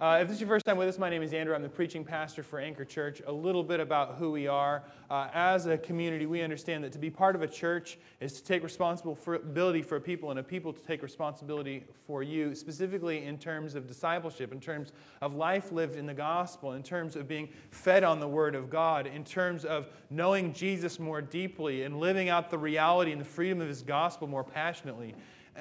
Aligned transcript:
Uh, 0.00 0.20
if 0.22 0.28
this 0.28 0.36
is 0.36 0.40
your 0.40 0.48
first 0.48 0.64
time 0.64 0.76
with 0.76 0.88
us, 0.88 0.96
my 0.96 1.10
name 1.10 1.22
is 1.22 1.32
Andrew. 1.32 1.56
I'm 1.56 1.62
the 1.62 1.68
preaching 1.68 2.04
pastor 2.04 2.44
for 2.44 2.60
Anchor 2.60 2.84
Church. 2.84 3.20
A 3.26 3.32
little 3.32 3.64
bit 3.64 3.80
about 3.80 4.14
who 4.14 4.30
we 4.30 4.46
are. 4.46 4.84
Uh, 5.10 5.26
as 5.34 5.66
a 5.66 5.76
community, 5.76 6.24
we 6.24 6.40
understand 6.40 6.84
that 6.84 6.92
to 6.92 7.00
be 7.00 7.10
part 7.10 7.34
of 7.34 7.42
a 7.42 7.48
church 7.48 7.98
is 8.20 8.34
to 8.34 8.44
take 8.44 8.62
responsibility 8.62 9.82
for 9.82 9.98
people 9.98 10.30
and 10.30 10.38
a 10.38 10.42
people 10.44 10.72
to 10.72 10.80
take 10.82 11.02
responsibility 11.02 11.82
for 12.06 12.22
you, 12.22 12.54
specifically 12.54 13.24
in 13.24 13.38
terms 13.38 13.74
of 13.74 13.88
discipleship, 13.88 14.52
in 14.52 14.60
terms 14.60 14.92
of 15.20 15.34
life 15.34 15.72
lived 15.72 15.96
in 15.96 16.06
the 16.06 16.14
gospel, 16.14 16.74
in 16.74 16.82
terms 16.84 17.16
of 17.16 17.26
being 17.26 17.48
fed 17.72 18.04
on 18.04 18.20
the 18.20 18.28
Word 18.28 18.54
of 18.54 18.70
God, 18.70 19.08
in 19.08 19.24
terms 19.24 19.64
of 19.64 19.88
knowing 20.10 20.52
Jesus 20.52 21.00
more 21.00 21.20
deeply 21.20 21.82
and 21.82 21.98
living 21.98 22.28
out 22.28 22.50
the 22.50 22.58
reality 22.58 23.10
and 23.10 23.20
the 23.20 23.24
freedom 23.24 23.60
of 23.60 23.66
His 23.66 23.82
gospel 23.82 24.28
more 24.28 24.44
passionately. 24.44 25.16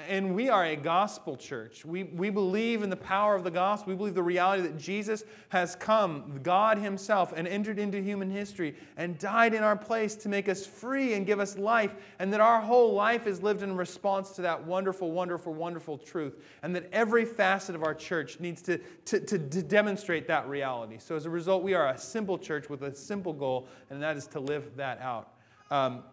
And 0.08 0.36
we 0.36 0.48
are 0.48 0.64
a 0.64 0.76
gospel 0.76 1.36
church. 1.36 1.84
We, 1.84 2.04
we 2.04 2.30
believe 2.30 2.84
in 2.84 2.92
the 2.92 2.96
power 2.96 3.34
of 3.34 3.44
the 3.44 3.50
gospel. 3.50 3.94
We 3.94 3.98
believe 3.98 4.14
the 4.14 4.22
reality 4.22 4.62
that 4.62 4.78
Jesus 4.78 5.24
has 5.50 5.76
come, 5.76 6.40
God 6.44 6.78
Himself, 6.78 7.34
and 7.36 7.48
entered 7.48 7.80
into 7.80 8.00
human 8.00 8.30
history 8.30 8.76
and 8.96 9.18
died 9.18 9.56
in 9.56 9.64
our 9.64 9.76
place 9.76 10.14
to 10.18 10.30
make 10.30 10.50
us 10.50 10.68
free 10.68 11.16
and 11.16 11.26
give 11.26 11.40
us 11.40 11.58
life, 11.58 11.96
and 12.20 12.32
that 12.32 12.42
our 12.42 12.62
whole 12.62 12.94
life 12.94 13.26
is 13.26 13.42
lived 13.42 13.64
in 13.64 13.76
response 13.76 14.32
to 14.32 14.44
that 14.44 14.64
wonderful, 14.64 15.12
wonderful, 15.12 15.56
wonderful 15.56 15.98
truth, 15.98 16.44
and 16.62 16.76
that 16.76 16.88
every 16.92 17.26
facet 17.26 17.74
of 17.74 17.82
our 17.82 17.96
church 17.96 18.40
needs 18.40 18.62
to, 18.62 18.78
to, 19.06 19.20
to, 19.20 19.40
to 19.40 19.64
demonstrate 19.64 20.28
that 20.28 20.48
reality. 20.48 21.00
So, 21.00 21.16
as 21.16 21.26
a 21.26 21.32
result, 21.32 21.64
we 21.64 21.74
are 21.74 21.90
a 21.90 21.98
simple 21.98 22.38
church 22.38 22.70
with 22.70 22.84
a 22.84 22.94
simple 22.94 23.34
goal, 23.34 23.68
and 23.90 24.04
that 24.04 24.16
is 24.16 24.28
to 24.28 24.40
live 24.40 24.76
that 24.76 25.02
out. 25.02 25.34
Um, 25.72 26.04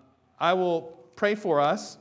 I 0.40 0.54
will 0.54 1.04
pray 1.16 1.34
for 1.34 1.60
us 1.60 1.98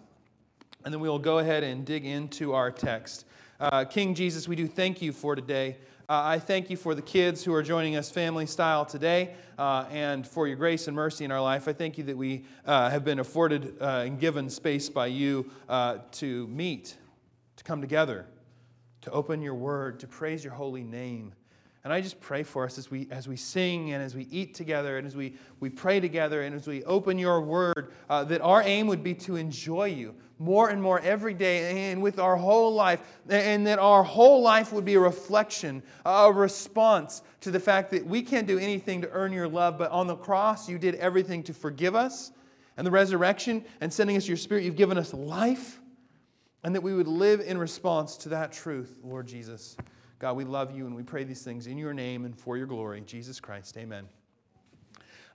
and 0.83 0.93
then 0.93 0.99
we 0.99 1.09
will 1.09 1.19
go 1.19 1.39
ahead 1.39 1.63
and 1.63 1.85
dig 1.85 2.05
into 2.05 2.53
our 2.53 2.71
text. 2.71 3.25
Uh, 3.59 3.85
King 3.85 4.13
Jesus, 4.15 4.47
we 4.47 4.55
do 4.55 4.67
thank 4.67 5.01
you 5.01 5.13
for 5.13 5.35
today. 5.35 5.77
Uh, 6.09 6.21
I 6.25 6.39
thank 6.39 6.69
you 6.69 6.75
for 6.75 6.95
the 6.95 7.01
kids 7.01 7.45
who 7.45 7.53
are 7.53 7.63
joining 7.63 7.95
us 7.95 8.11
family 8.11 8.45
style 8.45 8.85
today 8.85 9.35
uh, 9.57 9.85
and 9.89 10.27
for 10.27 10.47
your 10.47 10.57
grace 10.57 10.87
and 10.87 10.95
mercy 10.95 11.23
in 11.23 11.31
our 11.31 11.41
life. 11.41 11.67
I 11.67 11.73
thank 11.73 11.97
you 11.97 12.03
that 12.05 12.17
we 12.17 12.43
uh, 12.65 12.89
have 12.89 13.05
been 13.05 13.19
afforded 13.19 13.75
uh, 13.79 14.03
and 14.05 14.19
given 14.19 14.49
space 14.49 14.89
by 14.89 15.07
you 15.07 15.49
uh, 15.69 15.99
to 16.13 16.45
meet, 16.47 16.97
to 17.55 17.63
come 17.63 17.79
together, 17.79 18.25
to 19.01 19.11
open 19.11 19.41
your 19.41 19.55
word, 19.55 20.01
to 20.01 20.07
praise 20.07 20.43
your 20.43 20.53
holy 20.53 20.83
name. 20.83 21.33
And 21.83 21.91
I 21.91 21.99
just 21.99 22.21
pray 22.21 22.43
for 22.43 22.63
us 22.63 22.77
as 22.77 22.89
we, 22.89 23.07
as 23.11 23.27
we 23.27 23.35
sing 23.35 23.91
and 23.91 24.01
as 24.01 24.15
we 24.15 24.27
eat 24.31 24.53
together 24.53 24.97
and 24.97 25.05
as 25.05 25.17
we, 25.17 25.35
we 25.59 25.69
pray 25.69 25.99
together 25.99 26.43
and 26.43 26.55
as 26.55 26.65
we 26.65 26.83
open 26.85 27.19
your 27.19 27.41
word, 27.41 27.91
uh, 28.09 28.23
that 28.25 28.39
our 28.39 28.61
aim 28.63 28.87
would 28.87 29.03
be 29.03 29.13
to 29.15 29.35
enjoy 29.35 29.85
you 29.85 30.15
more 30.39 30.69
and 30.69 30.81
more 30.81 30.99
every 31.01 31.33
day 31.33 31.91
and 31.91 32.01
with 32.01 32.19
our 32.19 32.35
whole 32.35 32.73
life, 32.73 33.01
and 33.29 33.65
that 33.67 33.79
our 33.79 34.03
whole 34.03 34.41
life 34.41 34.73
would 34.73 34.83
be 34.83 34.95
a 34.95 34.99
reflection, 34.99 35.81
a 36.05 36.31
response 36.31 37.21
to 37.41 37.51
the 37.51 37.59
fact 37.59 37.91
that 37.91 38.05
we 38.05 38.21
can't 38.21 38.47
do 38.47 38.57
anything 38.57 39.01
to 39.01 39.09
earn 39.11 39.31
your 39.31 39.47
love, 39.47 39.77
but 39.77 39.91
on 39.91 40.07
the 40.07 40.15
cross, 40.15 40.67
you 40.67 40.77
did 40.77 40.95
everything 40.95 41.43
to 41.43 41.53
forgive 41.53 41.95
us. 41.95 42.31
And 42.75 42.87
the 42.87 42.91
resurrection 42.91 43.63
and 43.81 43.93
sending 43.93 44.17
us 44.17 44.27
your 44.27 44.37
spirit, 44.37 44.63
you've 44.63 44.75
given 44.75 44.97
us 44.97 45.13
life, 45.13 45.79
and 46.63 46.73
that 46.73 46.81
we 46.81 46.93
would 46.93 47.07
live 47.07 47.39
in 47.39 47.57
response 47.57 48.17
to 48.17 48.29
that 48.29 48.51
truth, 48.51 48.97
Lord 49.03 49.27
Jesus. 49.27 49.77
God, 50.23 50.37
we 50.37 50.45
love 50.45 50.73
you 50.73 50.85
and 50.85 50.95
we 50.95 51.03
pray 51.03 51.25
these 51.25 51.41
things 51.41 51.67
in 51.67 51.77
your 51.77 51.93
name 51.93 52.23
and 52.23 52.33
for 52.33 52.55
your 52.55 52.65
glory. 52.65 53.01
Jesus 53.01 53.41
Christ, 53.41 53.75
amen. 53.75 54.07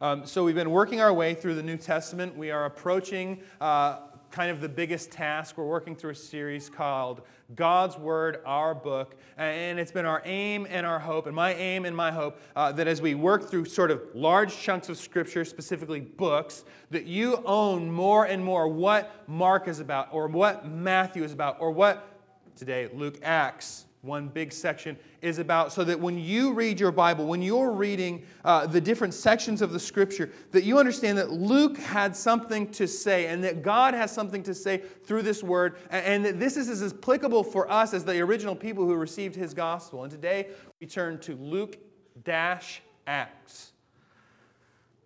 Um, 0.00 0.25
so, 0.25 0.44
we've 0.44 0.55
been 0.55 0.70
working 0.70 1.03
our 1.03 1.12
way 1.12 1.34
through 1.34 1.56
the 1.56 1.62
New 1.62 1.77
Testament. 1.77 2.34
We 2.34 2.50
are 2.50 2.64
approaching 2.64 3.42
uh, 3.61 3.98
kind 4.31 4.50
of 4.50 4.62
the 4.62 4.69
biggest 4.70 5.11
task. 5.11 5.59
We're 5.59 5.66
working 5.66 5.94
through 5.94 6.12
a 6.12 6.14
series 6.14 6.70
called 6.70 7.20
God's 7.55 7.98
Word, 7.98 8.41
Our 8.47 8.75
Book. 8.75 9.16
And 9.36 9.78
it's 9.78 9.92
been 9.92 10.06
our 10.06 10.22
aim 10.25 10.66
and 10.70 10.86
our 10.86 10.98
hope, 10.98 11.27
and 11.27 11.36
my 11.36 11.53
aim 11.53 11.84
and 11.84 11.94
my 11.94 12.11
hope, 12.11 12.41
uh, 12.56 12.72
that 12.72 12.89
as 12.89 13.03
we 13.03 13.14
work 13.14 13.50
through 13.50 13.66
sort 13.66 13.91
of 13.91 14.00
large 14.14 14.56
chunks 14.56 14.89
of 14.89 14.97
Scripture, 14.97 15.44
specifically 15.44 16.00
books, 16.00 16.64
that 16.92 17.05
you 17.05 17.42
own 17.44 17.91
more 17.91 18.25
and 18.25 18.42
more 18.42 18.69
what 18.69 19.28
Mark 19.28 19.69
is 19.69 19.81
about, 19.81 20.09
or 20.12 20.28
what 20.28 20.66
Matthew 20.66 21.25
is 21.25 21.34
about, 21.34 21.59
or 21.60 21.72
what 21.72 22.09
today 22.56 22.88
Luke, 22.94 23.19
Acts, 23.22 23.84
one 24.08 24.26
big 24.26 24.52
section 24.52 24.98
is 25.22 25.38
about 25.38 25.72
so 25.72 25.84
that 25.84 26.00
when 26.00 26.19
you 26.19 26.52
read 26.52 26.80
your 26.80 26.91
bible 26.91 27.26
when 27.26 27.42
you're 27.42 27.70
reading 27.70 28.24
uh, 28.44 28.66
the 28.66 28.80
different 28.80 29.14
sections 29.14 29.62
of 29.62 29.72
the 29.72 29.78
scripture 29.78 30.30
that 30.50 30.64
you 30.64 30.78
understand 30.78 31.16
that 31.16 31.30
luke 31.30 31.76
had 31.76 32.16
something 32.16 32.69
to 32.70 32.88
say 32.88 33.26
and 33.26 33.44
that 33.44 33.62
god 33.62 33.94
has 33.94 34.10
something 34.10 34.42
to 34.42 34.54
say 34.54 34.78
through 35.04 35.22
this 35.22 35.42
word 35.42 35.76
and 35.91 36.24
that 36.24 36.41
this 36.41 36.56
is 36.56 36.69
as 36.69 36.92
applicable 36.92 37.44
for 37.44 37.70
us 37.70 37.94
as 37.94 38.04
the 38.04 38.19
original 38.20 38.54
people 38.54 38.84
who 38.84 38.94
received 38.94 39.34
his 39.34 39.54
gospel. 39.54 40.02
And 40.02 40.10
today 40.10 40.48
we 40.80 40.86
turn 40.86 41.19
to 41.20 41.36
luke 41.36 41.78
dash 42.25 42.82
acts 43.06 43.72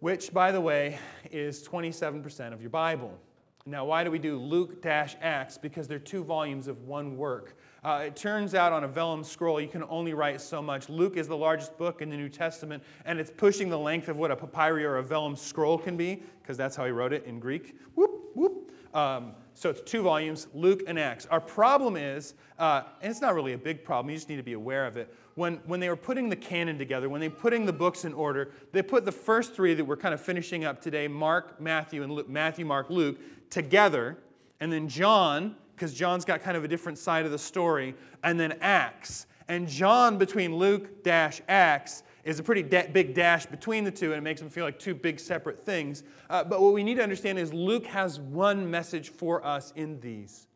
which 0.00 0.32
by 0.32 0.50
the 0.50 0.60
way 0.60 0.98
is 1.30 1.66
27% 1.66 2.52
of 2.52 2.60
your 2.60 2.70
bible 2.70 3.18
now 3.66 3.84
why 3.84 4.02
do 4.04 4.10
we 4.10 4.18
do 4.18 4.38
luke 4.38 4.84
acts 4.84 5.58
because 5.58 5.88
they're 5.88 5.98
two 5.98 6.24
volumes 6.24 6.68
of 6.68 6.82
one 6.82 7.16
work 7.16 7.56
uh, 7.84 8.04
it 8.06 8.14
turns 8.14 8.54
out 8.54 8.72
on 8.72 8.84
a 8.84 8.88
vellum 8.88 9.24
scroll, 9.24 9.60
you 9.60 9.66
can 9.66 9.82
only 9.88 10.14
write 10.14 10.40
so 10.40 10.62
much. 10.62 10.88
Luke 10.88 11.16
is 11.16 11.26
the 11.26 11.36
largest 11.36 11.76
book 11.78 12.00
in 12.00 12.10
the 12.10 12.16
New 12.16 12.28
Testament, 12.28 12.80
and 13.04 13.18
it's 13.18 13.30
pushing 13.30 13.68
the 13.68 13.78
length 13.78 14.08
of 14.08 14.16
what 14.16 14.30
a 14.30 14.36
papyri 14.36 14.84
or 14.84 14.98
a 14.98 15.02
vellum 15.02 15.34
scroll 15.34 15.76
can 15.76 15.96
be, 15.96 16.22
because 16.40 16.56
that's 16.56 16.76
how 16.76 16.84
he 16.84 16.92
wrote 16.92 17.12
it 17.12 17.24
in 17.24 17.40
Greek. 17.40 17.76
Whoop, 17.96 18.30
whoop. 18.34 18.70
Um, 18.94 19.32
so 19.54 19.68
it's 19.68 19.80
two 19.80 20.02
volumes, 20.02 20.46
Luke 20.54 20.82
and 20.86 20.96
Acts. 20.96 21.26
Our 21.26 21.40
problem 21.40 21.96
is, 21.96 22.34
uh, 22.56 22.84
and 23.00 23.10
it's 23.10 23.20
not 23.20 23.34
really 23.34 23.54
a 23.54 23.58
big 23.58 23.82
problem, 23.82 24.10
you 24.10 24.16
just 24.16 24.28
need 24.28 24.36
to 24.36 24.44
be 24.44 24.52
aware 24.52 24.86
of 24.86 24.96
it. 24.96 25.12
When, 25.34 25.56
when 25.66 25.80
they 25.80 25.88
were 25.88 25.96
putting 25.96 26.28
the 26.28 26.36
canon 26.36 26.78
together, 26.78 27.08
when 27.08 27.20
they 27.20 27.28
were 27.28 27.34
putting 27.34 27.66
the 27.66 27.72
books 27.72 28.04
in 28.04 28.12
order, 28.12 28.52
they 28.70 28.82
put 28.82 29.04
the 29.04 29.12
first 29.12 29.54
three 29.54 29.74
that 29.74 29.84
we're 29.84 29.96
kind 29.96 30.14
of 30.14 30.20
finishing 30.20 30.64
up 30.64 30.80
today 30.80 31.08
Mark, 31.08 31.60
Matthew, 31.60 32.04
and 32.04 32.12
Luke, 32.12 32.28
Matthew, 32.28 32.64
Mark, 32.64 32.90
Luke 32.90 33.18
together, 33.52 34.18
and 34.58 34.72
then 34.72 34.88
John 34.88 35.56
because 35.82 35.94
John's 35.94 36.24
got 36.24 36.42
kind 36.42 36.56
of 36.56 36.62
a 36.62 36.68
different 36.68 36.96
side 36.96 37.24
of 37.24 37.32
the 37.32 37.38
story, 37.38 37.94
and 38.22 38.38
then 38.38 38.56
Acts. 38.60 39.26
And 39.48 39.66
John, 39.66 40.16
between 40.16 40.54
Luke 40.54 41.02
dash 41.02 41.40
Acts, 41.48 42.04
is 42.22 42.38
a 42.38 42.42
pretty 42.44 42.62
big 42.62 43.14
dash 43.14 43.46
between 43.46 43.82
the 43.82 43.90
two, 43.90 44.12
and 44.12 44.14
it 44.14 44.20
makes 44.20 44.40
them 44.40 44.48
feel 44.48 44.64
like 44.64 44.78
two 44.78 44.94
big 44.94 45.18
separate 45.18 45.64
things. 45.64 46.04
Uh, 46.30 46.44
but 46.44 46.62
what 46.62 46.72
we 46.72 46.84
need 46.84 46.94
to 46.94 47.02
understand 47.02 47.36
is 47.36 47.52
Luke 47.52 47.86
has 47.86 48.20
one 48.20 48.70
message 48.70 49.08
for 49.08 49.44
us 49.44 49.72
in 49.74 49.98
these. 49.98 50.46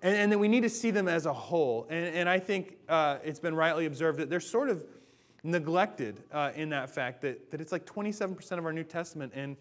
And, 0.00 0.16
and 0.16 0.32
that 0.32 0.38
we 0.38 0.48
need 0.48 0.62
to 0.62 0.70
see 0.70 0.90
them 0.90 1.08
as 1.08 1.26
a 1.26 1.32
whole. 1.32 1.86
And, 1.90 2.14
and 2.16 2.28
I 2.28 2.38
think 2.38 2.78
uh, 2.88 3.18
it's 3.22 3.40
been 3.40 3.54
rightly 3.54 3.84
observed 3.84 4.18
that 4.18 4.30
they're 4.30 4.40
sort 4.40 4.70
of 4.70 4.82
neglected 5.42 6.22
uh, 6.32 6.52
in 6.54 6.70
that 6.70 6.88
fact 6.88 7.20
that, 7.20 7.50
that 7.50 7.60
it's 7.60 7.72
like 7.72 7.84
27% 7.84 8.52
of 8.52 8.64
our 8.64 8.72
New 8.72 8.84
Testament. 8.84 9.32
And 9.34 9.58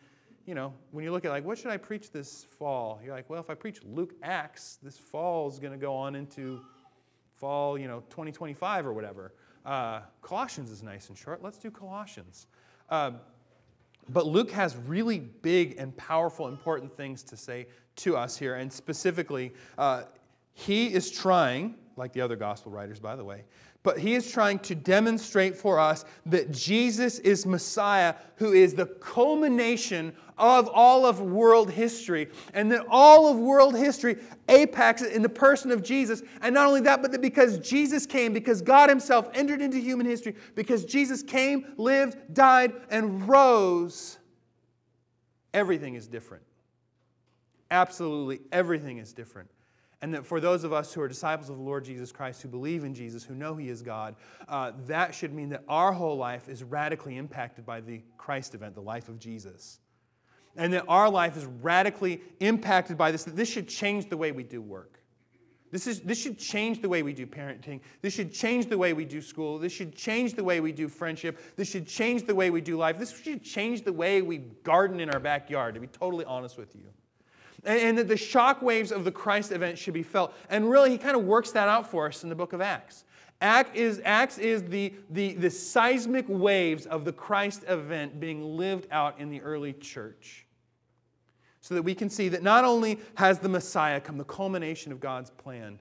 you 0.47 0.55
know, 0.55 0.73
when 0.91 1.03
you 1.03 1.11
look 1.11 1.25
at 1.25 1.31
like, 1.31 1.43
what 1.43 1.57
should 1.57 1.71
I 1.71 1.77
preach 1.77 2.09
this 2.09 2.47
fall? 2.57 3.01
You're 3.03 3.13
like, 3.13 3.29
well, 3.29 3.41
if 3.41 3.49
I 3.49 3.53
preach 3.53 3.81
Luke 3.83 4.13
Acts, 4.23 4.79
this 4.81 4.97
fall 4.97 5.49
is 5.49 5.59
going 5.59 5.73
to 5.73 5.77
go 5.77 5.93
on 5.93 6.15
into 6.15 6.61
fall, 7.35 7.77
you 7.77 7.87
know, 7.87 7.99
2025 8.09 8.87
or 8.87 8.93
whatever. 8.93 9.33
Uh, 9.65 9.99
Colossians 10.21 10.71
is 10.71 10.81
nice 10.81 11.09
and 11.09 11.17
short. 11.17 11.43
Let's 11.43 11.57
do 11.57 11.69
Colossians. 11.69 12.47
Uh, 12.89 13.11
but 14.07 14.25
Luke 14.25 14.49
has 14.51 14.77
really 14.77 15.19
big 15.19 15.75
and 15.77 15.95
powerful, 15.97 16.47
important 16.47 16.95
things 16.95 17.23
to 17.23 17.35
say 17.35 17.67
to 17.97 18.15
us 18.15 18.37
here. 18.37 18.55
And 18.55 18.71
specifically, 18.71 19.53
uh, 19.77 20.03
he 20.53 20.93
is 20.93 21.11
trying, 21.11 21.75
like 21.97 22.13
the 22.13 22.21
other 22.21 22.37
gospel 22.37 22.71
writers, 22.71 23.01
by 23.01 23.17
the 23.17 23.25
way, 23.25 23.43
but 23.83 23.99
he 23.99 24.15
is 24.15 24.31
trying 24.31 24.59
to 24.59 24.75
demonstrate 24.75 25.55
for 25.55 25.79
us 25.79 26.05
that 26.25 26.51
Jesus 26.51 27.19
is 27.19 27.45
Messiah, 27.45 28.15
who 28.35 28.53
is 28.53 28.73
the 28.73 28.85
culmination 28.85 30.13
of 30.37 30.69
all 30.73 31.05
of 31.05 31.21
world 31.21 31.71
history, 31.71 32.29
and 32.53 32.71
that 32.71 32.85
all 32.89 33.27
of 33.27 33.37
world 33.37 33.75
history 33.75 34.17
apex 34.49 35.01
in 35.01 35.21
the 35.21 35.29
person 35.29 35.71
of 35.71 35.81
Jesus. 35.83 36.21
And 36.41 36.53
not 36.53 36.67
only 36.67 36.81
that, 36.81 37.01
but 37.01 37.11
that 37.11 37.21
because 37.21 37.57
Jesus 37.59 38.05
came, 38.05 38.33
because 38.33 38.61
God 38.61 38.89
Himself 38.89 39.29
entered 39.33 39.61
into 39.61 39.77
human 39.77 40.05
history, 40.05 40.35
because 40.55 40.85
Jesus 40.85 41.23
came, 41.23 41.65
lived, 41.77 42.17
died, 42.33 42.73
and 42.89 43.27
rose, 43.27 44.19
everything 45.53 45.95
is 45.95 46.07
different. 46.07 46.43
Absolutely 47.71 48.39
everything 48.51 48.97
is 48.97 49.13
different. 49.13 49.49
And 50.01 50.13
that 50.13 50.25
for 50.25 50.39
those 50.39 50.63
of 50.63 50.73
us 50.73 50.93
who 50.93 51.01
are 51.01 51.07
disciples 51.07 51.49
of 51.49 51.57
the 51.57 51.63
Lord 51.63 51.83
Jesus 51.83 52.11
Christ, 52.11 52.41
who 52.43 52.49
believe 52.49 52.83
in 52.83 52.93
Jesus, 52.93 53.23
who 53.23 53.33
know 53.33 53.55
He 53.55 53.69
is 53.69 53.81
God, 53.81 54.15
uh, 54.47 54.73
that 54.85 55.15
should 55.15 55.33
mean 55.33 55.49
that 55.49 55.63
our 55.67 55.91
whole 55.91 56.17
life 56.17 56.47
is 56.47 56.63
radically 56.63 57.17
impacted 57.17 57.65
by 57.65 57.81
the 57.81 58.01
Christ 58.17 58.53
event, 58.53 58.75
the 58.75 58.81
life 58.81 59.09
of 59.09 59.17
Jesus. 59.17 59.79
And 60.55 60.71
that 60.73 60.85
our 60.87 61.09
life 61.09 61.35
is 61.35 61.45
radically 61.45 62.21
impacted 62.39 62.97
by 62.97 63.11
this, 63.11 63.23
that 63.23 63.35
this 63.35 63.49
should 63.49 63.67
change 63.67 64.09
the 64.09 64.17
way 64.17 64.31
we 64.31 64.43
do 64.43 64.61
work. 64.61 64.99
This, 65.71 65.85
is, 65.87 65.99
this 66.01 66.21
should 66.21 66.39
change 66.39 66.81
the 66.81 66.87
way 66.87 67.03
we 67.03 67.11
do 67.11 67.25
parenting. 67.25 67.81
This 68.01 68.13
should 68.13 68.31
change 68.31 68.67
the 68.67 68.77
way 68.77 68.93
we 68.93 69.03
do 69.03 69.21
school. 69.21 69.59
This 69.59 69.73
should 69.73 69.95
change 69.95 70.33
the 70.33 70.43
way 70.43 70.61
we 70.61 70.71
do 70.71 70.87
friendship. 70.87 71.39
This 71.57 71.69
should 71.69 71.87
change 71.87 72.25
the 72.25 72.33
way 72.33 72.51
we 72.51 72.61
do 72.61 72.77
life. 72.77 72.97
This 72.97 73.19
should 73.19 73.43
change 73.43 73.83
the 73.83 73.91
way 73.91 74.21
we 74.21 74.37
garden 74.37 74.99
in 74.99 75.09
our 75.09 75.19
backyard, 75.19 75.73
to 75.73 75.81
be 75.81 75.87
totally 75.87 76.23
honest 76.23 76.57
with 76.57 76.75
you 76.75 76.93
and 77.63 77.97
that 77.97 78.07
the 78.07 78.17
shock 78.17 78.61
waves 78.61 78.91
of 78.91 79.03
the 79.03 79.11
Christ 79.11 79.51
event 79.51 79.77
should 79.77 79.93
be 79.93 80.03
felt. 80.03 80.33
And 80.49 80.69
really, 80.69 80.91
he 80.91 80.97
kind 80.97 81.15
of 81.15 81.23
works 81.23 81.51
that 81.51 81.67
out 81.67 81.89
for 81.89 82.07
us 82.07 82.23
in 82.23 82.29
the 82.29 82.35
book 82.35 82.53
of 82.53 82.61
Acts. 82.61 83.03
Acts 83.41 83.71
is, 83.75 84.01
Acts 84.03 84.37
is 84.37 84.63
the, 84.63 84.93
the, 85.09 85.33
the 85.33 85.49
seismic 85.49 86.25
waves 86.27 86.85
of 86.85 87.05
the 87.05 87.13
Christ 87.13 87.63
event 87.67 88.19
being 88.19 88.57
lived 88.57 88.87
out 88.91 89.19
in 89.19 89.29
the 89.29 89.41
early 89.41 89.73
church. 89.73 90.45
So 91.61 91.75
that 91.75 91.83
we 91.83 91.93
can 91.93 92.09
see 92.09 92.29
that 92.29 92.43
not 92.43 92.63
only 92.63 92.99
has 93.15 93.39
the 93.39 93.49
Messiah 93.49 93.99
come, 93.99 94.17
the 94.17 94.23
culmination 94.23 94.91
of 94.91 94.99
God's 94.99 95.29
plan, 95.29 95.79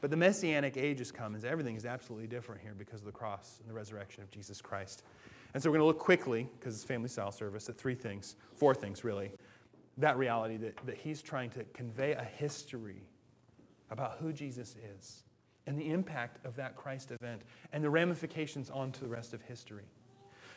but 0.00 0.10
the 0.10 0.16
messianic 0.16 0.78
age 0.78 0.98
has 0.98 1.12
come 1.12 1.34
as 1.34 1.44
everything 1.44 1.76
is 1.76 1.84
absolutely 1.84 2.26
different 2.26 2.60
here 2.62 2.74
because 2.76 3.00
of 3.00 3.06
the 3.06 3.12
cross 3.12 3.58
and 3.60 3.68
the 3.68 3.74
resurrection 3.74 4.22
of 4.22 4.30
Jesus 4.30 4.62
Christ. 4.62 5.02
And 5.52 5.62
so 5.62 5.68
we're 5.68 5.74
going 5.76 5.82
to 5.82 5.86
look 5.88 5.98
quickly, 5.98 6.48
because 6.58 6.74
it's 6.74 6.84
family 6.84 7.08
style 7.08 7.32
service, 7.32 7.68
at 7.68 7.76
three 7.76 7.94
things, 7.94 8.36
four 8.54 8.74
things 8.74 9.04
really. 9.04 9.30
That 10.00 10.18
reality 10.18 10.56
that, 10.58 10.76
that 10.86 10.96
he's 10.96 11.22
trying 11.22 11.50
to 11.50 11.64
convey 11.72 12.12
a 12.12 12.24
history 12.24 13.02
about 13.90 14.18
who 14.20 14.32
Jesus 14.32 14.76
is 14.96 15.22
and 15.66 15.78
the 15.78 15.90
impact 15.90 16.44
of 16.44 16.56
that 16.56 16.74
Christ 16.74 17.12
event 17.12 17.42
and 17.72 17.84
the 17.84 17.90
ramifications 17.90 18.70
onto 18.70 19.00
the 19.00 19.08
rest 19.08 19.34
of 19.34 19.42
history. 19.42 19.84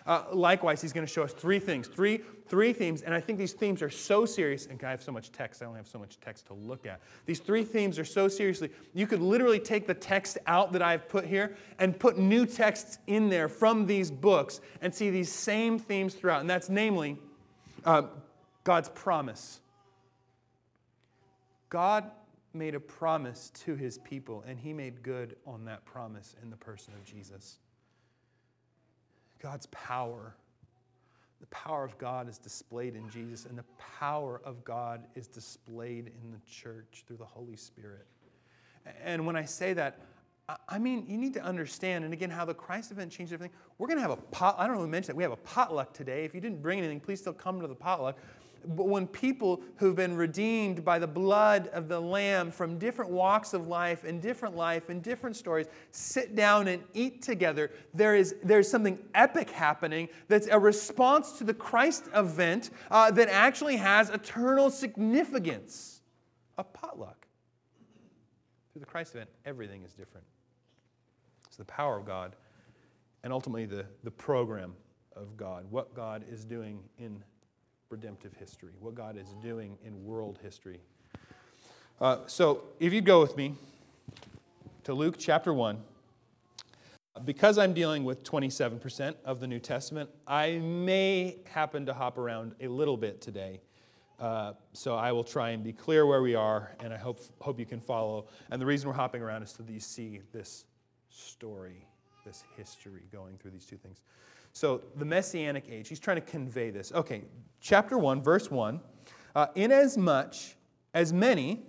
Uh, 0.06 0.24
likewise, 0.34 0.82
he's 0.82 0.92
going 0.92 1.06
to 1.06 1.12
show 1.12 1.24
us 1.24 1.32
three 1.32 1.60
things, 1.60 1.88
three, 1.88 2.20
three 2.48 2.74
themes, 2.74 3.04
and 3.04 3.14
I 3.14 3.22
think 3.22 3.40
these 3.40 3.54
themes 3.54 3.82
are 3.82 3.90
so 3.90 4.26
serious. 4.26 4.66
And 4.66 4.82
I 4.84 4.92
have 4.92 5.02
so 5.02 5.14
much 5.14 5.32
text, 5.32 5.62
I 5.62 5.66
only 5.66 5.78
have 5.78 5.88
so 5.88 6.00
much 6.00 6.20
text 6.20 6.48
to 6.48 6.54
look 6.54 6.86
at. 6.86 7.00
These 7.26 7.40
three 7.40 7.64
themes 7.64 7.98
are 7.98 8.06
so 8.06 8.28
seriously, 8.28 8.70
you 8.94 9.08
could 9.08 9.22
literally 9.22 9.60
take 9.60 9.88
the 9.88 9.94
text 9.94 10.38
out 10.46 10.74
that 10.74 10.82
I've 10.82 11.08
put 11.08 11.26
here 11.26 11.56
and 11.80 11.98
put 11.98 12.18
new 12.18 12.46
texts 12.46 12.98
in 13.08 13.30
there 13.30 13.48
from 13.48 13.86
these 13.86 14.12
books 14.12 14.60
and 14.82 14.94
see 14.94 15.10
these 15.10 15.32
same 15.32 15.80
themes 15.80 16.16
throughout. 16.16 16.42
And 16.42 16.50
that's 16.50 16.70
namely 16.70 17.18
uh, 17.86 18.04
God's 18.64 18.90
promise. 18.90 19.60
God 21.70 22.12
made 22.54 22.76
a 22.76 22.80
promise 22.80 23.52
to 23.66 23.76
his 23.76 23.98
people, 24.00 24.44
and 24.48 24.60
he 24.60 24.74
made 24.74 25.02
good 25.02 25.36
on 25.46 25.66
that 25.66 25.86
promise 25.86 26.36
in 26.42 26.50
the 26.50 26.56
person 26.56 26.94
of 26.94 27.04
Jesus. 27.04 27.58
God's 29.42 29.66
power, 29.68 30.36
the 31.42 31.48
power 31.48 31.84
of 31.84 31.98
God 31.98 32.30
is 32.30 32.38
displayed 32.38 32.96
in 32.96 33.10
Jesus, 33.10 33.46
and 33.46 33.58
the 33.58 33.66
power 34.00 34.40
of 34.46 34.64
God 34.64 35.06
is 35.16 35.28
displayed 35.28 36.12
in 36.22 36.32
the 36.32 36.40
church 36.50 37.04
through 37.08 37.18
the 37.18 37.26
Holy 37.26 37.58
Spirit. 37.58 38.06
And 39.04 39.26
when 39.26 39.36
I 39.36 39.44
say 39.44 39.74
that, 39.74 40.00
I 40.68 40.78
mean, 40.78 41.06
you 41.08 41.18
need 41.18 41.34
to 41.36 41.42
understand, 41.42 42.04
and 42.04 42.14
again, 42.14 42.30
how 42.30 42.46
the 42.46 42.54
Christ 42.54 42.92
event 42.92 43.12
changed 43.12 43.34
everything. 43.34 43.56
We're 43.78 43.88
going 43.88 43.98
to 43.98 44.02
have 44.02 44.12
a 44.12 44.18
pot, 44.18 44.56
I 44.60 44.68
don't 44.68 44.76
know 44.76 44.82
we 44.82 44.88
mentioned 44.88 45.14
that. 45.14 45.16
We 45.16 45.24
have 45.24 45.32
a 45.32 45.38
potluck 45.38 45.94
today. 45.94 46.26
If 46.26 46.36
you 46.36 46.42
didn't 46.42 46.62
bring 46.62 46.80
anything, 46.80 47.00
please 47.00 47.20
still 47.20 47.34
come 47.34 47.62
to 47.62 47.68
the 47.68 47.76
potluck. 47.76 48.18
But 48.66 48.88
when 48.88 49.08
people 49.08 49.62
who've 49.78 49.96
been 49.96 50.16
redeemed 50.16 50.84
by 50.84 51.00
the 51.00 51.08
blood 51.08 51.68
of 51.70 51.88
the 51.88 52.00
Lamb 52.00 52.52
from 52.52 52.78
different 52.78 53.12
walks 53.12 53.54
of 53.54 53.68
life 53.68 54.04
and 54.04 54.22
different 54.22 54.56
life 54.56 54.90
and 54.90 55.02
different 55.02 55.36
stories 55.36 55.68
sit 55.92 56.36
down 56.36 56.68
and 56.68 56.84
eat 56.94 57.22
together, 57.22 57.72
there 57.94 58.16
is 58.16 58.36
there's 58.44 58.70
something 58.70 58.98
epic 59.14 59.50
happening 59.50 60.10
that's 60.28 60.48
a 60.48 60.60
response 60.60 61.34
to 61.34 61.44
the 61.44 61.54
Christ 61.54 62.06
event 62.16 62.72
uh, 62.92 63.12
that 63.12 63.30
actually 63.30 63.78
has 63.78 64.10
eternal 64.10 64.70
significance. 64.70 66.02
A 66.58 66.64
potluck. 66.64 67.28
Through 68.72 68.82
the 68.82 68.86
Christ 68.86 69.16
event, 69.16 69.30
everything 69.46 69.84
is 69.84 69.94
different. 69.94 70.26
It's 71.48 71.58
the 71.58 71.66
power 71.66 71.98
of 71.98 72.06
God 72.06 72.36
and 73.24 73.32
ultimately 73.32 73.66
the, 73.66 73.86
the 74.04 74.12
program 74.12 74.76
of 75.16 75.38
God, 75.38 75.66
what 75.70 75.94
God 75.94 76.26
is 76.30 76.44
doing 76.44 76.80
in 76.98 77.24
redemptive 77.94 78.34
history, 78.34 78.72
what 78.80 78.96
God 78.96 79.18
is 79.18 79.36
doing 79.44 79.78
in 79.86 80.04
world 80.04 80.40
history. 80.42 80.80
Uh, 82.02 82.18
so, 82.26 82.64
if 82.80 82.92
you 82.92 83.02
go 83.02 83.22
with 83.22 83.38
me 83.38 83.54
to 84.84 84.96
Luke 84.96 85.16
chapter 85.20 85.54
1, 85.54 85.78
because 87.24 87.60
I'm 87.60 87.72
dealing 87.72 88.04
with 88.04 88.24
27% 88.24 89.14
of 89.24 89.40
the 89.40 89.46
New 89.46 89.60
Testament, 89.60 90.10
I 90.26 90.58
may 90.58 91.38
happen 91.46 91.86
to 91.86 91.94
hop 91.94 92.18
around 92.18 92.56
a 92.60 92.68
little 92.68 92.98
bit 92.98 93.22
today. 93.22 93.62
Uh, 94.20 94.54
so 94.74 94.96
I 94.96 95.12
will 95.12 95.24
try 95.24 95.52
and 95.52 95.64
be 95.64 95.72
clear 95.72 96.08
where 96.08 96.24
we 96.24 96.34
are, 96.34 96.72
and 96.80 96.92
I 96.92 96.98
hope, 96.98 97.20
hope 97.42 97.60
you 97.60 97.66
can 97.68 97.80
follow. 97.80 98.26
And 98.50 98.60
the 98.60 98.66
reason 98.66 98.90
we're 98.90 98.96
hopping 98.96 99.22
around 99.22 99.44
is 99.44 99.52
so 99.52 99.62
that 99.62 99.72
you 99.72 99.80
see 99.80 100.22
this 100.34 100.66
story, 101.10 101.86
this 102.26 102.44
history 102.58 103.04
going 103.12 103.38
through 103.38 103.52
these 103.52 103.66
two 103.66 103.78
things. 103.78 104.02
So, 104.54 104.82
the 104.96 105.06
Messianic 105.06 105.66
age, 105.70 105.90
he's 105.90 106.00
trying 106.00 106.18
to 106.18 106.22
convey 106.22 106.70
this. 106.70 106.92
Okay, 106.94 107.24
chapter 107.60 107.98
1, 107.98 108.22
verse 108.22 108.52
1. 108.52 108.80
Uh, 109.36 109.48
Inasmuch 109.56 110.36
as 110.94 111.12
many, 111.12 111.64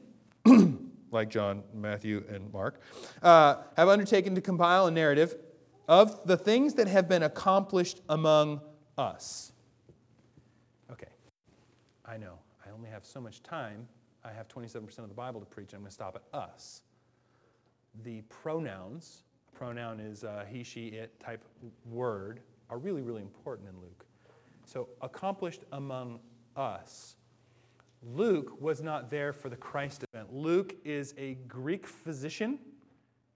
like 1.11 1.31
John, 1.31 1.63
Matthew, 1.73 2.23
and 2.29 2.53
Mark, 2.53 2.81
uh, 3.23 3.57
have 3.79 3.89
undertaken 3.89 4.35
to 4.35 4.43
compile 4.43 4.87
a 4.87 4.91
narrative 4.91 5.35
of 5.89 6.27
the 6.27 6.37
things 6.37 6.75
that 6.75 6.87
have 6.89 7.09
been 7.09 7.23
accomplished 7.23 8.03
among 8.11 8.61
us. 8.99 9.53
Okay, 10.93 11.09
I 12.05 12.19
know. 12.19 12.39
I 12.67 12.71
only 12.71 12.91
have 12.91 13.07
so 13.07 13.19
much 13.19 13.43
time. 13.43 13.89
I 14.25 14.33
have 14.33 14.47
27% 14.49 14.99
of 14.99 15.09
the 15.09 15.15
Bible 15.15 15.41
to 15.41 15.47
preach. 15.47 15.73
I'm 15.73 15.81
going 15.81 15.89
to 15.89 15.95
stop 15.95 16.17
at 16.17 16.39
us. 16.39 16.83
The 18.03 18.23
pronouns, 18.23 19.23
pronoun 19.55 20.01
is 20.01 20.23
a 20.23 20.45
he, 20.51 20.63
she, 20.63 20.89
it 20.89 21.19
type 21.21 21.45
word 21.87 22.41
are 22.71 22.79
really, 22.79 23.03
really 23.03 23.23
important 23.23 23.69
in 23.69 23.81
Luke. 23.81 24.05
So, 24.65 24.89
accomplished 25.03 25.63
among 25.73 26.21
us. 26.57 27.17
Luke 28.03 28.61
was 28.61 28.83
not 28.83 29.11
there 29.11 29.33
for 29.33 29.49
the 29.49 29.57
Christ 29.57 30.05
event. 30.13 30.33
Luke 30.33 30.75
is 30.85 31.15
a 31.17 31.35
Greek 31.49 31.87
physician. 31.87 32.59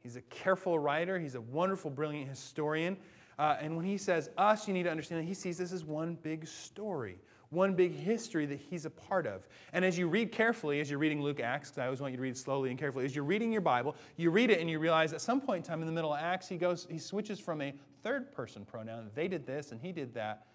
He's 0.02 0.16
a 0.16 0.22
careful 0.22 0.78
writer. 0.78 1.18
He's 1.18 1.34
a 1.34 1.40
wonderful, 1.40 1.90
brilliant 1.90 2.28
historian. 2.28 2.96
Uh, 3.38 3.56
and 3.60 3.76
when 3.76 3.84
he 3.84 3.96
says 3.96 4.30
us, 4.36 4.66
you 4.66 4.74
need 4.74 4.82
to 4.82 4.90
understand 4.90 5.22
that 5.22 5.26
he 5.26 5.34
sees 5.34 5.58
this 5.58 5.72
as 5.72 5.84
one 5.84 6.16
big 6.22 6.46
story 6.46 7.20
one 7.50 7.74
big 7.74 7.94
history 7.94 8.46
that 8.46 8.60
he's 8.70 8.84
a 8.84 8.90
part 8.90 9.26
of. 9.26 9.46
And 9.72 9.84
as 9.84 9.96
you 9.96 10.08
read 10.08 10.32
carefully, 10.32 10.80
as 10.80 10.90
you're 10.90 10.98
reading 10.98 11.22
Luke 11.22 11.40
Acts, 11.40 11.70
because 11.70 11.78
I 11.78 11.84
always 11.86 12.00
want 12.00 12.12
you 12.12 12.18
to 12.18 12.22
read 12.22 12.36
slowly 12.36 12.70
and 12.70 12.78
carefully, 12.78 13.04
as 13.04 13.14
you're 13.14 13.24
reading 13.24 13.50
your 13.50 13.60
Bible, 13.60 13.96
you 14.16 14.30
read 14.30 14.50
it 14.50 14.60
and 14.60 14.68
you 14.68 14.78
realize 14.78 15.12
at 15.12 15.20
some 15.20 15.40
point 15.40 15.64
in 15.64 15.68
time 15.68 15.80
in 15.80 15.86
the 15.86 15.92
middle 15.92 16.12
of 16.12 16.20
Acts, 16.20 16.48
he 16.48 16.56
goes, 16.56 16.86
he 16.90 16.98
switches 16.98 17.40
from 17.40 17.62
a 17.62 17.74
third 18.02 18.32
person 18.32 18.64
pronoun, 18.64 19.10
they 19.14 19.28
did 19.28 19.46
this 19.46 19.72
and 19.72 19.80
he 19.80 19.92
did 19.92 20.14
that, 20.14 20.46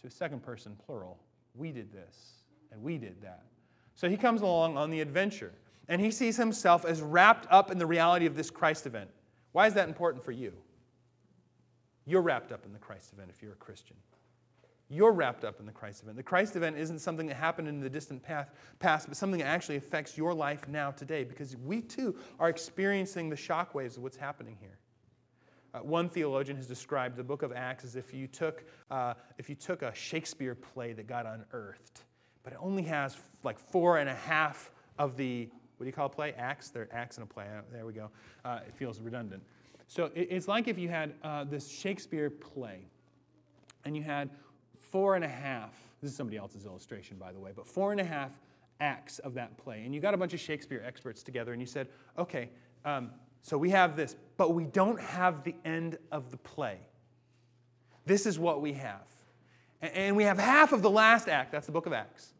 to 0.00 0.06
a 0.06 0.10
second 0.10 0.42
person 0.42 0.76
plural. 0.86 1.18
We 1.54 1.72
did 1.72 1.92
this 1.92 2.44
and 2.72 2.82
we 2.82 2.98
did 2.98 3.20
that. 3.22 3.42
So 3.94 4.08
he 4.08 4.16
comes 4.16 4.42
along 4.42 4.76
on 4.76 4.90
the 4.90 5.00
adventure 5.00 5.52
and 5.88 6.00
he 6.00 6.10
sees 6.10 6.36
himself 6.36 6.84
as 6.84 7.02
wrapped 7.02 7.46
up 7.50 7.70
in 7.70 7.78
the 7.78 7.86
reality 7.86 8.26
of 8.26 8.36
this 8.36 8.50
Christ 8.50 8.86
event. 8.86 9.10
Why 9.52 9.66
is 9.66 9.74
that 9.74 9.88
important 9.88 10.24
for 10.24 10.32
you? 10.32 10.52
You're 12.06 12.22
wrapped 12.22 12.52
up 12.52 12.64
in 12.64 12.72
the 12.72 12.78
Christ 12.78 13.12
event 13.12 13.30
if 13.34 13.42
you're 13.42 13.52
a 13.52 13.56
Christian. 13.56 13.96
You're 14.90 15.12
wrapped 15.12 15.44
up 15.44 15.60
in 15.60 15.66
the 15.66 15.72
Christ 15.72 16.02
event. 16.02 16.16
The 16.16 16.22
Christ 16.22 16.56
event 16.56 16.78
isn't 16.78 17.00
something 17.00 17.26
that 17.26 17.34
happened 17.34 17.68
in 17.68 17.80
the 17.80 17.90
distant 17.90 18.22
past, 18.22 18.50
but 18.80 19.16
something 19.16 19.40
that 19.40 19.46
actually 19.46 19.76
affects 19.76 20.16
your 20.16 20.32
life 20.32 20.66
now 20.68 20.90
today 20.90 21.24
because 21.24 21.56
we 21.56 21.82
too 21.82 22.16
are 22.40 22.48
experiencing 22.48 23.28
the 23.28 23.36
shockwaves 23.36 23.96
of 23.98 24.02
what's 24.02 24.16
happening 24.16 24.56
here. 24.60 24.78
Uh, 25.78 25.82
one 25.82 26.08
theologian 26.08 26.56
has 26.56 26.66
described 26.66 27.16
the 27.16 27.22
book 27.22 27.42
of 27.42 27.52
Acts 27.52 27.84
as 27.84 27.94
if 27.94 28.12
you, 28.12 28.26
took, 28.26 28.64
uh, 28.90 29.14
if 29.38 29.48
you 29.48 29.54
took 29.54 29.82
a 29.82 29.94
Shakespeare 29.94 30.54
play 30.54 30.92
that 30.92 31.06
got 31.06 31.26
unearthed, 31.26 32.02
but 32.42 32.52
it 32.52 32.58
only 32.60 32.82
has 32.82 33.16
like 33.44 33.58
four 33.58 33.98
and 33.98 34.08
a 34.08 34.14
half 34.14 34.72
of 34.98 35.16
the, 35.16 35.48
what 35.76 35.84
do 35.84 35.86
you 35.86 35.92
call 35.92 36.06
a 36.06 36.10
play? 36.10 36.32
Acts? 36.36 36.70
They're 36.70 36.88
acts 36.92 37.16
in 37.16 37.22
a 37.22 37.26
play. 37.26 37.44
Uh, 37.44 37.62
there 37.72 37.86
we 37.86 37.92
go. 37.92 38.10
Uh, 38.44 38.60
it 38.66 38.74
feels 38.74 39.00
redundant. 39.00 39.42
So 39.86 40.06
it, 40.14 40.28
it's 40.30 40.48
like 40.48 40.68
if 40.68 40.78
you 40.78 40.88
had 40.88 41.14
uh, 41.22 41.44
this 41.44 41.68
Shakespeare 41.68 42.30
play 42.30 42.80
and 43.84 43.96
you 43.96 44.02
had 44.02 44.30
four 44.90 45.14
and 45.14 45.24
a 45.24 45.28
half, 45.28 45.74
this 46.00 46.10
is 46.10 46.16
somebody 46.16 46.38
else's 46.38 46.64
illustration, 46.66 47.16
by 47.18 47.32
the 47.32 47.40
way, 47.40 47.52
but 47.54 47.66
four 47.66 47.92
and 47.92 48.00
a 48.00 48.04
half 48.04 48.32
acts 48.80 49.18
of 49.20 49.34
that 49.34 49.56
play. 49.58 49.82
And 49.84 49.94
you 49.94 50.00
got 50.00 50.14
a 50.14 50.16
bunch 50.16 50.34
of 50.34 50.40
Shakespeare 50.40 50.82
experts 50.84 51.22
together 51.22 51.52
and 51.52 51.60
you 51.60 51.66
said, 51.66 51.88
okay, 52.16 52.48
um, 52.84 53.10
so 53.42 53.56
we 53.56 53.70
have 53.70 53.96
this, 53.96 54.16
but 54.36 54.54
we 54.54 54.64
don't 54.64 55.00
have 55.00 55.44
the 55.44 55.54
end 55.64 55.98
of 56.12 56.30
the 56.30 56.36
play. 56.36 56.78
This 58.06 58.26
is 58.26 58.38
what 58.38 58.60
we 58.60 58.74
have. 58.74 59.06
And 59.80 60.16
we 60.16 60.24
have 60.24 60.38
half 60.38 60.72
of 60.72 60.82
the 60.82 60.90
last 60.90 61.28
act, 61.28 61.52
that's 61.52 61.66
the 61.66 61.72
book 61.72 61.86
of 61.86 61.92
Acts. 61.92 62.34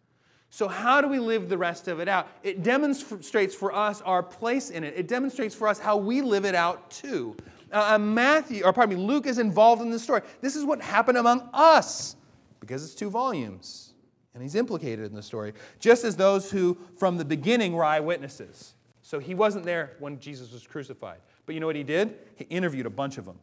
So, 0.51 0.67
how 0.67 1.01
do 1.01 1.09
we 1.09 1.19
live 1.19 1.49
the 1.49 1.59
rest 1.59 1.89
of 1.89 2.01
it 2.01 2.09
out? 2.09 2.27
It 2.43 2.63
demonstrates 2.63 3.55
for 3.55 3.73
us 3.73 4.01
our 4.03 4.23
place 4.23 4.71
in 4.71 4.83
it. 4.83 4.95
It 4.97 5.07
demonstrates 5.07 5.55
for 5.55 5.69
us 5.69 5.79
how 5.79 5.99
we 5.99 6.23
live 6.23 6.47
it 6.47 6.55
out 6.55 6.91
too. 6.91 7.37
Uh, 7.71 7.99
Matthew, 7.99 8.65
or 8.65 8.73
pardon 8.73 8.97
me, 8.97 9.05
Luke 9.05 9.27
is 9.27 9.39
involved 9.39 9.83
in 9.83 9.91
this 9.91 10.03
story. 10.03 10.23
This 10.41 10.57
is 10.57 10.65
what 10.65 10.81
happened 10.81 11.19
among 11.19 11.51
us 11.53 12.17
because 12.61 12.83
it's 12.83 12.95
two 12.95 13.11
volumes. 13.11 13.93
And 14.33 14.43
he's 14.43 14.55
implicated 14.55 15.05
in 15.07 15.15
the 15.15 15.23
story, 15.23 15.53
just 15.81 16.05
as 16.05 16.17
those 16.17 16.51
who 16.51 16.79
from 16.97 17.19
the 17.19 17.25
beginning 17.25 17.73
were 17.73 17.85
eyewitnesses. 17.85 18.75
So 19.09 19.19
he 19.19 19.35
wasn't 19.35 19.65
there 19.65 19.93
when 20.01 20.21
Jesus 20.21 20.53
was 20.53 20.67
crucified. 20.67 21.21
But 21.47 21.55
you 21.55 21.63
know 21.63 21.67
what 21.67 21.77
he 21.77 21.83
did? 21.83 22.19
He 22.37 22.45
interviewed 22.45 22.85
a 22.85 22.91
bunch 22.91 23.17
of 23.17 23.25
them. 23.25 23.39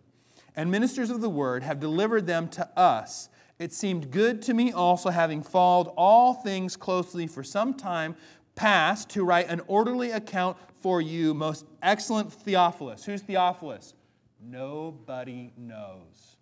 And 0.56 0.70
ministers 0.70 1.10
of 1.10 1.22
the 1.22 1.30
word 1.30 1.64
have 1.64 1.80
delivered 1.80 2.28
them 2.28 2.50
to 2.50 2.80
us. 2.80 3.30
It 3.58 3.74
seemed 3.74 4.12
good 4.12 4.44
to 4.44 4.54
me 4.54 4.72
also, 4.72 5.10
having 5.10 5.42
followed 5.42 5.92
all 5.98 6.36
things 6.36 6.78
closely 6.78 7.26
for 7.26 7.44
some 7.44 7.74
time, 7.74 8.16
past 8.54 9.10
to 9.10 9.24
write 9.24 9.50
an 9.50 9.60
orderly 9.66 10.12
account 10.12 10.56
for 10.82 11.02
you, 11.02 11.34
most 11.34 11.66
excellent 11.82 12.32
Theophilus. 12.32 13.04
Who's 13.04 13.24
Theophilus? 13.24 13.96
Nobody 14.40 15.52
knows. 15.58 16.38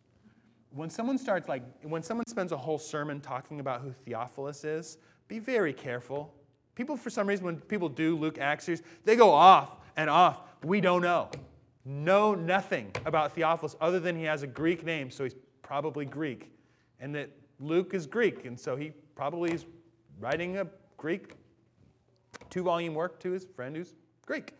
When 0.71 0.89
someone 0.89 1.17
starts 1.17 1.47
like 1.47 1.63
when 1.81 2.03
someone 2.03 2.25
spends 2.27 2.51
a 2.51 2.57
whole 2.57 2.77
sermon 2.77 3.21
talking 3.21 3.61
about 3.61 3.79
who 3.79 3.93
Theophilus 3.93 4.65
is, 4.65 4.97
be 5.29 5.39
very 5.39 5.71
careful. 5.71 6.33
People, 6.75 6.97
for 6.97 7.09
some 7.09 7.27
reason, 7.27 7.45
when 7.45 7.57
people 7.57 7.89
do 7.89 8.17
Luke 8.17 8.37
Acts 8.39 8.69
they 9.05 9.15
go 9.15 9.31
off 9.31 9.77
and 9.95 10.09
off. 10.09 10.39
We 10.63 10.81
don't 10.81 11.01
know. 11.01 11.29
Know 11.85 12.33
nothing 12.33 12.91
about 13.05 13.33
Theophilus 13.33 13.75
other 13.81 13.99
than 13.99 14.15
he 14.15 14.23
has 14.23 14.41
a 14.43 14.47
Greek 14.47 14.85
name, 14.85 15.11
so 15.11 15.23
he's 15.23 15.35
probably 15.61 16.05
Greek. 16.05 16.51
And 16.99 17.13
that 17.15 17.29
Luke 17.59 17.93
is 17.93 18.07
Greek, 18.07 18.45
and 18.45 18.59
so 18.59 18.75
he 18.75 18.91
probably 19.15 19.51
is 19.51 19.65
writing 20.19 20.57
a 20.57 20.67
Greek 20.97 21.33
two 22.49 22.63
volume 22.63 22.93
work 22.93 23.19
to 23.19 23.31
his 23.31 23.45
friend 23.55 23.75
who's 23.75 23.93
Greek. 24.25 24.53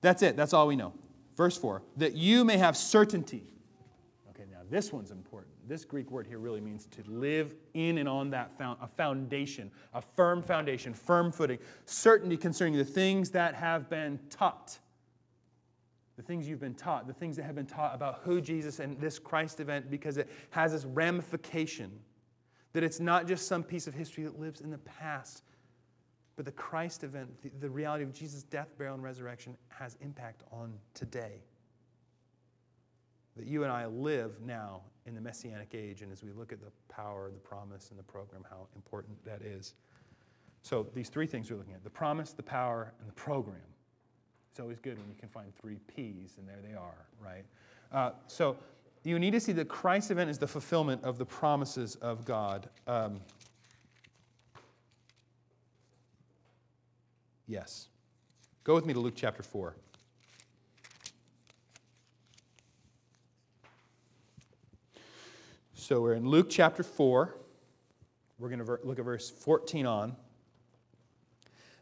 That's 0.00 0.22
it. 0.22 0.36
That's 0.36 0.52
all 0.52 0.66
we 0.66 0.76
know. 0.76 0.94
Verse 1.36 1.56
4 1.56 1.82
that 1.96 2.14
you 2.14 2.44
may 2.44 2.56
have 2.56 2.76
certainty. 2.76 3.44
Okay, 4.30 4.44
now 4.50 4.60
this 4.70 4.92
one's 4.92 5.10
important. 5.10 5.51
This 5.72 5.86
Greek 5.86 6.10
word 6.10 6.26
here 6.26 6.38
really 6.38 6.60
means 6.60 6.84
to 6.88 7.02
live 7.10 7.54
in 7.72 7.96
and 7.96 8.06
on 8.06 8.28
that 8.28 8.58
found, 8.58 8.76
a 8.82 8.86
foundation, 8.86 9.70
a 9.94 10.02
firm 10.02 10.42
foundation, 10.42 10.92
firm 10.92 11.32
footing, 11.32 11.58
certainty 11.86 12.36
concerning 12.36 12.76
the 12.76 12.84
things 12.84 13.30
that 13.30 13.54
have 13.54 13.88
been 13.88 14.20
taught. 14.28 14.78
The 16.16 16.22
things 16.22 16.46
you've 16.46 16.60
been 16.60 16.74
taught, 16.74 17.06
the 17.06 17.14
things 17.14 17.36
that 17.36 17.44
have 17.44 17.54
been 17.54 17.64
taught 17.64 17.94
about 17.94 18.20
who 18.22 18.42
Jesus 18.42 18.80
and 18.80 19.00
this 19.00 19.18
Christ 19.18 19.60
event, 19.60 19.90
because 19.90 20.18
it 20.18 20.28
has 20.50 20.72
this 20.72 20.84
ramification. 20.84 21.90
That 22.74 22.82
it's 22.82 23.00
not 23.00 23.26
just 23.26 23.48
some 23.48 23.62
piece 23.62 23.86
of 23.86 23.94
history 23.94 24.24
that 24.24 24.38
lives 24.38 24.60
in 24.60 24.68
the 24.68 24.76
past, 24.76 25.42
but 26.36 26.44
the 26.44 26.52
Christ 26.52 27.02
event, 27.02 27.30
the, 27.40 27.50
the 27.60 27.70
reality 27.70 28.04
of 28.04 28.12
Jesus' 28.12 28.42
death, 28.42 28.68
burial, 28.76 28.96
and 28.96 29.02
resurrection 29.02 29.56
has 29.70 29.96
impact 30.02 30.42
on 30.52 30.74
today. 30.92 31.40
That 33.38 33.46
you 33.46 33.62
and 33.62 33.72
I 33.72 33.86
live 33.86 34.38
now 34.44 34.82
in 35.06 35.14
the 35.14 35.20
Messianic 35.20 35.74
age, 35.74 36.02
and 36.02 36.12
as 36.12 36.22
we 36.22 36.30
look 36.32 36.52
at 36.52 36.60
the 36.60 36.70
power, 36.88 37.30
the 37.30 37.40
promise, 37.40 37.90
and 37.90 37.98
the 37.98 38.04
program, 38.04 38.44
how 38.48 38.66
important 38.76 39.24
that 39.24 39.42
is. 39.42 39.74
So, 40.62 40.86
these 40.94 41.08
three 41.08 41.26
things 41.26 41.50
we're 41.50 41.56
looking 41.56 41.74
at 41.74 41.82
the 41.82 41.90
promise, 41.90 42.32
the 42.32 42.42
power, 42.42 42.92
and 43.00 43.08
the 43.08 43.14
program. 43.14 43.56
It's 44.50 44.60
always 44.60 44.78
good 44.78 44.98
when 44.98 45.08
you 45.08 45.16
can 45.18 45.28
find 45.28 45.52
three 45.56 45.78
P's, 45.88 46.36
and 46.38 46.48
there 46.48 46.60
they 46.66 46.74
are, 46.74 47.06
right? 47.20 47.44
Uh, 47.92 48.12
so, 48.28 48.56
you 49.02 49.18
need 49.18 49.32
to 49.32 49.40
see 49.40 49.52
that 49.52 49.68
Christ's 49.68 50.12
event 50.12 50.30
is 50.30 50.38
the 50.38 50.46
fulfillment 50.46 51.02
of 51.02 51.18
the 51.18 51.26
promises 51.26 51.96
of 51.96 52.24
God. 52.24 52.68
Um, 52.86 53.20
Yes. 57.52 57.88
Go 58.64 58.74
with 58.74 58.86
me 58.86 58.94
to 58.94 59.00
Luke 59.00 59.12
chapter 59.14 59.42
4. 59.42 59.76
So 65.82 66.00
we're 66.00 66.14
in 66.14 66.24
Luke 66.24 66.46
chapter 66.48 66.84
4. 66.84 67.34
We're 68.38 68.48
going 68.48 68.64
to 68.64 68.78
look 68.84 69.00
at 69.00 69.04
verse 69.04 69.28
14 69.28 69.84
on. 69.84 70.14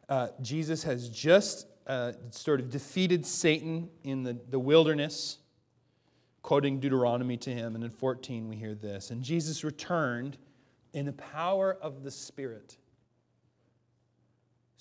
Uh, 0.09 0.29
Jesus 0.41 0.83
has 0.85 1.11
just 1.11 1.67
uh, 1.87 2.13
sort 2.31 2.61
of 2.61 2.71
defeated 2.71 3.27
Satan 3.27 3.91
in 4.03 4.23
the, 4.23 4.39
the 4.49 4.59
wilderness, 4.59 5.37
quoting 6.41 6.81
Deuteronomy 6.81 7.37
to 7.37 7.51
him. 7.51 7.75
And 7.75 7.85
in 7.85 7.91
14, 7.91 8.49
we 8.49 8.57
hear 8.57 8.75
this 8.75 9.11
And 9.11 9.23
Jesus 9.23 9.65
returned 9.65 10.39
in 10.95 11.05
the 11.05 11.13
power 11.13 11.77
of 11.83 12.03
the 12.03 12.11
Spirit 12.11 12.79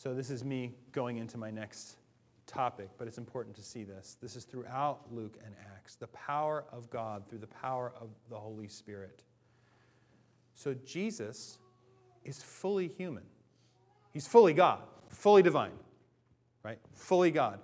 so, 0.01 0.13
this 0.13 0.29
is 0.29 0.45
me 0.45 0.75
going 0.93 1.17
into 1.17 1.37
my 1.37 1.51
next 1.51 1.97
topic, 2.49 2.89
but 2.97 3.07
it's 3.07 3.17
important 3.17 3.55
to 3.55 3.63
see 3.63 3.83
this. 3.83 4.17
This 4.21 4.35
is 4.35 4.43
throughout 4.43 5.01
Luke 5.11 5.37
and 5.45 5.53
Acts 5.75 5.95
the 5.95 6.07
power 6.07 6.65
of 6.71 6.89
God 6.89 7.23
through 7.29 7.39
the 7.39 7.47
power 7.47 7.93
of 7.99 8.09
the 8.29 8.35
Holy 8.35 8.67
Spirit. 8.67 9.23
So, 10.55 10.73
Jesus 10.85 11.59
is 12.25 12.43
fully 12.43 12.87
human, 12.87 13.23
he's 14.11 14.27
fully 14.27 14.53
God, 14.53 14.81
fully 15.09 15.41
divine, 15.41 15.77
right? 16.63 16.79
Fully 16.93 17.31
God. 17.31 17.59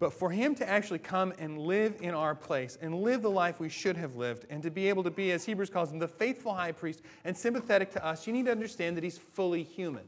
But 0.00 0.12
for 0.12 0.30
him 0.30 0.54
to 0.56 0.68
actually 0.68 1.00
come 1.00 1.32
and 1.38 1.58
live 1.58 1.96
in 2.00 2.14
our 2.14 2.34
place 2.34 2.78
and 2.80 3.02
live 3.02 3.20
the 3.22 3.30
life 3.30 3.58
we 3.58 3.68
should 3.68 3.96
have 3.96 4.14
lived, 4.14 4.46
and 4.48 4.62
to 4.62 4.70
be 4.70 4.88
able 4.88 5.02
to 5.02 5.10
be, 5.10 5.32
as 5.32 5.44
Hebrews 5.44 5.70
calls 5.70 5.90
him, 5.90 5.98
the 5.98 6.06
faithful 6.06 6.54
high 6.54 6.70
priest 6.70 7.02
and 7.24 7.36
sympathetic 7.36 7.90
to 7.92 8.06
us, 8.06 8.26
you 8.26 8.32
need 8.32 8.44
to 8.44 8.52
understand 8.52 8.96
that 8.96 9.02
he's 9.02 9.18
fully 9.18 9.64
human. 9.64 10.04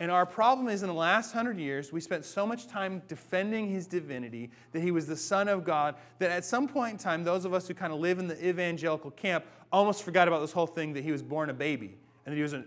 And 0.00 0.12
our 0.12 0.24
problem 0.24 0.68
is 0.68 0.82
in 0.82 0.88
the 0.88 0.94
last 0.94 1.32
hundred 1.32 1.58
years, 1.58 1.92
we 1.92 2.00
spent 2.00 2.24
so 2.24 2.46
much 2.46 2.68
time 2.68 3.02
defending 3.08 3.68
his 3.68 3.86
divinity, 3.86 4.50
that 4.72 4.80
he 4.80 4.92
was 4.92 5.06
the 5.06 5.16
Son 5.16 5.48
of 5.48 5.64
God, 5.64 5.96
that 6.20 6.30
at 6.30 6.44
some 6.44 6.68
point 6.68 6.92
in 6.92 6.98
time, 6.98 7.24
those 7.24 7.44
of 7.44 7.52
us 7.52 7.66
who 7.66 7.74
kind 7.74 7.92
of 7.92 7.98
live 7.98 8.20
in 8.20 8.28
the 8.28 8.48
evangelical 8.48 9.10
camp 9.10 9.44
almost 9.72 10.04
forgot 10.04 10.28
about 10.28 10.40
this 10.40 10.52
whole 10.52 10.68
thing 10.68 10.92
that 10.92 11.02
he 11.02 11.10
was 11.10 11.22
born 11.22 11.50
a 11.50 11.54
baby 11.54 11.96
and 12.24 12.32
that 12.32 12.36
he 12.36 12.42
wasn't, 12.42 12.66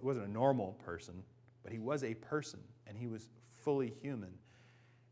wasn't 0.00 0.26
a 0.26 0.30
normal 0.30 0.74
person, 0.84 1.22
but 1.64 1.72
he 1.72 1.80
was 1.80 2.04
a 2.04 2.14
person 2.14 2.60
and 2.86 2.96
he 2.96 3.08
was 3.08 3.28
fully 3.64 3.92
human. 4.00 4.32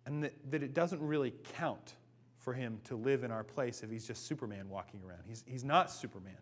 And 0.06 0.22
that, 0.22 0.34
that 0.52 0.62
it 0.62 0.74
doesn't 0.74 1.02
really 1.02 1.34
count 1.56 1.94
for 2.38 2.54
him 2.54 2.80
to 2.84 2.94
live 2.94 3.24
in 3.24 3.32
our 3.32 3.42
place 3.42 3.82
if 3.82 3.90
he's 3.90 4.06
just 4.06 4.26
Superman 4.26 4.68
walking 4.68 5.02
around. 5.06 5.24
He's, 5.26 5.42
he's 5.44 5.64
not 5.64 5.90
Superman. 5.90 6.38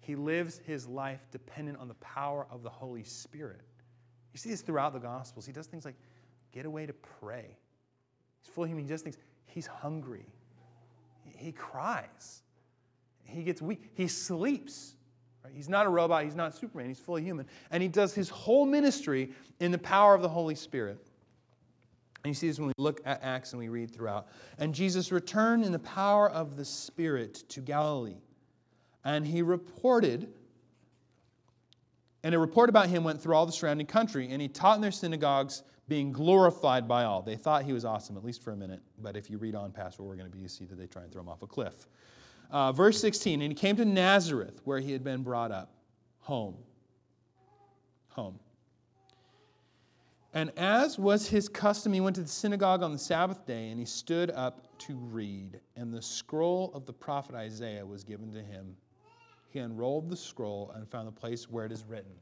He 0.00 0.16
lives 0.16 0.60
his 0.66 0.88
life 0.88 1.20
dependent 1.30 1.78
on 1.78 1.86
the 1.86 1.94
power 1.94 2.48
of 2.50 2.64
the 2.64 2.70
Holy 2.70 3.04
Spirit. 3.04 3.60
You 4.32 4.38
see 4.38 4.50
this 4.50 4.62
throughout 4.62 4.92
the 4.92 4.98
Gospels. 4.98 5.46
He 5.46 5.52
does 5.52 5.66
things 5.66 5.84
like 5.84 5.96
get 6.52 6.66
away 6.66 6.86
to 6.86 6.92
pray. 6.92 7.56
He's 8.42 8.52
fully 8.52 8.68
human. 8.68 8.84
He 8.84 8.90
does 8.90 9.02
things. 9.02 9.18
He's 9.46 9.66
hungry. 9.66 10.26
He 11.24 11.52
cries. 11.52 12.42
He 13.24 13.42
gets 13.42 13.62
weak. 13.62 13.90
He 13.94 14.08
sleeps. 14.08 14.94
Right? 15.44 15.52
He's 15.54 15.68
not 15.68 15.86
a 15.86 15.88
robot. 15.88 16.24
He's 16.24 16.34
not 16.34 16.54
Superman. 16.54 16.88
He's 16.88 16.98
fully 16.98 17.22
human. 17.22 17.46
And 17.70 17.82
he 17.82 17.88
does 17.88 18.14
his 18.14 18.28
whole 18.28 18.66
ministry 18.66 19.32
in 19.58 19.70
the 19.70 19.78
power 19.78 20.14
of 20.14 20.22
the 20.22 20.28
Holy 20.28 20.54
Spirit. 20.54 20.98
And 22.22 22.30
you 22.30 22.34
see 22.34 22.48
this 22.48 22.58
when 22.58 22.68
we 22.68 22.74
look 22.76 23.00
at 23.06 23.22
Acts 23.22 23.52
and 23.52 23.58
we 23.58 23.68
read 23.68 23.90
throughout. 23.90 24.28
And 24.58 24.74
Jesus 24.74 25.10
returned 25.10 25.64
in 25.64 25.72
the 25.72 25.78
power 25.78 26.28
of 26.30 26.56
the 26.56 26.64
Spirit 26.64 27.44
to 27.48 27.60
Galilee. 27.60 28.18
And 29.04 29.26
he 29.26 29.40
reported 29.40 30.28
and 32.22 32.34
a 32.34 32.38
report 32.38 32.68
about 32.68 32.88
him 32.88 33.04
went 33.04 33.20
through 33.20 33.34
all 33.34 33.46
the 33.46 33.52
surrounding 33.52 33.86
country, 33.86 34.28
and 34.30 34.42
he 34.42 34.48
taught 34.48 34.76
in 34.76 34.82
their 34.82 34.90
synagogues, 34.90 35.62
being 35.88 36.12
glorified 36.12 36.86
by 36.86 37.04
all. 37.04 37.20
They 37.20 37.36
thought 37.36 37.64
he 37.64 37.72
was 37.72 37.84
awesome, 37.84 38.16
at 38.16 38.24
least 38.24 38.42
for 38.42 38.52
a 38.52 38.56
minute. 38.56 38.80
But 39.02 39.16
if 39.16 39.28
you 39.28 39.38
read 39.38 39.56
on 39.56 39.72
past 39.72 39.98
where 39.98 40.08
we're 40.08 40.14
going 40.14 40.30
to 40.30 40.34
be, 40.34 40.40
you 40.40 40.48
see 40.48 40.64
that 40.66 40.76
they 40.76 40.86
try 40.86 41.02
and 41.02 41.12
throw 41.12 41.20
him 41.20 41.28
off 41.28 41.42
a 41.42 41.48
cliff. 41.48 41.88
Uh, 42.50 42.70
verse 42.70 43.00
16 43.00 43.42
And 43.42 43.50
he 43.50 43.54
came 43.54 43.76
to 43.76 43.84
Nazareth, 43.84 44.60
where 44.64 44.78
he 44.78 44.92
had 44.92 45.02
been 45.02 45.22
brought 45.22 45.50
up. 45.50 45.72
Home. 46.20 46.56
Home. 48.10 48.38
And 50.32 50.52
as 50.56 50.96
was 50.96 51.28
his 51.28 51.48
custom, 51.48 51.92
he 51.92 52.00
went 52.00 52.14
to 52.16 52.22
the 52.22 52.28
synagogue 52.28 52.84
on 52.84 52.92
the 52.92 52.98
Sabbath 52.98 53.44
day, 53.44 53.70
and 53.70 53.80
he 53.80 53.84
stood 53.84 54.30
up 54.30 54.78
to 54.78 54.94
read. 54.94 55.58
And 55.74 55.92
the 55.92 56.02
scroll 56.02 56.70
of 56.72 56.86
the 56.86 56.92
prophet 56.92 57.34
Isaiah 57.34 57.84
was 57.84 58.04
given 58.04 58.32
to 58.32 58.42
him 58.42 58.76
he 59.50 59.58
unrolled 59.58 60.08
the 60.08 60.16
scroll 60.16 60.72
and 60.74 60.88
found 60.88 61.08
the 61.08 61.12
place 61.12 61.50
where 61.50 61.66
it 61.66 61.72
is 61.72 61.84
written 61.84 62.12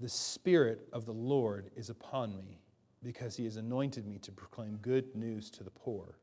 The 0.00 0.08
Spirit 0.08 0.88
of 0.92 1.04
the 1.04 1.12
Lord 1.12 1.70
is 1.76 1.90
upon 1.90 2.34
me, 2.36 2.58
because 3.02 3.36
he 3.36 3.44
has 3.44 3.56
anointed 3.56 4.06
me 4.06 4.18
to 4.18 4.32
proclaim 4.32 4.78
good 4.80 5.14
news 5.14 5.50
to 5.50 5.62
the 5.62 5.70
poor. 5.70 6.18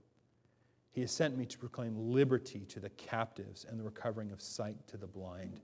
He 0.92 1.02
has 1.02 1.12
sent 1.12 1.38
me 1.38 1.46
to 1.46 1.58
proclaim 1.58 2.12
liberty 2.12 2.66
to 2.70 2.80
the 2.80 2.90
captives 2.90 3.66
and 3.70 3.80
the 3.80 3.84
recovering 3.84 4.32
of 4.32 4.42
sight 4.42 4.76
to 4.88 4.98
the 4.98 5.08
blind, 5.08 5.60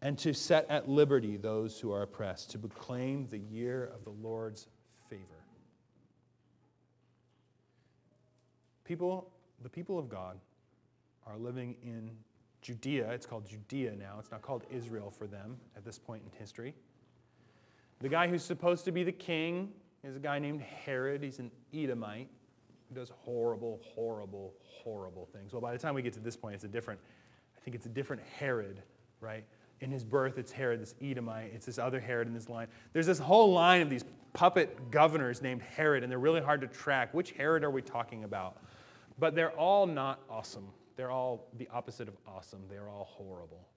and 0.00 0.18
to 0.18 0.32
set 0.32 0.68
at 0.70 0.88
liberty 0.88 1.36
those 1.36 1.78
who 1.78 1.92
are 1.92 2.02
oppressed, 2.02 2.50
to 2.52 2.58
proclaim 2.58 3.26
the 3.28 3.38
year 3.38 3.90
of 3.94 4.04
the 4.04 4.10
Lord's 4.10 4.66
favor. 5.10 5.22
People, 8.84 9.30
the 9.62 9.68
people 9.68 9.98
of 9.98 10.08
God, 10.08 10.38
are 11.26 11.36
living 11.36 11.76
in 11.82 12.10
Judea. 12.62 13.10
It's 13.12 13.26
called 13.26 13.48
Judea 13.48 13.94
now. 13.96 14.16
It's 14.18 14.30
not 14.30 14.42
called 14.42 14.64
Israel 14.70 15.10
for 15.10 15.26
them 15.26 15.56
at 15.76 15.84
this 15.84 15.98
point 15.98 16.22
in 16.24 16.38
history. 16.38 16.74
The 18.00 18.08
guy 18.08 18.28
who's 18.28 18.44
supposed 18.44 18.84
to 18.84 18.92
be 18.92 19.02
the 19.04 19.12
king 19.12 19.72
is 20.04 20.16
a 20.16 20.20
guy 20.20 20.38
named 20.38 20.60
Herod. 20.60 21.22
He's 21.22 21.38
an 21.38 21.50
Edomite 21.74 22.28
who 22.88 22.94
does 22.94 23.10
horrible, 23.10 23.80
horrible, 23.82 24.54
horrible 24.62 25.28
things. 25.32 25.52
Well, 25.52 25.60
by 25.60 25.72
the 25.72 25.78
time 25.78 25.94
we 25.94 26.02
get 26.02 26.12
to 26.14 26.20
this 26.20 26.36
point, 26.36 26.54
it's 26.54 26.64
a 26.64 26.68
different, 26.68 27.00
I 27.56 27.60
think 27.60 27.74
it's 27.74 27.86
a 27.86 27.90
different 27.90 28.22
Herod, 28.38 28.82
right? 29.20 29.44
In 29.80 29.90
his 29.90 30.04
birth, 30.04 30.38
it's 30.38 30.50
Herod, 30.50 30.80
this 30.80 30.94
Edomite. 31.02 31.52
It's 31.54 31.66
this 31.66 31.78
other 31.78 32.00
Herod 32.00 32.28
in 32.28 32.34
this 32.34 32.48
line. 32.48 32.68
There's 32.92 33.06
this 33.06 33.18
whole 33.18 33.52
line 33.52 33.82
of 33.82 33.90
these 33.90 34.04
puppet 34.32 34.90
governors 34.90 35.42
named 35.42 35.62
Herod, 35.62 36.02
and 36.02 36.10
they're 36.10 36.18
really 36.18 36.40
hard 36.40 36.60
to 36.62 36.66
track. 36.66 37.12
Which 37.14 37.32
Herod 37.32 37.64
are 37.64 37.70
we 37.70 37.82
talking 37.82 38.24
about? 38.24 38.58
But 39.18 39.34
they're 39.34 39.52
all 39.52 39.86
not 39.86 40.20
awesome. 40.30 40.68
They're 40.98 41.12
all 41.12 41.46
the 41.56 41.68
opposite 41.72 42.08
of 42.08 42.16
awesome. 42.26 42.58
They're 42.68 42.88
all 42.88 43.04
horrible. 43.08 43.68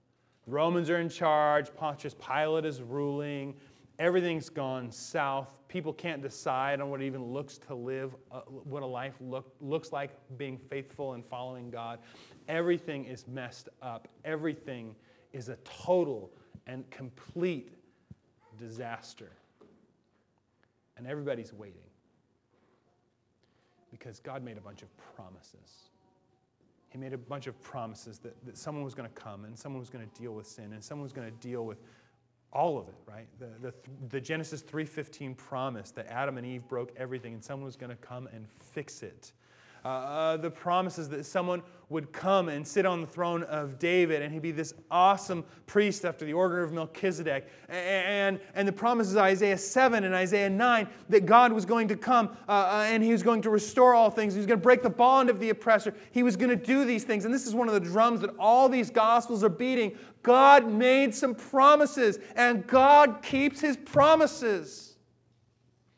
The 0.45 0.51
Romans 0.51 0.89
are 0.89 0.97
in 0.97 1.07
charge. 1.07 1.71
Pontius 1.75 2.15
Pilate 2.15 2.65
is 2.65 2.81
ruling. 2.81 3.53
everything's 3.99 4.49
gone 4.49 4.91
south. 4.91 5.47
People 5.67 5.93
can't 5.93 6.23
decide 6.23 6.81
on 6.81 6.89
what 6.89 6.99
it 6.99 7.05
even 7.05 7.23
looks 7.23 7.59
to 7.59 7.75
live, 7.75 8.15
uh, 8.31 8.39
what 8.41 8.81
a 8.81 8.85
life 8.87 9.13
look, 9.21 9.53
looks 9.61 9.91
like 9.91 10.09
being 10.35 10.57
faithful 10.57 11.13
and 11.13 11.23
following 11.23 11.69
God. 11.69 11.99
Everything 12.47 13.05
is 13.05 13.27
messed 13.27 13.69
up. 13.83 14.07
Everything 14.25 14.95
is 15.31 15.49
a 15.49 15.57
total 15.57 16.31
and 16.65 16.89
complete 16.89 17.71
disaster. 18.57 19.31
And 20.97 21.05
everybody's 21.05 21.53
waiting 21.53 21.83
because 23.91 24.19
God 24.19 24.43
made 24.43 24.57
a 24.57 24.61
bunch 24.61 24.81
of 24.81 24.89
promises. 25.15 25.90
He 26.91 26.97
made 26.97 27.13
a 27.13 27.17
bunch 27.17 27.47
of 27.47 27.59
promises 27.61 28.19
that, 28.19 28.45
that 28.45 28.57
someone 28.57 28.83
was 28.83 28.93
going 28.93 29.09
to 29.09 29.15
come 29.15 29.45
and 29.45 29.57
someone 29.57 29.79
was 29.79 29.89
going 29.89 30.07
to 30.07 30.21
deal 30.21 30.33
with 30.33 30.45
sin 30.45 30.73
and 30.73 30.83
someone 30.83 31.03
was 31.03 31.13
going 31.13 31.29
to 31.29 31.37
deal 31.47 31.65
with 31.65 31.81
all 32.51 32.77
of 32.77 32.89
it, 32.89 32.95
right? 33.05 33.27
The, 33.39 33.47
the, 33.61 33.73
the 34.09 34.19
Genesis 34.19 34.61
3.15 34.61 35.37
promise 35.37 35.91
that 35.91 36.07
Adam 36.07 36.37
and 36.37 36.45
Eve 36.45 36.67
broke 36.67 36.91
everything 36.97 37.33
and 37.33 37.43
someone 37.43 37.65
was 37.65 37.77
going 37.77 37.91
to 37.91 37.95
come 37.95 38.27
and 38.33 38.45
fix 38.59 39.03
it. 39.03 39.31
Uh, 39.83 39.87
uh, 39.87 40.37
the 40.37 40.49
promises 40.49 41.09
that 41.09 41.25
someone 41.25 41.63
would 41.89 42.11
come 42.13 42.49
and 42.49 42.65
sit 42.65 42.85
on 42.85 43.01
the 43.01 43.07
throne 43.07 43.41
of 43.43 43.79
David 43.79 44.21
and 44.21 44.31
he'd 44.31 44.43
be 44.43 44.51
this 44.51 44.75
awesome 44.91 45.43
priest 45.65 46.05
after 46.05 46.23
the 46.23 46.33
order 46.33 46.63
of 46.63 46.71
Melchizedek. 46.71 47.49
And, 47.67 48.39
and 48.53 48.67
the 48.67 48.71
promises 48.71 49.15
of 49.15 49.21
Isaiah 49.23 49.57
7 49.57 50.03
and 50.03 50.13
Isaiah 50.13 50.51
9 50.51 50.87
that 51.09 51.25
God 51.25 51.51
was 51.51 51.65
going 51.65 51.87
to 51.87 51.97
come 51.97 52.37
uh, 52.47 52.51
uh, 52.51 52.85
and 52.87 53.03
he 53.03 53.11
was 53.11 53.23
going 53.23 53.41
to 53.41 53.49
restore 53.49 53.95
all 53.95 54.11
things. 54.11 54.33
He 54.33 54.37
was 54.37 54.45
going 54.45 54.59
to 54.59 54.63
break 54.63 54.83
the 54.83 54.89
bond 54.89 55.31
of 55.31 55.39
the 55.39 55.49
oppressor. 55.49 55.95
He 56.11 56.21
was 56.21 56.37
going 56.37 56.51
to 56.51 56.55
do 56.55 56.85
these 56.85 57.03
things. 57.03 57.25
And 57.25 57.33
this 57.33 57.47
is 57.47 57.55
one 57.55 57.67
of 57.67 57.73
the 57.73 57.79
drums 57.79 58.21
that 58.21 58.29
all 58.37 58.69
these 58.69 58.91
gospels 58.91 59.43
are 59.43 59.49
beating. 59.49 59.97
God 60.21 60.71
made 60.71 61.15
some 61.15 61.33
promises 61.33 62.19
and 62.35 62.65
God 62.67 63.23
keeps 63.23 63.59
his 63.59 63.75
promises. 63.75 64.95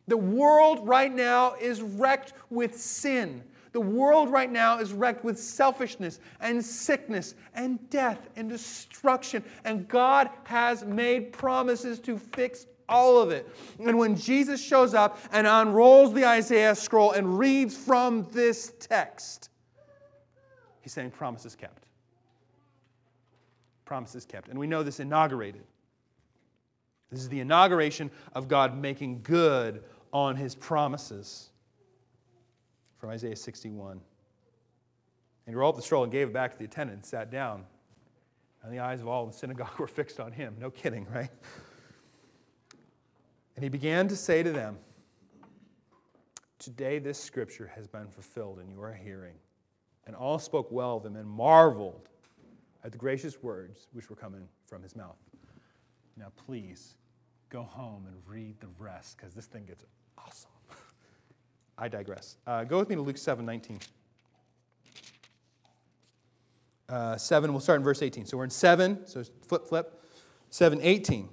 The 0.08 0.18
world 0.18 0.88
right 0.88 1.14
now 1.14 1.56
is 1.56 1.82
wrecked 1.82 2.34
with 2.50 2.80
sin. 2.80 3.44
The 3.74 3.82
world 3.82 4.30
right 4.32 4.52
now 4.52 4.78
is 4.78 4.94
wrecked 4.94 5.24
with 5.24 5.38
selfishness 5.38 6.20
and 6.40 6.64
sickness 6.64 7.34
and 7.56 7.90
death 7.90 8.30
and 8.36 8.48
destruction. 8.48 9.44
And 9.66 9.88
God 9.88 10.30
has 10.44 10.86
made 10.86 11.34
promises 11.34 12.00
to 12.02 12.18
fix 12.18 12.68
all 12.88 13.20
of 13.20 13.32
it. 13.32 13.50
And 13.84 13.98
when 13.98 14.16
Jesus 14.16 14.64
shows 14.64 14.94
up 14.94 15.18
and 15.32 15.48
unrolls 15.48 16.14
the 16.14 16.24
Isaiah 16.24 16.76
scroll 16.76 17.12
and 17.12 17.38
reads 17.40 17.76
from 17.76 18.28
this 18.32 18.74
text, 18.80 19.50
he's 20.82 20.94
saying, 20.94 21.10
Promises 21.10 21.56
kept. 21.56 21.88
Promises 23.86 24.24
kept. 24.24 24.50
And 24.50 24.60
we 24.60 24.68
know 24.68 24.84
this 24.84 25.00
inaugurated. 25.00 25.64
This 27.10 27.22
is 27.22 27.30
the 27.30 27.40
inauguration 27.40 28.12
of 28.34 28.48
God 28.48 28.78
making 28.78 29.22
good 29.24 29.84
on 30.12 30.36
his 30.36 30.54
promises 30.54 31.50
from 33.04 33.12
Isaiah 33.12 33.36
61. 33.36 33.92
And 33.92 34.02
he 35.46 35.54
rolled 35.54 35.76
up 35.76 35.82
the 35.82 35.86
scroll 35.86 36.04
and 36.04 36.12
gave 36.12 36.30
it 36.30 36.34
back 36.34 36.54
to 36.54 36.58
the 36.58 36.64
attendant 36.64 37.00
and 37.00 37.06
sat 37.06 37.30
down. 37.30 37.66
And 38.64 38.72
the 38.72 38.80
eyes 38.80 39.02
of 39.02 39.10
all 39.10 39.26
in 39.26 39.32
the 39.32 39.36
synagogue 39.36 39.74
were 39.78 39.88
fixed 39.88 40.22
on 40.22 40.32
him. 40.32 40.56
No 40.58 40.72
kidding, 40.72 41.06
right? 41.14 41.30
And 43.58 43.64
he 43.64 43.68
began 43.68 44.08
to 44.08 44.16
say 44.16 44.42
to 44.42 44.54
them, 44.54 44.78
Today 46.60 46.98
this 46.98 47.20
scripture 47.20 47.70
has 47.76 47.88
been 47.88 48.08
fulfilled 48.08 48.60
in 48.60 48.72
your 48.72 48.94
hearing. 48.94 49.36
And 50.08 50.16
all 50.16 50.40
spoke 50.40 50.72
well 50.72 50.96
of 50.96 51.06
him 51.06 51.18
and 51.18 51.28
marveled 51.28 52.08
at 52.86 52.94
the 52.94 52.98
gracious 52.98 53.44
words 53.44 53.88
which 53.92 54.10
were 54.10 54.16
coming 54.16 54.48
from 54.66 54.82
his 54.82 54.96
mouth. 54.96 55.18
Now, 56.16 56.32
please 56.46 56.96
go 57.50 57.64
home 57.64 58.06
and 58.08 58.16
read 58.26 58.62
the 58.62 58.70
rest 58.80 59.18
because 59.18 59.34
this 59.34 59.48
thing 59.48 59.66
gets 59.66 59.84
awesome. 60.18 60.53
I 61.78 61.88
digress. 61.88 62.38
Uh, 62.46 62.64
go 62.64 62.80
with 62.80 62.90
me 62.90 62.96
to 62.96 63.02
Luke 63.02 63.18
7 63.18 63.46
19. 63.46 63.80
Uh, 66.90 67.18
7, 67.18 67.52
we'll 67.52 67.60
start 67.60 67.80
in 67.80 67.84
verse 67.84 68.02
18. 68.02 68.26
So 68.26 68.38
we're 68.38 68.44
in 68.44 68.50
7, 68.50 69.08
so 69.08 69.24
flip, 69.48 69.66
flip. 69.66 70.04
7 70.50 70.80
18. 70.82 71.30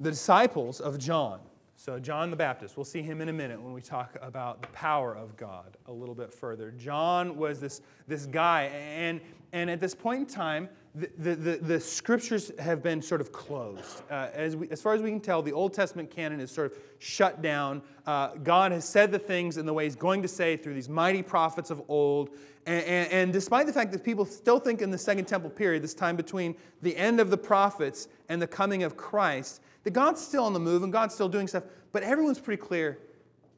The 0.00 0.10
disciples 0.10 0.80
of 0.80 0.98
John, 0.98 1.40
so 1.74 1.98
John 1.98 2.30
the 2.30 2.36
Baptist, 2.36 2.76
we'll 2.76 2.84
see 2.84 3.02
him 3.02 3.20
in 3.20 3.28
a 3.28 3.32
minute 3.32 3.60
when 3.60 3.72
we 3.72 3.82
talk 3.82 4.16
about 4.22 4.62
the 4.62 4.68
power 4.68 5.14
of 5.14 5.36
God 5.36 5.76
a 5.86 5.92
little 5.92 6.14
bit 6.14 6.32
further. 6.32 6.70
John 6.70 7.36
was 7.36 7.60
this, 7.60 7.82
this 8.08 8.26
guy, 8.26 8.64
and, 8.64 9.20
and 9.52 9.70
at 9.70 9.80
this 9.80 9.94
point 9.94 10.20
in 10.20 10.26
time, 10.26 10.68
the, 10.96 11.34
the, 11.34 11.56
the, 11.58 11.80
scriptures 11.80 12.50
have 12.58 12.82
been 12.82 13.02
sort 13.02 13.20
of 13.20 13.30
closed. 13.30 14.02
Uh, 14.10 14.28
as, 14.32 14.56
we, 14.56 14.68
as 14.70 14.80
far 14.80 14.94
as 14.94 15.02
we 15.02 15.10
can 15.10 15.20
tell, 15.20 15.42
the 15.42 15.52
Old 15.52 15.74
Testament 15.74 16.10
canon 16.10 16.40
is 16.40 16.50
sort 16.50 16.72
of 16.72 16.78
shut 16.98 17.42
down. 17.42 17.82
Uh, 18.06 18.28
God 18.36 18.72
has 18.72 18.88
said 18.88 19.12
the 19.12 19.18
things 19.18 19.58
in 19.58 19.66
the 19.66 19.74
way 19.74 19.84
He's 19.84 19.94
going 19.94 20.22
to 20.22 20.28
say 20.28 20.56
through 20.56 20.72
these 20.72 20.88
mighty 20.88 21.22
prophets 21.22 21.70
of 21.70 21.82
old. 21.88 22.30
And, 22.64 22.84
and, 22.84 23.12
and, 23.12 23.32
despite 23.32 23.66
the 23.66 23.72
fact 23.74 23.92
that 23.92 24.04
people 24.04 24.24
still 24.24 24.58
think 24.58 24.80
in 24.80 24.90
the 24.90 24.98
Second 24.98 25.26
Temple 25.26 25.50
period, 25.50 25.82
this 25.82 25.94
time 25.94 26.16
between 26.16 26.56
the 26.80 26.96
end 26.96 27.20
of 27.20 27.30
the 27.30 27.36
prophets 27.36 28.08
and 28.30 28.40
the 28.40 28.46
coming 28.46 28.82
of 28.82 28.96
Christ, 28.96 29.60
that 29.84 29.90
God's 29.90 30.20
still 30.20 30.44
on 30.44 30.54
the 30.54 30.60
move 30.60 30.82
and 30.82 30.92
God's 30.92 31.14
still 31.14 31.28
doing 31.28 31.46
stuff, 31.46 31.64
but 31.92 32.02
everyone's 32.02 32.40
pretty 32.40 32.60
clear 32.60 32.98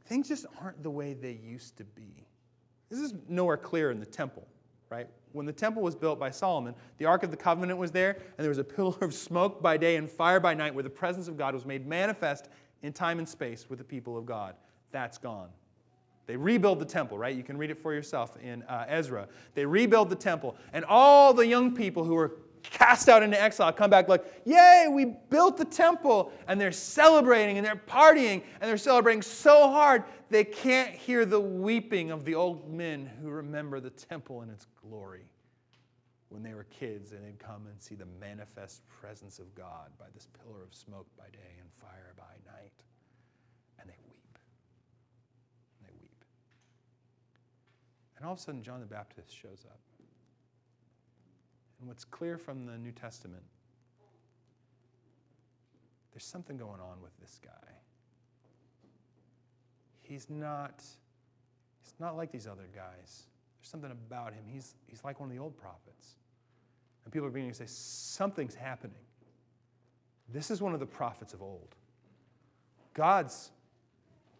things 0.07 0.27
just 0.27 0.47
aren't 0.61 0.83
the 0.83 0.91
way 0.91 1.15
they 1.15 1.39
used 1.43 1.77
to 1.77 1.85
be. 1.85 2.27
This 2.91 2.99
is 2.99 3.15
nowhere 3.29 3.59
clear 3.59 3.91
in 3.91 4.01
the 4.01 4.07
temple, 4.07 4.47
right? 4.91 5.07
When 5.33 5.47
the 5.47 5.53
temple 5.53 5.83
was 5.83 5.95
built 5.95 6.19
by 6.19 6.31
Solomon, 6.31 6.75
the 6.99 7.05
Ark 7.05 7.23
of 7.23 7.31
the 7.31 7.37
Covenant 7.37 7.79
was 7.79 7.91
there, 7.91 8.13
and 8.13 8.45
there 8.45 8.49
was 8.49 8.59
a 8.59 8.65
pillar 8.65 8.97
of 9.01 9.15
smoke 9.15 9.63
by 9.63 9.77
day 9.77 9.97
and 9.97 10.11
fire 10.11 10.41
by 10.41 10.55
night 10.55 10.75
where 10.75 10.85
the 10.85 10.91
presence 10.91 11.29
of 11.29 11.37
God 11.37 11.55
was 11.55 11.67
made 11.67 11.87
manifest 11.87 12.49
in 12.83 12.93
time 12.93 13.19
and 13.19 13.29
space 13.29 13.69
with 13.69 13.79
the 13.79 13.85
people 13.85 14.17
of 14.17 14.27
God. 14.27 14.55
That's 14.91 15.19
gone. 15.19 15.49
They 16.27 16.37
rebuild 16.37 16.79
the 16.79 16.85
temple, 16.85 17.17
right? 17.19 17.35
You 17.35 17.43
can 17.43 17.57
read 17.57 17.71
it 17.71 17.79
for 17.79 17.95
yourself 17.95 18.37
in 18.37 18.63
uh, 18.65 18.85
Ezra. 18.87 19.29
They 19.55 19.65
rebuild 19.65 20.11
the 20.11 20.17
temple, 20.17 20.57
and 20.73 20.85
all 20.85 21.33
the 21.33 21.47
young 21.47 21.75
people 21.75 22.05
who 22.05 22.15
were 22.15 22.33
cast 22.63 23.09
out 23.09 23.23
into 23.23 23.41
exile 23.41 23.73
come 23.73 23.91
back 23.91 24.09
like, 24.09 24.25
Yay, 24.45 24.87
we 24.91 25.05
built 25.05 25.57
the 25.57 25.65
temple. 25.65 26.33
And 26.47 26.61
they're 26.61 26.73
celebrating 26.73 27.59
and 27.59 27.67
they're 27.67 27.77
partying 27.77 28.43
and 28.61 28.69
they're 28.69 28.77
celebrating 28.77 29.23
so 29.23 29.71
hard 29.71 30.05
they 30.31 30.45
can't 30.45 30.95
hear 30.95 31.25
the 31.25 31.41
weeping 31.41 32.11
of 32.11 32.25
the 32.25 32.35
old 32.35 32.71
men 32.71 33.11
who 33.23 33.31
remember 33.31 33.81
the 33.81 33.91
temple 33.91 34.43
and 34.43 34.51
its 34.51 34.67
glory 34.83 35.25
when 36.29 36.43
they 36.43 36.55
were 36.55 36.65
kids 36.65 37.13
and 37.13 37.25
they'd 37.25 37.39
come 37.39 37.67
and 37.67 37.81
see 37.81 37.95
the 37.95 38.07
manifest 38.21 38.83
presence 38.89 39.39
of 39.39 39.55
God 39.55 39.91
by 39.99 40.07
this 40.15 40.29
pillar 40.43 40.63
of 40.63 40.75
smoke 40.75 41.07
by 41.17 41.25
day 41.33 41.57
and 41.61 41.71
fire 41.73 42.13
by 42.17 42.53
night. 42.53 42.73
And 43.81 43.89
they 43.89 43.97
weep. 44.07 44.39
And 45.79 45.89
they 45.89 45.95
weep. 46.01 46.25
And 48.17 48.27
all 48.27 48.33
of 48.35 48.39
a 48.39 48.43
sudden, 48.43 48.63
John 48.63 48.81
the 48.81 48.87
Baptist 48.87 49.35
shows 49.35 49.65
up. 49.67 49.81
And 51.79 51.89
what's 51.89 52.05
clear 52.05 52.39
from 52.39 52.67
the 52.67 52.77
New 52.77 52.93
Testament, 52.93 53.43
there's 56.13 56.25
something 56.25 56.57
going 56.57 56.81
on 56.81 57.01
with 57.03 57.13
this 57.21 57.39
guy. 57.45 57.73
He's 60.03 60.29
not, 60.31 60.83
he's 61.83 61.95
not 62.01 62.17
like 62.17 62.33
these 62.33 62.47
other 62.47 62.69
guys. 62.75 63.27
There's 63.61 63.71
something 63.71 63.91
about 63.91 64.33
him. 64.33 64.45
He's, 64.47 64.75
he's 64.87 65.05
like 65.05 65.21
one 65.21 65.29
of 65.29 65.35
the 65.37 65.41
old 65.41 65.57
prophets. 65.57 66.17
And 67.05 67.13
people 67.13 67.29
are 67.29 67.31
beginning 67.31 67.53
to 67.53 67.59
say, 67.59 67.67
something's 67.67 68.55
happening. 68.55 68.97
This 70.29 70.51
is 70.51 70.61
one 70.61 70.75
of 70.75 70.81
the 70.81 70.87
prophets 70.87 71.35
of 71.35 71.43
old. 71.43 71.75
God's, 72.95 73.51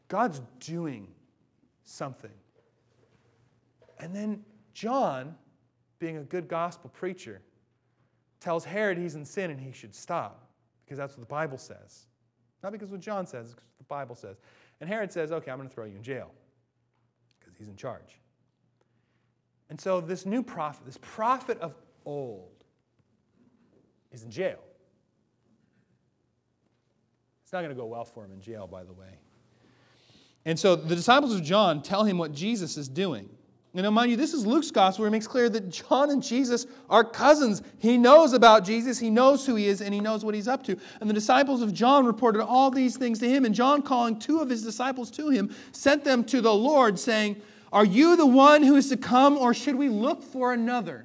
God's 0.09 0.41
doing 0.61 1.09
something. 1.85 2.33
And 4.01 4.15
then 4.15 4.45
John, 4.75 5.35
being 5.99 6.17
a 6.17 6.23
good 6.23 6.49
gospel 6.49 6.91
preacher, 6.91 7.41
tells 8.41 8.65
Herod 8.65 8.99
he's 8.99 9.15
in 9.15 9.25
sin 9.25 9.51
and 9.51 9.61
he 9.61 9.73
should 9.73 9.95
stop 9.95 10.49
because 10.85 10.99
that's 10.99 11.17
what 11.17 11.21
the 11.21 11.33
Bible 11.33 11.59
says. 11.59 12.07
Not 12.63 12.73
because 12.73 12.91
what 12.91 13.01
John 13.01 13.27
says, 13.27 13.51
what 13.51 13.79
the 13.79 13.85
Bible 13.85 14.15
says. 14.15 14.37
And 14.81 14.89
Herod 14.89 15.13
says, 15.13 15.33
okay, 15.33 15.51
I'm 15.51 15.59
going 15.59 15.69
to 15.69 15.75
throw 15.75 15.85
you 15.85 15.97
in 15.97 16.03
jail 16.03 16.31
because 17.39 17.57
he's 17.57 17.69
in 17.69 17.77
charge. 17.77 18.21
And 19.71 19.81
so 19.81 20.01
this 20.01 20.25
new 20.25 20.43
prophet, 20.43 20.87
this 20.87 20.99
prophet 21.01 21.59
of 21.61 21.75
old, 22.05 22.65
is 24.13 24.23
in 24.23 24.31
jail. 24.31 24.59
It's 27.43 27.53
not 27.53 27.61
going 27.61 27.75
to 27.75 27.81
go 27.81 27.87
well 27.87 28.05
for 28.05 28.25
him 28.25 28.33
in 28.33 28.41
jail, 28.41 28.67
by 28.67 28.85
the 28.85 28.93
way. 28.93 29.19
And 30.45 30.59
so 30.59 30.77
the 30.77 30.95
disciples 30.95 31.35
of 31.35 31.43
John 31.43 31.83
tell 31.83 32.05
him 32.05 32.19
what 32.19 32.33
Jesus 32.33 32.77
is 32.77 32.89
doing. 32.89 33.29
And 33.75 33.85
now, 33.85 33.91
mind 33.91 34.11
you, 34.11 34.17
this 34.17 34.33
is 34.33 34.47
Luke's 34.47 34.71
gospel 34.71 35.03
where 35.03 35.11
he 35.11 35.13
makes 35.13 35.27
clear 35.27 35.51
that 35.51 35.69
John 35.69 36.11
and 36.11 36.23
Jesus 36.23 36.67
are 36.89 37.05
cousins. 37.05 37.63
He 37.79 37.99
knows 37.99 38.33
about 38.33 38.65
Jesus, 38.65 38.99
he 38.99 39.11
knows 39.11 39.45
who 39.45 39.57
he 39.57 39.67
is, 39.67 39.83
and 39.83 39.93
he 39.93 40.01
knows 40.01 40.25
what 40.25 40.35
he's 40.35 40.49
up 40.49 40.63
to. 40.65 40.77
And 41.01 41.09
the 41.09 41.15
disciples 41.15 41.61
of 41.61 41.75
John 41.75 42.07
reported 42.07 42.43
all 42.43 42.71
these 42.71 42.97
things 42.97 43.19
to 43.19 43.29
him. 43.29 43.45
And 43.45 43.55
John, 43.55 43.83
calling 43.83 44.19
two 44.19 44.41
of 44.41 44.49
his 44.49 44.65
disciples 44.65 45.11
to 45.13 45.29
him, 45.29 45.55
sent 45.73 46.03
them 46.03 46.25
to 46.25 46.41
the 46.41 46.53
Lord, 46.53 46.99
saying, 46.99 47.37
Are 47.71 47.85
you 47.85 48.17
the 48.17 48.27
one 48.27 48.63
who 48.63 48.77
is 48.77 48.89
to 48.89 48.97
come, 48.97 49.37
or 49.37 49.53
should 49.53 49.77
we 49.77 49.91
look 49.91 50.23
for 50.23 50.55
another? 50.55 51.05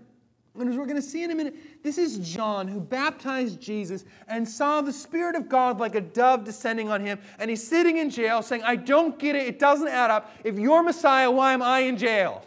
And 0.58 0.70
as 0.70 0.78
we're 0.78 0.86
going 0.86 0.96
to 0.96 1.02
see 1.02 1.24
in 1.24 1.32
a 1.32 1.36
minute, 1.36 1.56
this 1.84 1.98
is 1.98 2.20
John 2.20 2.68
who 2.68 2.80
baptized 2.80 3.60
Jesus 3.60 4.06
and 4.28 4.48
saw 4.48 4.82
the 4.82 4.94
Spirit 4.94 5.36
of 5.36 5.50
God 5.50 5.80
like 5.80 5.96
a 5.96 6.02
dove 6.02 6.44
descending 6.46 6.90
on 6.90 7.02
him. 7.02 7.20
And 7.40 7.50
he's 7.50 7.66
sitting 7.68 7.98
in 7.98 8.10
jail 8.10 8.42
saying, 8.42 8.64
I 8.64 8.78
don't 8.78 9.18
get 9.18 9.36
it. 9.36 9.48
It 9.48 9.60
doesn't 9.60 9.88
add 9.88 10.12
up. 10.12 10.32
If 10.44 10.60
you're 10.60 10.84
Messiah, 10.84 11.30
why 11.30 11.54
am 11.54 11.64
I 11.64 11.80
in 11.80 11.98
jail? 11.98 12.46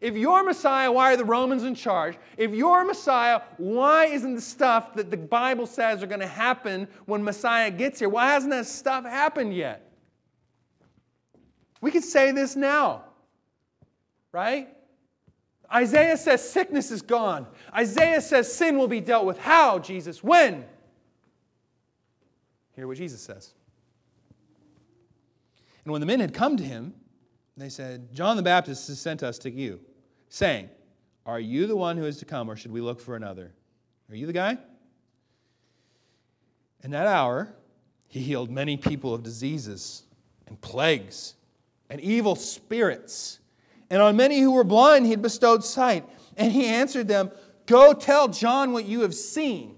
If 0.00 0.16
you're 0.16 0.42
Messiah, 0.44 0.90
why 0.90 1.12
are 1.12 1.16
the 1.16 1.24
Romans 1.24 1.62
in 1.64 1.74
charge? 1.74 2.16
If 2.38 2.52
you're 2.52 2.84
Messiah, 2.84 3.42
why 3.58 4.06
isn't 4.06 4.34
the 4.34 4.40
stuff 4.40 4.94
that 4.94 5.10
the 5.10 5.16
Bible 5.16 5.66
says 5.66 6.02
are 6.02 6.06
going 6.06 6.20
to 6.20 6.26
happen 6.26 6.88
when 7.04 7.22
Messiah 7.22 7.70
gets 7.70 7.98
here? 7.98 8.08
Why 8.08 8.32
hasn't 8.32 8.50
that 8.50 8.66
stuff 8.66 9.04
happened 9.04 9.54
yet? 9.54 9.90
We 11.82 11.90
could 11.90 12.04
say 12.04 12.32
this 12.32 12.56
now, 12.56 13.04
right? 14.32 14.68
Isaiah 15.72 16.16
says 16.16 16.48
sickness 16.48 16.90
is 16.90 17.02
gone. 17.02 17.46
Isaiah 17.74 18.20
says 18.20 18.52
sin 18.52 18.78
will 18.78 18.88
be 18.88 19.00
dealt 19.00 19.24
with. 19.24 19.38
How, 19.38 19.78
Jesus? 19.78 20.24
When? 20.24 20.64
Hear 22.74 22.86
what 22.86 22.96
Jesus 22.96 23.20
says. 23.20 23.52
And 25.84 25.92
when 25.92 26.00
the 26.00 26.06
men 26.06 26.20
had 26.20 26.34
come 26.34 26.56
to 26.56 26.64
him, 26.64 26.94
they 27.56 27.68
said, 27.68 28.12
John 28.14 28.36
the 28.36 28.42
Baptist 28.42 28.88
has 28.88 28.98
sent 28.98 29.22
us 29.22 29.38
to 29.40 29.50
you, 29.50 29.80
saying, 30.30 30.70
Are 31.26 31.38
you 31.38 31.66
the 31.66 31.76
one 31.76 31.98
who 31.98 32.06
is 32.06 32.16
to 32.18 32.24
come, 32.24 32.50
or 32.50 32.56
should 32.56 32.72
we 32.72 32.80
look 32.80 33.00
for 33.00 33.16
another? 33.16 33.52
Are 34.10 34.16
you 34.16 34.26
the 34.26 34.32
guy? 34.32 34.56
In 36.82 36.92
that 36.92 37.06
hour, 37.06 37.52
he 38.08 38.20
healed 38.20 38.50
many 38.50 38.78
people 38.78 39.12
of 39.12 39.22
diseases 39.22 40.04
and 40.46 40.58
plagues 40.62 41.34
and 41.90 42.00
evil 42.00 42.34
spirits 42.34 43.40
and 43.90 44.00
on 44.00 44.16
many 44.16 44.40
who 44.40 44.52
were 44.52 44.64
blind, 44.64 45.04
he 45.04 45.10
had 45.10 45.20
bestowed 45.20 45.64
sight. 45.64 46.08
And 46.36 46.52
he 46.52 46.66
answered 46.66 47.08
them, 47.08 47.32
Go 47.66 47.92
tell 47.92 48.28
John 48.28 48.72
what 48.72 48.86
you 48.86 49.00
have 49.00 49.14
seen. 49.14 49.76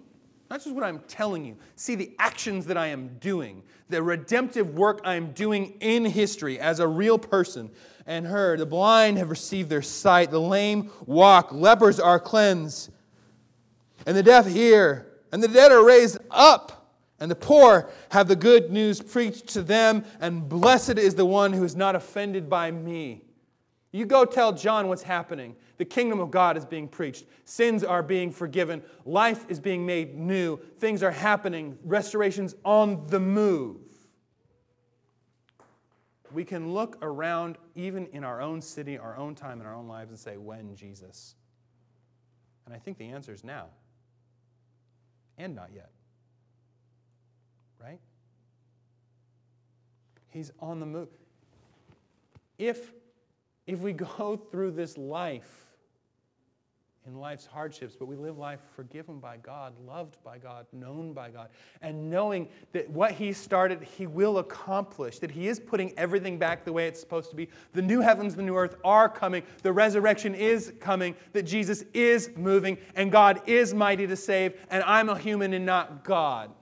Not 0.52 0.62
just 0.62 0.74
what 0.74 0.84
I'm 0.84 0.98
telling 1.08 1.46
you. 1.46 1.56
See 1.76 1.94
the 1.94 2.14
actions 2.18 2.66
that 2.66 2.76
I 2.76 2.88
am 2.88 3.16
doing, 3.20 3.62
the 3.88 4.02
redemptive 4.02 4.74
work 4.74 5.00
I 5.02 5.14
am 5.14 5.32
doing 5.32 5.78
in 5.80 6.04
history 6.04 6.60
as 6.60 6.78
a 6.78 6.86
real 6.86 7.18
person. 7.18 7.70
And 8.04 8.26
her. 8.26 8.58
the 8.58 8.66
blind 8.66 9.16
have 9.16 9.30
received 9.30 9.70
their 9.70 9.80
sight, 9.80 10.30
the 10.30 10.38
lame 10.38 10.90
walk, 11.06 11.52
lepers 11.52 11.98
are 11.98 12.20
cleansed, 12.20 12.90
and 14.04 14.14
the 14.14 14.22
deaf 14.22 14.46
hear, 14.46 15.06
and 15.32 15.42
the 15.42 15.48
dead 15.48 15.72
are 15.72 15.86
raised 15.86 16.18
up, 16.30 16.92
and 17.18 17.30
the 17.30 17.34
poor 17.34 17.88
have 18.10 18.28
the 18.28 18.36
good 18.36 18.70
news 18.70 19.00
preached 19.00 19.48
to 19.54 19.62
them, 19.62 20.04
and 20.20 20.50
blessed 20.50 20.98
is 20.98 21.14
the 21.14 21.24
one 21.24 21.54
who 21.54 21.64
is 21.64 21.74
not 21.74 21.96
offended 21.96 22.50
by 22.50 22.70
me. 22.70 23.22
You 23.92 24.06
go 24.06 24.24
tell 24.24 24.52
John 24.52 24.88
what's 24.88 25.02
happening. 25.02 25.54
The 25.76 25.84
kingdom 25.84 26.18
of 26.18 26.30
God 26.30 26.56
is 26.56 26.64
being 26.64 26.88
preached. 26.88 27.26
Sins 27.44 27.84
are 27.84 28.02
being 28.02 28.30
forgiven. 28.30 28.82
Life 29.04 29.44
is 29.50 29.60
being 29.60 29.84
made 29.84 30.16
new. 30.16 30.56
Things 30.78 31.02
are 31.02 31.10
happening. 31.10 31.78
Restoration's 31.84 32.54
on 32.64 33.06
the 33.08 33.20
move. 33.20 33.80
We 36.32 36.44
can 36.44 36.72
look 36.72 36.96
around, 37.02 37.58
even 37.74 38.06
in 38.06 38.24
our 38.24 38.40
own 38.40 38.62
city, 38.62 38.96
our 38.96 39.14
own 39.18 39.34
time, 39.34 39.60
in 39.60 39.66
our 39.66 39.74
own 39.74 39.86
lives, 39.86 40.10
and 40.10 40.18
say, 40.18 40.38
When, 40.38 40.74
Jesus? 40.74 41.34
And 42.64 42.74
I 42.74 42.78
think 42.78 42.96
the 42.96 43.10
answer 43.10 43.34
is 43.34 43.44
now. 43.44 43.66
And 45.36 45.54
not 45.54 45.68
yet. 45.74 45.90
Right? 47.78 47.98
He's 50.30 50.50
on 50.60 50.80
the 50.80 50.86
move. 50.86 51.08
If 52.58 52.92
if 53.66 53.80
we 53.80 53.92
go 54.18 54.36
through 54.36 54.72
this 54.72 54.96
life 54.98 55.62
in 57.04 57.18
life's 57.18 57.46
hardships, 57.46 57.96
but 57.98 58.06
we 58.06 58.14
live 58.14 58.38
life 58.38 58.60
forgiven 58.76 59.18
by 59.18 59.36
God, 59.36 59.72
loved 59.84 60.22
by 60.22 60.38
God, 60.38 60.66
known 60.72 61.12
by 61.12 61.30
God, 61.30 61.48
and 61.80 62.08
knowing 62.08 62.48
that 62.72 62.88
what 62.90 63.10
He 63.10 63.32
started, 63.32 63.82
He 63.82 64.06
will 64.06 64.38
accomplish, 64.38 65.18
that 65.18 65.30
He 65.30 65.48
is 65.48 65.58
putting 65.58 65.96
everything 65.98 66.38
back 66.38 66.64
the 66.64 66.72
way 66.72 66.86
it's 66.86 67.00
supposed 67.00 67.30
to 67.30 67.36
be. 67.36 67.48
The 67.72 67.82
new 67.82 68.00
heavens, 68.00 68.36
the 68.36 68.42
new 68.42 68.56
earth 68.56 68.76
are 68.84 69.08
coming, 69.08 69.42
the 69.62 69.72
resurrection 69.72 70.34
is 70.34 70.72
coming, 70.78 71.16
that 71.32 71.42
Jesus 71.42 71.84
is 71.92 72.30
moving, 72.36 72.78
and 72.94 73.10
God 73.10 73.42
is 73.46 73.74
mighty 73.74 74.06
to 74.06 74.16
save, 74.16 74.54
and 74.70 74.84
I'm 74.84 75.08
a 75.08 75.18
human 75.18 75.54
and 75.54 75.66
not 75.66 76.04
God. 76.04 76.52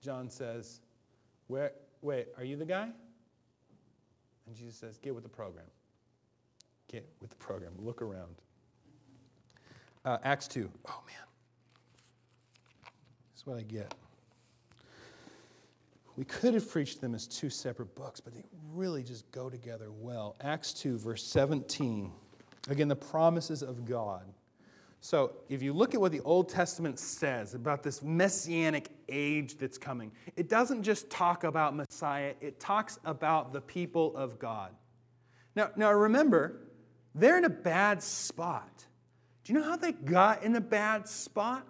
John 0.00 0.30
says, 0.30 0.80
Where, 1.48 1.72
Wait, 2.02 2.28
are 2.38 2.44
you 2.44 2.56
the 2.56 2.64
guy? 2.64 2.90
And 4.46 4.54
Jesus 4.54 4.76
says, 4.76 4.98
Get 4.98 5.14
with 5.14 5.24
the 5.24 5.30
program. 5.30 5.66
Get 6.90 7.08
with 7.20 7.30
the 7.30 7.36
program. 7.36 7.72
Look 7.78 8.02
around. 8.02 8.36
Uh, 10.04 10.18
Acts 10.22 10.46
2. 10.48 10.70
Oh, 10.88 11.02
man. 11.06 11.16
This 13.32 13.40
is 13.40 13.46
what 13.46 13.58
I 13.58 13.62
get. 13.62 13.92
We 16.16 16.24
could 16.24 16.54
have 16.54 16.70
preached 16.70 17.00
them 17.00 17.14
as 17.14 17.26
two 17.26 17.50
separate 17.50 17.94
books, 17.94 18.20
but 18.20 18.32
they 18.32 18.44
really 18.72 19.02
just 19.02 19.30
go 19.32 19.50
together 19.50 19.90
well. 19.90 20.36
Acts 20.40 20.72
2, 20.72 20.96
verse 20.96 21.22
17. 21.24 22.10
Again, 22.68 22.88
the 22.88 22.96
promises 22.96 23.62
of 23.62 23.84
God. 23.84 24.24
So, 25.00 25.32
if 25.48 25.62
you 25.62 25.72
look 25.72 25.94
at 25.94 26.00
what 26.00 26.12
the 26.12 26.20
Old 26.20 26.48
Testament 26.48 26.98
says 26.98 27.54
about 27.54 27.82
this 27.82 28.02
messianic 28.02 28.88
age 29.08 29.58
that's 29.58 29.78
coming, 29.78 30.12
it 30.36 30.48
doesn't 30.48 30.82
just 30.82 31.10
talk 31.10 31.44
about 31.44 31.74
Messiah, 31.74 32.34
it 32.40 32.60
talks 32.60 32.98
about 33.04 33.52
the 33.52 33.60
people 33.60 34.16
of 34.16 34.38
God. 34.38 34.72
Now, 35.54 35.70
now 35.76 35.92
remember, 35.92 36.60
they're 37.14 37.38
in 37.38 37.44
a 37.44 37.50
bad 37.50 38.02
spot. 38.02 38.84
Do 39.44 39.52
you 39.52 39.58
know 39.58 39.64
how 39.64 39.76
they 39.76 39.92
got 39.92 40.42
in 40.42 40.54
a 40.54 40.60
bad 40.60 41.08
spot? 41.08 41.66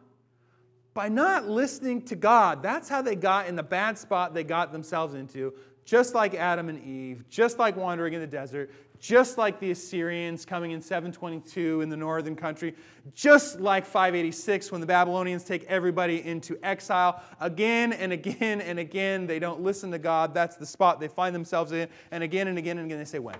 By 0.92 1.08
not 1.08 1.46
listening 1.46 2.02
to 2.06 2.16
God. 2.16 2.62
That's 2.62 2.88
how 2.88 3.02
they 3.02 3.16
got 3.16 3.48
in 3.48 3.54
the 3.54 3.62
bad 3.62 3.98
spot 3.98 4.32
they 4.32 4.44
got 4.44 4.72
themselves 4.72 5.14
into, 5.14 5.52
just 5.84 6.14
like 6.14 6.34
Adam 6.34 6.68
and 6.68 6.82
Eve, 6.82 7.28
just 7.28 7.58
like 7.58 7.76
wandering 7.76 8.14
in 8.14 8.20
the 8.20 8.26
desert, 8.26 8.70
just 8.98 9.38
like 9.38 9.60
the 9.60 9.70
Assyrians 9.70 10.44
coming 10.44 10.72
in 10.72 10.80
722 10.80 11.80
in 11.80 11.88
the 11.88 11.96
northern 11.96 12.36
country, 12.36 12.74
just 13.14 13.60
like 13.60 13.84
586 13.84 14.72
when 14.72 14.80
the 14.80 14.86
Babylonians 14.86 15.44
take 15.44 15.64
everybody 15.64 16.24
into 16.24 16.58
exile. 16.62 17.22
Again 17.40 17.92
and 17.92 18.12
again 18.12 18.60
and 18.60 18.78
again, 18.78 19.26
they 19.26 19.38
don't 19.38 19.60
listen 19.60 19.90
to 19.92 19.98
God. 19.98 20.34
That's 20.34 20.56
the 20.56 20.66
spot 20.66 21.00
they 21.00 21.08
find 21.08 21.34
themselves 21.34 21.72
in. 21.72 21.88
And 22.10 22.22
again 22.22 22.48
and 22.48 22.58
again 22.58 22.78
and 22.78 22.86
again, 22.86 22.98
they 22.98 23.04
say, 23.04 23.18
When? 23.18 23.36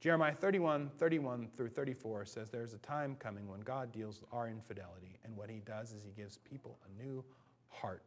Jeremiah 0.00 0.34
31, 0.34 0.90
31 0.98 1.48
through 1.56 1.68
34 1.68 2.24
says, 2.24 2.48
There's 2.48 2.72
a 2.72 2.78
time 2.78 3.16
coming 3.18 3.48
when 3.48 3.60
God 3.60 3.92
deals 3.92 4.20
with 4.20 4.32
our 4.32 4.48
infidelity, 4.48 5.18
and 5.24 5.36
what 5.36 5.50
he 5.50 5.60
does 5.66 5.92
is 5.92 6.02
he 6.02 6.12
gives 6.12 6.38
people 6.38 6.78
a 6.86 7.02
new 7.02 7.22
heart 7.68 8.02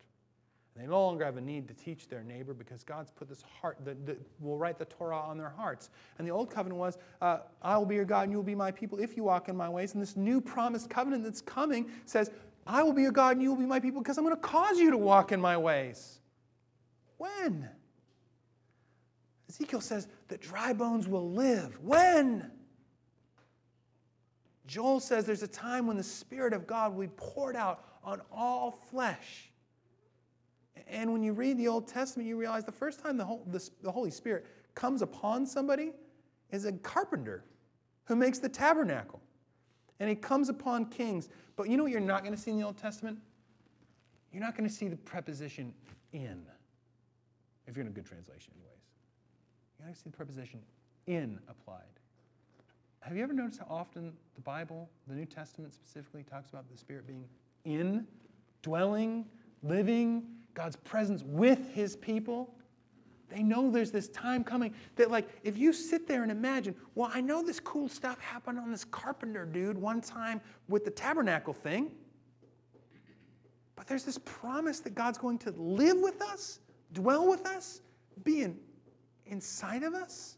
they 0.75 0.87
no 0.87 1.03
longer 1.03 1.23
have 1.23 1.37
a 1.37 1.41
need 1.41 1.67
to 1.67 1.73
teach 1.75 2.07
their 2.07 2.23
neighbor 2.23 2.53
because 2.53 2.83
God's 2.83 3.11
put 3.11 3.29
this 3.29 3.43
heart 3.61 3.77
that, 3.85 4.17
will 4.39 4.57
write 4.57 4.79
the 4.79 4.85
Torah 4.85 5.19
on 5.19 5.37
their 5.37 5.49
hearts. 5.49 5.91
And 6.17 6.27
the 6.27 6.31
old 6.31 6.49
covenant 6.49 6.79
was, 6.79 6.97
uh, 7.21 7.39
I 7.61 7.77
will 7.77 7.85
be 7.85 7.95
your 7.95 8.05
God 8.05 8.23
and 8.23 8.31
you 8.31 8.37
will 8.37 8.43
be 8.43 8.55
my 8.55 8.71
people 8.71 8.97
if 8.99 9.15
you 9.15 9.23
walk 9.23 9.49
in 9.49 9.55
my 9.55 9.69
ways. 9.69 9.93
And 9.93 10.01
this 10.01 10.17
new 10.17 10.41
promised 10.41 10.89
covenant 10.89 11.23
that's 11.23 11.41
coming 11.41 11.91
says, 12.05 12.31
I 12.65 12.81
will 12.81 12.93
be 12.93 13.03
your 13.03 13.11
God 13.11 13.33
and 13.33 13.43
you 13.43 13.49
will 13.49 13.59
be 13.59 13.67
my 13.67 13.79
people 13.79 14.01
because 14.01 14.17
I'm 14.17 14.23
going 14.23 14.35
to 14.35 14.41
cause 14.41 14.79
you 14.79 14.89
to 14.89 14.97
walk 14.97 15.31
in 15.31 15.39
my 15.39 15.57
ways. 15.57 16.19
When? 17.17 17.69
Ezekiel 19.49 19.81
says 19.81 20.07
that 20.29 20.41
dry 20.41 20.73
bones 20.73 21.07
will 21.07 21.29
live. 21.29 21.77
When? 21.83 22.49
Joel 24.65 24.99
says 24.99 25.25
there's 25.25 25.43
a 25.43 25.47
time 25.47 25.85
when 25.85 25.97
the 25.97 26.03
Spirit 26.03 26.53
of 26.53 26.65
God 26.65 26.93
will 26.93 27.01
be 27.01 27.13
poured 27.15 27.55
out 27.55 27.85
on 28.03 28.21
all 28.31 28.71
flesh. 28.71 29.51
And 30.87 31.11
when 31.11 31.23
you 31.23 31.33
read 31.33 31.57
the 31.57 31.67
Old 31.67 31.87
Testament, 31.87 32.27
you 32.27 32.37
realize 32.37 32.65
the 32.65 32.71
first 32.71 32.99
time 32.99 33.17
the, 33.17 33.91
Holy 33.91 34.11
Spirit 34.11 34.45
comes 34.75 35.01
upon 35.01 35.45
somebody 35.45 35.91
is 36.51 36.65
a 36.65 36.71
carpenter 36.71 37.43
who 38.05 38.15
makes 38.15 38.39
the 38.39 38.49
tabernacle. 38.49 39.21
And 39.99 40.09
he 40.09 40.15
comes 40.15 40.49
upon 40.49 40.87
kings. 40.87 41.29
But 41.55 41.69
you 41.69 41.77
know 41.77 41.83
what 41.83 41.91
you're 41.91 42.01
not 42.01 42.23
going 42.23 42.35
to 42.35 42.41
see 42.41 42.51
in 42.51 42.57
the 42.57 42.65
Old 42.65 42.77
Testament? 42.77 43.17
You're 44.31 44.41
not 44.41 44.57
going 44.57 44.67
to 44.67 44.75
see 44.75 44.87
the 44.87 44.97
preposition 44.97 45.73
in, 46.11 46.43
if 47.67 47.75
you're 47.75 47.85
in 47.85 47.91
a 47.91 47.93
good 47.93 48.05
translation, 48.05 48.51
anyways. 48.55 48.81
You're 49.77 49.85
not 49.85 49.85
going 49.85 49.93
to 49.93 49.99
see 49.99 50.09
the 50.09 50.17
preposition 50.17 50.59
in 51.07 51.39
applied. 51.47 51.83
Have 53.01 53.15
you 53.15 53.23
ever 53.23 53.33
noticed 53.33 53.59
how 53.59 53.67
often 53.69 54.13
the 54.35 54.41
Bible, 54.41 54.89
the 55.07 55.13
New 55.13 55.25
Testament 55.25 55.73
specifically, 55.73 56.23
talks 56.23 56.49
about 56.49 56.69
the 56.71 56.77
Spirit 56.77 57.05
being 57.05 57.25
in, 57.65 58.07
dwelling, 58.61 59.25
living, 59.61 60.23
God's 60.53 60.75
presence 60.75 61.23
with 61.23 61.73
his 61.73 61.95
people, 61.95 62.53
they 63.29 63.41
know 63.41 63.71
there's 63.71 63.91
this 63.91 64.09
time 64.09 64.43
coming 64.43 64.73
that, 64.95 65.09
like, 65.09 65.27
if 65.43 65.57
you 65.57 65.73
sit 65.73 66.07
there 66.07 66.21
and 66.21 66.31
imagine, 66.31 66.75
well, 66.93 67.09
I 67.13 67.21
know 67.21 67.41
this 67.41 67.59
cool 67.59 67.89
stuff 67.89 68.19
happened 68.19 68.59
on 68.59 68.71
this 68.71 68.83
carpenter 68.83 69.45
dude 69.45 69.77
one 69.77 70.01
time 70.01 70.39
with 70.67 70.85
the 70.85 70.91
tabernacle 70.91 71.53
thing, 71.53 71.91
but 73.75 73.87
there's 73.87 74.03
this 74.03 74.19
promise 74.19 74.79
that 74.81 74.93
God's 74.93 75.17
going 75.17 75.39
to 75.39 75.51
live 75.51 75.97
with 75.99 76.21
us, 76.21 76.59
dwell 76.93 77.27
with 77.27 77.47
us, 77.47 77.81
be 78.23 78.43
in, 78.43 78.57
inside 79.25 79.81
of 79.83 79.95
us. 79.95 80.37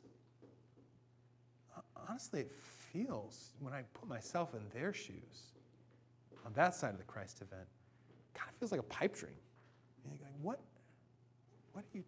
honestly, 2.07 2.41
it 2.41 2.51
feels, 2.93 3.51
when 3.59 3.73
I 3.73 3.83
put 3.93 4.07
myself 4.07 4.53
in 4.53 4.61
their 4.73 4.93
shoes, 4.93 5.51
on 6.45 6.53
that 6.53 6.75
side 6.75 6.91
of 6.91 6.97
the 6.97 7.03
Christ 7.03 7.41
event, 7.41 7.67
kind 8.33 8.49
of 8.49 8.55
feels 8.57 8.71
like 8.71 8.79
a 8.79 8.83
pipe 8.83 9.15
dream. 9.15 9.33
What, 10.41 10.59
what 11.73 11.83
are 11.83 11.97
you 11.97 12.03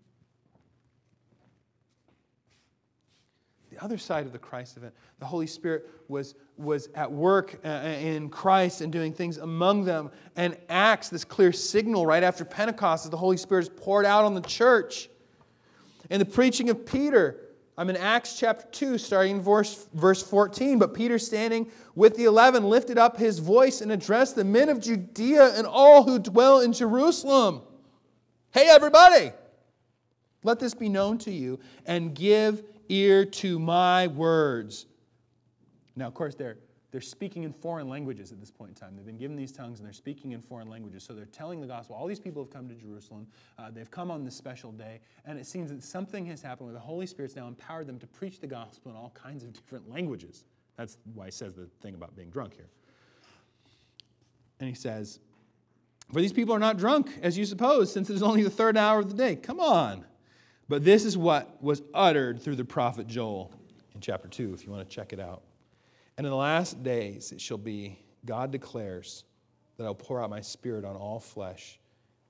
the 3.77 3.83
other 3.83 3.97
side 3.97 4.25
of 4.25 4.31
the 4.31 4.39
Christ 4.39 4.77
event. 4.77 4.93
The 5.19 5.25
Holy 5.25 5.47
Spirit 5.47 5.87
was, 6.07 6.35
was 6.57 6.89
at 6.95 7.11
work 7.11 7.59
uh, 7.63 7.69
in 7.69 8.29
Christ 8.29 8.81
and 8.81 8.91
doing 8.91 9.13
things 9.13 9.37
among 9.37 9.85
them. 9.85 10.09
And 10.35 10.57
Acts, 10.69 11.09
this 11.09 11.23
clear 11.23 11.51
signal 11.51 12.05
right 12.05 12.23
after 12.23 12.45
Pentecost, 12.45 13.05
as 13.05 13.11
the 13.11 13.17
Holy 13.17 13.37
Spirit 13.37 13.63
is 13.63 13.69
poured 13.69 14.05
out 14.05 14.25
on 14.25 14.33
the 14.33 14.41
church. 14.41 15.09
And 16.09 16.21
the 16.21 16.25
preaching 16.25 16.69
of 16.69 16.85
Peter, 16.85 17.41
I'm 17.77 17.89
in 17.89 17.97
Acts 17.97 18.39
chapter 18.39 18.65
2, 18.71 18.97
starting 18.97 19.37
in 19.37 19.41
verse, 19.41 19.87
verse 19.93 20.23
14. 20.23 20.79
But 20.79 20.93
Peter, 20.93 21.19
standing 21.19 21.69
with 21.93 22.15
the 22.15 22.23
eleven, 22.23 22.63
lifted 22.63 22.97
up 22.97 23.17
his 23.17 23.39
voice 23.39 23.81
and 23.81 23.91
addressed 23.91 24.35
the 24.35 24.45
men 24.45 24.69
of 24.69 24.79
Judea 24.79 25.55
and 25.55 25.67
all 25.67 26.03
who 26.03 26.17
dwell 26.17 26.61
in 26.61 26.73
Jerusalem. 26.73 27.61
Hey, 28.53 28.67
everybody! 28.69 29.31
Let 30.43 30.59
this 30.59 30.73
be 30.73 30.87
known 30.87 31.17
to 31.19 31.31
you 31.31 31.59
and 31.85 32.15
give 32.15 32.63
ear 32.87 33.25
to 33.25 33.59
my 33.59 34.07
words. 34.07 34.85
Now, 35.95 36.07
of 36.07 36.13
course, 36.13 36.35
they're, 36.35 36.57
they're 36.91 37.01
speaking 37.01 37.43
in 37.43 37.51
foreign 37.51 37.89
languages 37.89 38.31
at 38.31 38.39
this 38.39 38.49
point 38.49 38.69
in 38.69 38.75
time. 38.75 38.95
They've 38.95 39.05
been 39.05 39.17
given 39.17 39.35
these 39.35 39.51
tongues 39.51 39.79
and 39.79 39.85
they're 39.85 39.93
speaking 39.93 40.31
in 40.31 40.41
foreign 40.41 40.69
languages. 40.69 41.03
So 41.03 41.13
they're 41.13 41.25
telling 41.25 41.59
the 41.59 41.67
gospel. 41.67 41.95
All 41.97 42.07
these 42.07 42.19
people 42.19 42.43
have 42.43 42.51
come 42.51 42.69
to 42.69 42.75
Jerusalem. 42.75 43.27
Uh, 43.59 43.69
they've 43.71 43.91
come 43.91 44.09
on 44.09 44.23
this 44.23 44.35
special 44.35 44.71
day. 44.71 45.01
And 45.25 45.37
it 45.37 45.45
seems 45.45 45.69
that 45.71 45.83
something 45.83 46.25
has 46.27 46.41
happened 46.41 46.67
where 46.67 46.73
the 46.73 46.79
Holy 46.79 47.07
Spirit's 47.07 47.35
now 47.35 47.47
empowered 47.47 47.87
them 47.87 47.99
to 47.99 48.07
preach 48.07 48.39
the 48.39 48.47
gospel 48.47 48.91
in 48.91 48.97
all 48.97 49.11
kinds 49.13 49.43
of 49.43 49.51
different 49.51 49.89
languages. 49.89 50.45
That's 50.77 50.97
why 51.13 51.25
he 51.25 51.31
says 51.31 51.55
the 51.55 51.67
thing 51.81 51.95
about 51.95 52.15
being 52.15 52.29
drunk 52.29 52.53
here. 52.53 52.69
And 54.59 54.69
he 54.69 54.75
says, 54.75 55.19
For 56.13 56.21
these 56.21 56.33
people 56.33 56.55
are 56.55 56.59
not 56.59 56.77
drunk, 56.77 57.09
as 57.21 57.37
you 57.37 57.45
suppose, 57.45 57.91
since 57.91 58.09
it 58.09 58.15
is 58.15 58.23
only 58.23 58.43
the 58.43 58.49
third 58.49 58.77
hour 58.77 58.99
of 58.99 59.09
the 59.09 59.15
day. 59.15 59.35
Come 59.35 59.59
on. 59.59 60.05
But 60.69 60.83
this 60.83 61.05
is 61.05 61.17
what 61.17 61.61
was 61.61 61.81
uttered 61.93 62.41
through 62.41 62.55
the 62.55 62.65
prophet 62.65 63.07
Joel 63.07 63.53
in 63.93 64.01
chapter 64.01 64.27
2, 64.27 64.53
if 64.53 64.65
you 64.65 64.71
want 64.71 64.87
to 64.87 64.95
check 64.95 65.13
it 65.13 65.19
out. 65.19 65.43
And 66.17 66.25
in 66.25 66.31
the 66.31 66.37
last 66.37 66.81
days 66.83 67.31
it 67.31 67.41
shall 67.41 67.57
be, 67.57 67.99
God 68.25 68.51
declares, 68.51 69.23
that 69.77 69.85
I'll 69.85 69.95
pour 69.95 70.21
out 70.21 70.29
my 70.29 70.41
spirit 70.41 70.85
on 70.85 70.95
all 70.95 71.19
flesh 71.19 71.79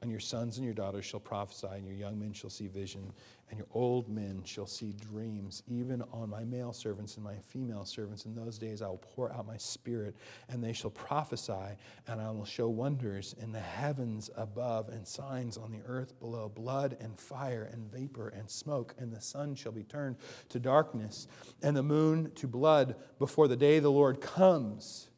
and 0.02 0.12
your 0.12 0.20
sons 0.20 0.58
and 0.58 0.66
your 0.66 0.74
daughters 0.74 1.06
shall 1.06 1.20
prophesy, 1.20 1.68
and 1.72 1.86
your 1.86 1.96
young 1.96 2.20
men 2.20 2.32
shall 2.32 2.50
see 2.50 2.68
vision, 2.68 3.12
and 3.50 3.58
your 3.58 3.68
old 3.72 4.10
men 4.10 4.42
shall 4.44 4.68
see 4.68 4.94
dreams. 4.94 5.64
Even 5.68 6.04
on 6.12 6.30
my 6.30 6.44
male 6.44 6.74
servants 6.74 7.16
and 7.16 7.24
my 7.24 7.36
female 7.38 7.86
servants, 7.86 8.26
in 8.26 8.36
those 8.36 8.58
days 8.58 8.82
I 8.82 8.88
will 8.88 8.98
pour 8.98 9.32
out 9.32 9.48
my 9.48 9.56
spirit, 9.58 10.16
and 10.50 10.62
they 10.62 10.74
shall 10.74 10.90
prophesy, 10.90 11.78
and 12.08 12.20
I 12.20 12.30
will 12.32 12.46
show 12.46 12.68
wonders 12.68 13.36
in 13.42 13.54
the 13.54 13.60
heavens 13.60 14.30
above, 14.36 14.90
and 14.90 15.08
signs 15.08 15.58
on 15.58 15.72
the 15.72 15.82
earth 15.86 16.20
below 16.20 16.50
blood 16.50 16.98
and 17.00 17.18
fire, 17.18 17.70
and 17.72 17.90
vapor 17.90 18.30
and 18.30 18.50
smoke. 18.50 18.94
And 18.98 19.14
the 19.14 19.22
sun 19.22 19.56
shall 19.56 19.72
be 19.72 19.84
turned 19.84 20.18
to 20.50 20.60
darkness, 20.60 21.28
and 21.62 21.76
the 21.76 21.84
moon 21.84 22.32
to 22.36 22.48
blood 22.48 22.96
before 23.18 23.48
the 23.48 23.56
day 23.56 23.80
the 23.80 23.92
Lord 23.92 24.20
comes. 24.20 25.10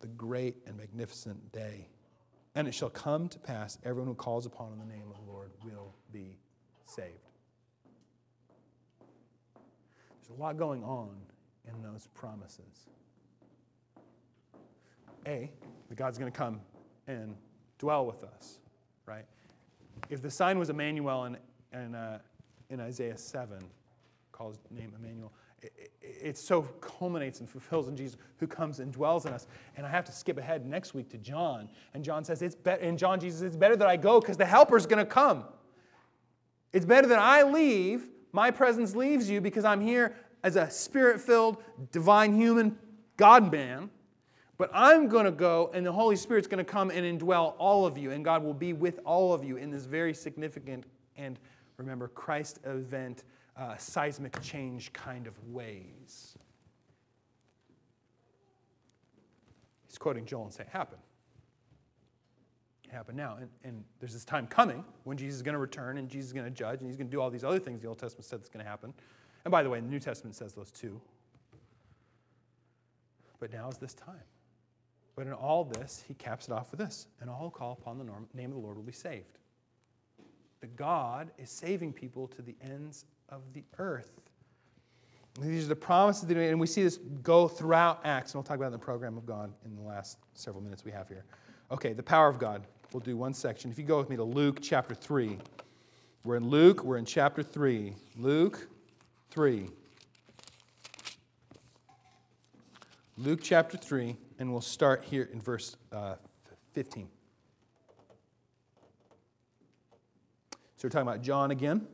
The 0.00 0.08
great 0.08 0.56
and 0.66 0.76
magnificent 0.76 1.52
day. 1.52 1.88
And 2.58 2.66
it 2.66 2.74
shall 2.74 2.90
come 2.90 3.28
to 3.28 3.38
pass, 3.38 3.78
everyone 3.84 4.08
who 4.08 4.16
calls 4.16 4.44
upon 4.44 4.80
the 4.80 4.84
name 4.84 5.04
of 5.08 5.24
the 5.24 5.30
Lord 5.30 5.52
will 5.64 5.94
be 6.12 6.38
saved. 6.86 7.06
There's 10.10 10.36
a 10.36 10.42
lot 10.42 10.56
going 10.56 10.82
on 10.82 11.10
in 11.68 11.80
those 11.84 12.08
promises. 12.14 12.88
A, 15.24 15.52
that 15.88 15.94
God's 15.94 16.18
going 16.18 16.32
to 16.32 16.36
come 16.36 16.60
and 17.06 17.36
dwell 17.78 18.04
with 18.04 18.24
us, 18.24 18.58
right? 19.06 19.26
If 20.10 20.20
the 20.20 20.30
sign 20.30 20.58
was 20.58 20.68
Emmanuel 20.68 21.26
in, 21.26 21.36
in, 21.72 21.94
uh, 21.94 22.18
in 22.70 22.80
Isaiah 22.80 23.18
7, 23.18 23.60
calls 24.32 24.58
name 24.68 24.92
Emmanuel, 24.98 25.32
it, 25.62 25.90
it, 26.00 26.38
so 26.38 26.62
culminates 26.62 27.40
and 27.40 27.48
fulfills 27.48 27.88
in 27.88 27.96
Jesus 27.96 28.16
who 28.36 28.46
comes 28.46 28.80
and 28.80 28.92
dwells 28.92 29.26
in 29.26 29.32
us. 29.32 29.46
And 29.76 29.86
I 29.86 29.90
have 29.90 30.04
to 30.04 30.12
skip 30.12 30.38
ahead 30.38 30.66
next 30.66 30.94
week 30.94 31.08
to 31.10 31.18
John. 31.18 31.68
And 31.94 32.04
John 32.04 32.24
says, 32.24 32.42
it's 32.42 32.54
better, 32.54 32.82
and 32.82 32.98
John 32.98 33.20
Jesus, 33.20 33.42
it's 33.42 33.56
better 33.56 33.76
that 33.76 33.88
I 33.88 33.96
go 33.96 34.20
because 34.20 34.36
the 34.36 34.46
helper's 34.46 34.86
going 34.86 35.04
to 35.04 35.10
come. 35.10 35.44
It's 36.72 36.86
better 36.86 37.08
that 37.08 37.18
I 37.18 37.42
leave. 37.42 38.08
My 38.32 38.50
presence 38.50 38.94
leaves 38.94 39.28
you 39.28 39.40
because 39.40 39.64
I'm 39.64 39.80
here 39.80 40.14
as 40.44 40.56
a 40.56 40.70
spirit 40.70 41.20
filled, 41.20 41.56
divine 41.92 42.34
human 42.34 42.78
God 43.16 43.50
man. 43.50 43.90
But 44.58 44.70
I'm 44.74 45.08
going 45.08 45.24
to 45.24 45.30
go, 45.30 45.70
and 45.72 45.86
the 45.86 45.92
Holy 45.92 46.16
Spirit's 46.16 46.48
going 46.48 46.64
to 46.64 46.70
come 46.70 46.90
and 46.90 47.20
indwell 47.20 47.54
all 47.58 47.86
of 47.86 47.96
you, 47.96 48.10
and 48.10 48.24
God 48.24 48.42
will 48.42 48.54
be 48.54 48.72
with 48.72 48.98
all 49.04 49.32
of 49.32 49.44
you 49.44 49.56
in 49.56 49.70
this 49.70 49.84
very 49.84 50.12
significant 50.12 50.84
and 51.16 51.38
remember 51.76 52.08
Christ 52.08 52.58
event 52.64 53.24
uh, 53.58 53.76
seismic 53.76 54.40
change 54.40 54.92
kind 54.92 55.26
of 55.26 55.34
ways. 55.48 56.36
He's 59.88 59.98
quoting 59.98 60.24
Joel 60.24 60.44
and 60.44 60.52
saying, 60.52 60.68
Happen. 60.72 60.98
Happen 62.90 63.16
now. 63.16 63.36
And, 63.38 63.50
and 63.64 63.84
there's 64.00 64.14
this 64.14 64.24
time 64.24 64.46
coming 64.46 64.82
when 65.04 65.18
Jesus 65.18 65.36
is 65.36 65.42
going 65.42 65.54
to 65.54 65.58
return 65.58 65.98
and 65.98 66.08
Jesus 66.08 66.28
is 66.28 66.32
going 66.32 66.46
to 66.46 66.50
judge 66.50 66.78
and 66.80 66.86
he's 66.86 66.96
going 66.96 67.08
to 67.08 67.10
do 67.10 67.20
all 67.20 67.28
these 67.28 67.44
other 67.44 67.58
things 67.58 67.82
the 67.82 67.88
Old 67.88 67.98
Testament 67.98 68.24
said 68.24 68.40
that's 68.40 68.48
going 68.48 68.64
to 68.64 68.70
happen. 68.70 68.94
And 69.44 69.52
by 69.52 69.62
the 69.62 69.68
way, 69.68 69.80
the 69.80 69.86
New 69.86 70.00
Testament 70.00 70.34
says 70.34 70.54
those 70.54 70.70
too. 70.70 70.98
But 73.40 73.52
now 73.52 73.68
is 73.68 73.76
this 73.76 73.92
time. 73.92 74.24
But 75.16 75.26
in 75.26 75.34
all 75.34 75.64
this, 75.64 76.02
he 76.06 76.14
caps 76.14 76.46
it 76.46 76.52
off 76.52 76.70
with 76.70 76.80
this 76.80 77.08
and 77.20 77.28
all 77.28 77.50
call 77.50 77.72
upon 77.72 77.98
the 77.98 78.04
name 78.32 78.50
of 78.50 78.56
the 78.56 78.62
Lord 78.62 78.76
will 78.76 78.84
be 78.84 78.92
saved. 78.92 79.38
The 80.60 80.66
God 80.68 81.30
is 81.38 81.50
saving 81.50 81.92
people 81.92 82.26
to 82.28 82.40
the 82.42 82.56
ends 82.62 83.04
of 83.28 83.42
the 83.52 83.64
earth. 83.78 84.20
These 85.40 85.66
are 85.66 85.68
the 85.68 85.76
promises 85.76 86.26
that 86.26 86.36
and 86.36 86.58
we 86.58 86.66
see 86.66 86.82
this 86.82 86.98
go 87.22 87.46
throughout 87.46 88.00
Acts, 88.04 88.32
and 88.32 88.38
we'll 88.38 88.44
talk 88.44 88.56
about 88.56 88.72
the 88.72 88.78
program 88.78 89.16
of 89.16 89.24
God 89.24 89.52
in 89.64 89.76
the 89.76 89.82
last 89.82 90.18
several 90.34 90.62
minutes 90.62 90.84
we 90.84 90.90
have 90.90 91.08
here. 91.08 91.24
Okay, 91.70 91.92
the 91.92 92.02
power 92.02 92.28
of 92.28 92.38
God. 92.38 92.66
We'll 92.92 93.00
do 93.00 93.16
one 93.16 93.34
section. 93.34 93.70
If 93.70 93.78
you 93.78 93.84
go 93.84 93.98
with 93.98 94.08
me 94.08 94.16
to 94.16 94.24
Luke 94.24 94.58
chapter 94.62 94.94
3. 94.94 95.38
We're 96.24 96.36
in 96.36 96.48
Luke, 96.48 96.82
we're 96.82 96.96
in 96.96 97.04
chapter 97.04 97.42
3. 97.42 97.94
Luke 98.16 98.68
3. 99.30 99.68
Luke 103.16 103.40
chapter 103.42 103.76
3, 103.76 104.16
and 104.38 104.50
we'll 104.50 104.60
start 104.60 105.04
here 105.04 105.28
in 105.32 105.40
verse 105.40 105.76
uh, 105.92 106.14
15. 106.72 107.08
So 110.76 110.86
we're 110.86 110.90
talking 110.90 111.08
about 111.08 111.22
John 111.22 111.50
again. 111.50 111.86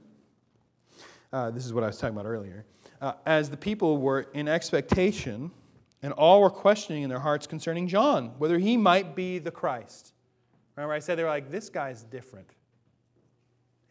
Uh, 1.35 1.51
this 1.51 1.67
is 1.67 1.73
what 1.73 1.83
I 1.83 1.89
was 1.89 1.99
talking 1.99 2.15
about 2.15 2.27
earlier. 2.27 2.65
Uh, 3.01 3.15
as 3.27 3.51
the 3.51 3.57
people 3.57 3.99
were 3.99 4.29
in 4.35 4.47
expectation, 4.47 5.51
and 6.01 6.13
all 6.13 6.41
were 6.41 6.49
questioning 6.49 7.03
in 7.03 7.11
their 7.11 7.19
hearts 7.19 7.45
concerning 7.49 7.89
John, 7.89 8.35
whether 8.39 8.57
he 8.57 8.77
might 8.77 9.17
be 9.17 9.41
the 9.41 9.51
Christ. 9.51 10.13
Remember, 10.77 10.95
I 10.95 11.01
said 11.01 11.19
they 11.19 11.25
were 11.25 11.31
like, 11.31 11.51
this 11.51 11.69
guy's 11.69 12.05
different. 12.05 12.47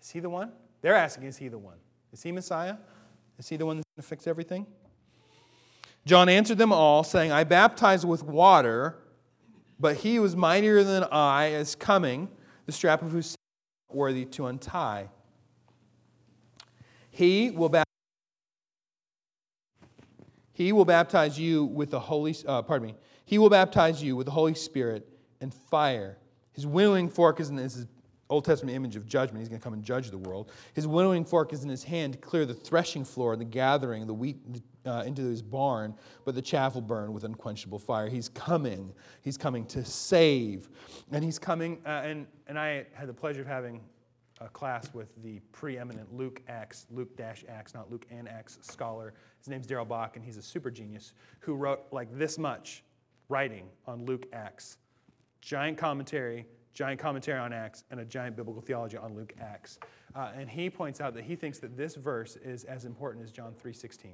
Is 0.01 0.09
he 0.09 0.21
the 0.21 0.29
one? 0.29 0.53
They're 0.81 0.95
asking, 0.95 1.25
is 1.25 1.35
he 1.35 1.49
the 1.49 1.57
one? 1.57 1.75
Is 2.13 2.23
he 2.23 2.31
Messiah? 2.31 2.77
Is 3.37 3.49
he 3.49 3.57
the 3.57 3.65
one 3.65 3.75
that's 3.75 3.87
going 3.97 4.03
to 4.03 4.07
fix 4.07 4.25
everything? 4.25 4.65
John 6.05 6.29
answered 6.29 6.59
them 6.59 6.71
all, 6.71 7.03
saying, 7.03 7.33
I 7.33 7.43
baptize 7.43 8.05
with 8.05 8.23
water, 8.23 8.99
but 9.81 9.97
he 9.97 10.15
who 10.15 10.23
is 10.23 10.33
mightier 10.33 10.81
than 10.81 11.03
I 11.11 11.47
is 11.47 11.75
coming, 11.75 12.29
the 12.67 12.71
strap 12.71 13.01
of 13.01 13.11
whose 13.11 13.35
worthy 13.91 14.23
to 14.23 14.45
untie. 14.45 15.09
He 17.13 17.51
will 17.51 17.69
baptize. 17.69 17.85
He 20.51 20.71
will 20.71 20.85
baptize 20.85 21.39
you 21.39 21.63
with 21.63 21.91
the 21.91 21.99
Holy, 21.99 22.35
uh, 22.47 22.63
pardon 22.63 22.87
me. 22.87 22.95
He 23.25 23.37
will 23.37 23.51
baptize 23.51 24.01
you 24.01 24.15
with 24.15 24.25
the 24.25 24.31
Holy 24.31 24.55
Spirit 24.55 25.07
and 25.39 25.53
fire. 25.53 26.17
His 26.53 26.65
winnowing 26.65 27.09
fork 27.09 27.39
is 27.39 27.49
in 27.49 27.57
his 27.57 27.85
Old 28.31 28.45
Testament 28.45 28.75
image 28.75 28.95
of 28.95 29.05
judgment. 29.05 29.41
He's 29.41 29.49
going 29.49 29.59
to 29.59 29.63
come 29.63 29.73
and 29.73 29.83
judge 29.83 30.09
the 30.09 30.17
world. 30.17 30.51
His 30.73 30.87
winnowing 30.87 31.23
fork 31.23 31.53
is 31.53 31.63
in 31.63 31.69
his 31.69 31.83
hand 31.83 32.13
to 32.13 32.19
clear 32.19 32.47
the 32.47 32.53
threshing 32.55 33.05
floor 33.05 33.33
and 33.33 33.41
the 33.41 33.45
gathering, 33.45 34.07
the 34.07 34.13
wheat 34.13 34.39
uh, 34.85 35.03
into 35.05 35.21
his 35.21 35.43
barn, 35.43 35.93
but 36.25 36.33
the 36.33 36.41
chaff 36.41 36.73
will 36.73 36.81
burn 36.81 37.13
with 37.13 37.25
unquenchable 37.25 37.77
fire. 37.77 38.09
He's 38.09 38.29
coming. 38.29 38.91
He's 39.21 39.37
coming 39.37 39.67
to 39.67 39.85
save. 39.85 40.67
And 41.11 41.23
he's 41.23 41.37
coming, 41.37 41.79
uh, 41.85 42.01
and, 42.03 42.25
and 42.47 42.57
I 42.57 42.87
had 42.93 43.07
the 43.07 43.13
pleasure 43.13 43.41
of 43.41 43.47
having 43.47 43.81
a 44.43 44.49
class 44.49 44.93
with 44.93 45.09
the 45.23 45.39
preeminent 45.51 46.13
Luke 46.13 46.41
Acts, 46.47 46.85
Luke 46.91 47.09
Acts, 47.19 47.73
not 47.73 47.91
Luke 47.91 48.05
and 48.11 48.27
Acts 48.27 48.59
scholar. 48.61 49.13
His 49.39 49.47
name's 49.47 49.67
Darrell 49.67 49.85
Bock, 49.85 50.15
and 50.15 50.25
he's 50.25 50.37
a 50.37 50.41
super 50.41 50.69
genius 50.69 51.13
who 51.39 51.55
wrote 51.55 51.81
like 51.91 52.15
this 52.17 52.37
much 52.37 52.83
writing 53.29 53.67
on 53.87 54.05
Luke 54.05 54.25
Acts. 54.33 54.77
Giant 55.41 55.77
commentary, 55.77 56.45
giant 56.73 56.99
commentary 56.99 57.39
on 57.39 57.53
Acts, 57.53 57.83
and 57.91 57.99
a 57.99 58.05
giant 58.05 58.35
biblical 58.35 58.61
theology 58.61 58.97
on 58.97 59.15
Luke 59.15 59.33
Acts. 59.39 59.79
Uh, 60.15 60.31
and 60.35 60.49
he 60.49 60.69
points 60.69 61.01
out 61.01 61.13
that 61.15 61.23
he 61.23 61.35
thinks 61.35 61.59
that 61.59 61.75
this 61.75 61.95
verse 61.95 62.37
is 62.37 62.63
as 62.65 62.85
important 62.85 63.23
as 63.23 63.31
John 63.31 63.53
3.16. 63.63 64.11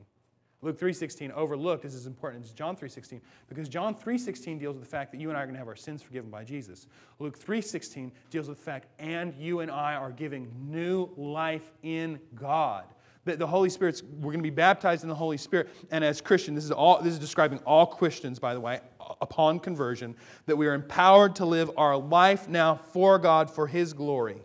Luke 0.61 0.77
3.16 0.77 1.31
overlooked 1.31 1.85
is 1.85 1.95
as 1.95 2.05
important 2.05 2.43
as 2.43 2.51
John 2.51 2.75
3.16 2.75 3.21
because 3.47 3.69
John 3.69 3.95
3.16 3.95 4.59
deals 4.59 4.75
with 4.75 4.83
the 4.83 4.89
fact 4.89 5.11
that 5.11 5.21
you 5.21 5.29
and 5.29 5.37
I 5.37 5.41
are 5.41 5.45
going 5.45 5.53
to 5.53 5.59
have 5.59 5.69
our 5.69 5.75
sins 5.75 6.01
forgiven 6.01 6.29
by 6.29 6.43
Jesus. 6.43 6.87
Luke 7.19 7.39
3.16 7.39 8.11
deals 8.29 8.49
with 8.49 8.57
the 8.57 8.63
fact 8.63 8.87
and 8.99 9.33
you 9.35 9.61
and 9.61 9.71
I 9.71 9.95
are 9.95 10.11
giving 10.11 10.51
new 10.69 11.09
life 11.15 11.71
in 11.83 12.19
God. 12.35 12.83
That 13.23 13.39
the 13.39 13.47
Holy 13.47 13.69
Spirit's, 13.69 14.03
we're 14.03 14.31
going 14.31 14.39
to 14.39 14.43
be 14.43 14.49
baptized 14.49 15.03
in 15.03 15.09
the 15.09 15.15
Holy 15.15 15.37
Spirit. 15.37 15.69
And 15.91 16.03
as 16.03 16.19
Christian, 16.19 16.55
this 16.55 16.65
is 16.65 16.71
all 16.71 17.01
this 17.01 17.13
is 17.13 17.19
describing 17.19 17.59
all 17.59 17.85
Christians, 17.85 18.39
by 18.39 18.53
the 18.53 18.59
way, 18.59 18.79
uh, 18.99 19.13
upon 19.21 19.59
conversion, 19.59 20.15
that 20.45 20.57
we 20.57 20.67
are 20.67 20.73
empowered 20.73 21.35
to 21.35 21.45
live 21.45 21.69
our 21.77 21.95
life 21.95 22.47
now 22.47 22.75
for 22.75 23.19
God 23.19 23.51
for 23.51 23.67
His 23.67 23.93
glory. 23.93 24.41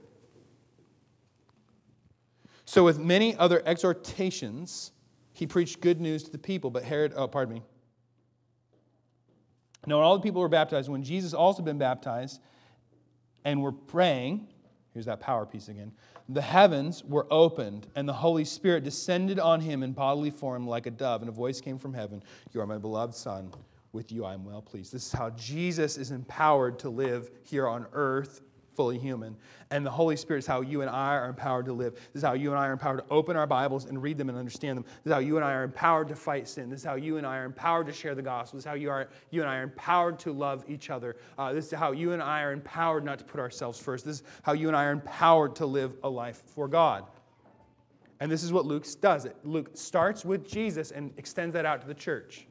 So 2.67 2.85
with 2.85 2.99
many 2.99 3.37
other 3.37 3.63
exhortations, 3.65 4.91
he 5.35 5.47
preached 5.47 5.81
good 5.81 6.01
news 6.01 6.23
to 6.23 6.31
the 6.31 6.39
people, 6.39 6.71
but 6.71 6.85
Herod, 6.85 7.13
oh, 7.17 7.27
pardon 7.27 7.57
me. 7.57 7.63
When 9.85 9.93
all 9.97 10.17
the 10.17 10.23
people 10.23 10.41
were 10.41 10.49
baptized, 10.49 10.89
when 10.89 11.03
Jesus 11.03 11.35
also 11.35 11.63
been 11.63 11.77
baptized 11.77 12.41
and 13.45 13.61
were 13.61 13.73
praying, 13.73 14.47
here's 14.95 15.07
that 15.07 15.21
power 15.21 15.45
piece 15.45 15.69
again, 15.69 15.93
the 16.29 16.41
heavens 16.41 17.05
were 17.05 17.27
opened, 17.31 17.89
and 17.97 18.09
the 18.09 18.15
Holy 18.15 18.47
Spirit 18.47 18.85
descended 18.85 19.39
on 19.39 19.61
him 19.61 19.83
in 19.83 19.93
bodily 19.93 20.31
form 20.31 20.67
like 20.67 20.87
a 20.87 20.91
dove, 20.91 21.21
and 21.21 21.29
a 21.29 21.33
voice 21.33 21.61
came 21.61 21.77
from 21.77 21.93
heaven 21.93 22.23
You 22.53 22.63
are 22.63 22.67
my 22.67 22.79
beloved 22.79 23.15
Son. 23.15 23.53
With 23.93 24.11
you 24.11 24.25
I 24.25 24.35
am 24.35 24.45
well 24.45 24.63
pleased. 24.63 24.93
This 24.93 25.07
is 25.07 25.13
how 25.13 25.31
Jesus 25.31 25.99
is 25.99 26.11
empowered 26.11 26.79
to 26.81 26.89
live 26.89 27.31
here 27.43 27.69
on 27.69 27.87
earth 27.93 28.41
fully 28.75 28.99
human. 28.99 29.37
And 29.71 29.85
the 29.85 29.91
Holy 29.91 30.17
Spirit 30.17 30.41
is 30.41 30.47
how 30.47 30.61
you 30.61 30.83
and 30.83 30.91
I 30.91 31.15
are 31.15 31.29
empowered 31.29 31.67
to 31.67 31.73
live. 31.73 31.95
This 31.95 32.17
is 32.17 32.23
how 32.23 32.35
you 32.35 32.51
and 32.51 32.59
I 32.59 32.67
are 32.67 32.73
empowered 32.73 32.99
to 32.99 33.05
open 33.11 33.37
our 33.37 33.47
Bibles 33.47 33.87
and 33.87 34.03
read 34.03 34.19
them 34.19 34.29
and 34.29 34.39
understand 34.39 34.77
them. 34.77 34.85
This 34.85 35.11
is 35.11 35.13
how 35.13 35.19
you 35.21 35.37
and 35.37 35.45
I 35.45 35.53
are 35.53 35.65
empowered 35.65 36.09
to 36.09 36.15
fight 36.15 36.49
sin. 36.49 36.71
This 36.71 36.81
is 36.81 36.87
how 36.87 36.95
you 36.95 37.17
and 37.17 37.27
I 37.27 37.39
are 37.39 37.45
empowered 37.45 37.87
to 37.87 37.93
share 37.93 38.15
the 38.15 38.23
gospel. 38.23 38.59
This 38.59 38.65
is 38.65 38.69
how 38.69 38.75
you, 38.75 38.91
are, 38.91 39.09
you 39.31 39.41
and 39.41 39.51
I 39.51 39.57
are 39.57 39.63
empowered 39.63 40.19
to 40.21 40.33
love 40.33 40.65
each 40.69 40.91
other. 40.91 41.17
Uh, 41.39 41.53
this 41.53 41.67
is 41.67 41.79
how 41.79 41.93
you 41.93 42.13
and 42.13 42.23
I 42.23 42.43
are 42.43 42.53
empowered 42.53 43.05
not 43.05 43.19
to 43.19 43.25
put 43.25 43.41
ourselves 43.41 43.79
first. 43.79 44.05
This 44.05 44.17
is 44.17 44.23
how 44.43 44.53
you 44.53 44.69
and 44.69 44.77
I 44.77 44.85
are 44.85 44.93
empowered 44.93 45.57
to 45.57 45.67
live 45.67 45.97
a 46.03 46.09
life 46.09 46.43
for 46.47 46.69
God. 46.69 47.05
And 48.21 48.31
this 48.31 48.43
is 48.43 48.53
what 48.53 48.65
Luke 48.65 48.87
does. 49.01 49.25
It. 49.25 49.37
Luke 49.45 49.71
starts 49.75 50.25
with 50.25 50.49
Jesus 50.49 50.93
and 50.93 51.13
extends 51.17 51.53
that 51.55 51.67
out 51.67 51.81
to 51.83 51.87
the 51.87 51.95
church. 51.95 52.47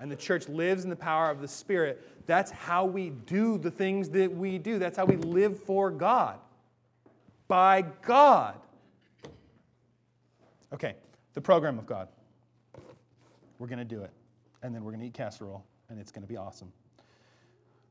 And 0.00 0.10
the 0.10 0.16
church 0.16 0.48
lives 0.48 0.84
in 0.84 0.90
the 0.90 0.96
power 0.96 1.30
of 1.30 1.40
the 1.40 1.48
Spirit 1.48 2.04
that's 2.28 2.50
how 2.50 2.84
we 2.84 3.08
do 3.08 3.56
the 3.56 3.70
things 3.70 4.10
that 4.10 4.30
we 4.30 4.58
do. 4.58 4.78
That's 4.78 4.98
how 4.98 5.06
we 5.06 5.16
live 5.16 5.58
for 5.58 5.90
God. 5.90 6.38
By 7.48 7.80
God. 8.02 8.54
Okay, 10.74 10.94
the 11.32 11.40
program 11.40 11.78
of 11.78 11.86
God. 11.86 12.08
We're 13.58 13.66
going 13.66 13.78
to 13.78 13.84
do 13.84 14.02
it. 14.02 14.10
And 14.62 14.74
then 14.74 14.84
we're 14.84 14.90
going 14.90 15.00
to 15.00 15.06
eat 15.06 15.14
casserole, 15.14 15.64
and 15.88 15.98
it's 15.98 16.12
going 16.12 16.22
to 16.22 16.28
be 16.28 16.36
awesome. 16.36 16.70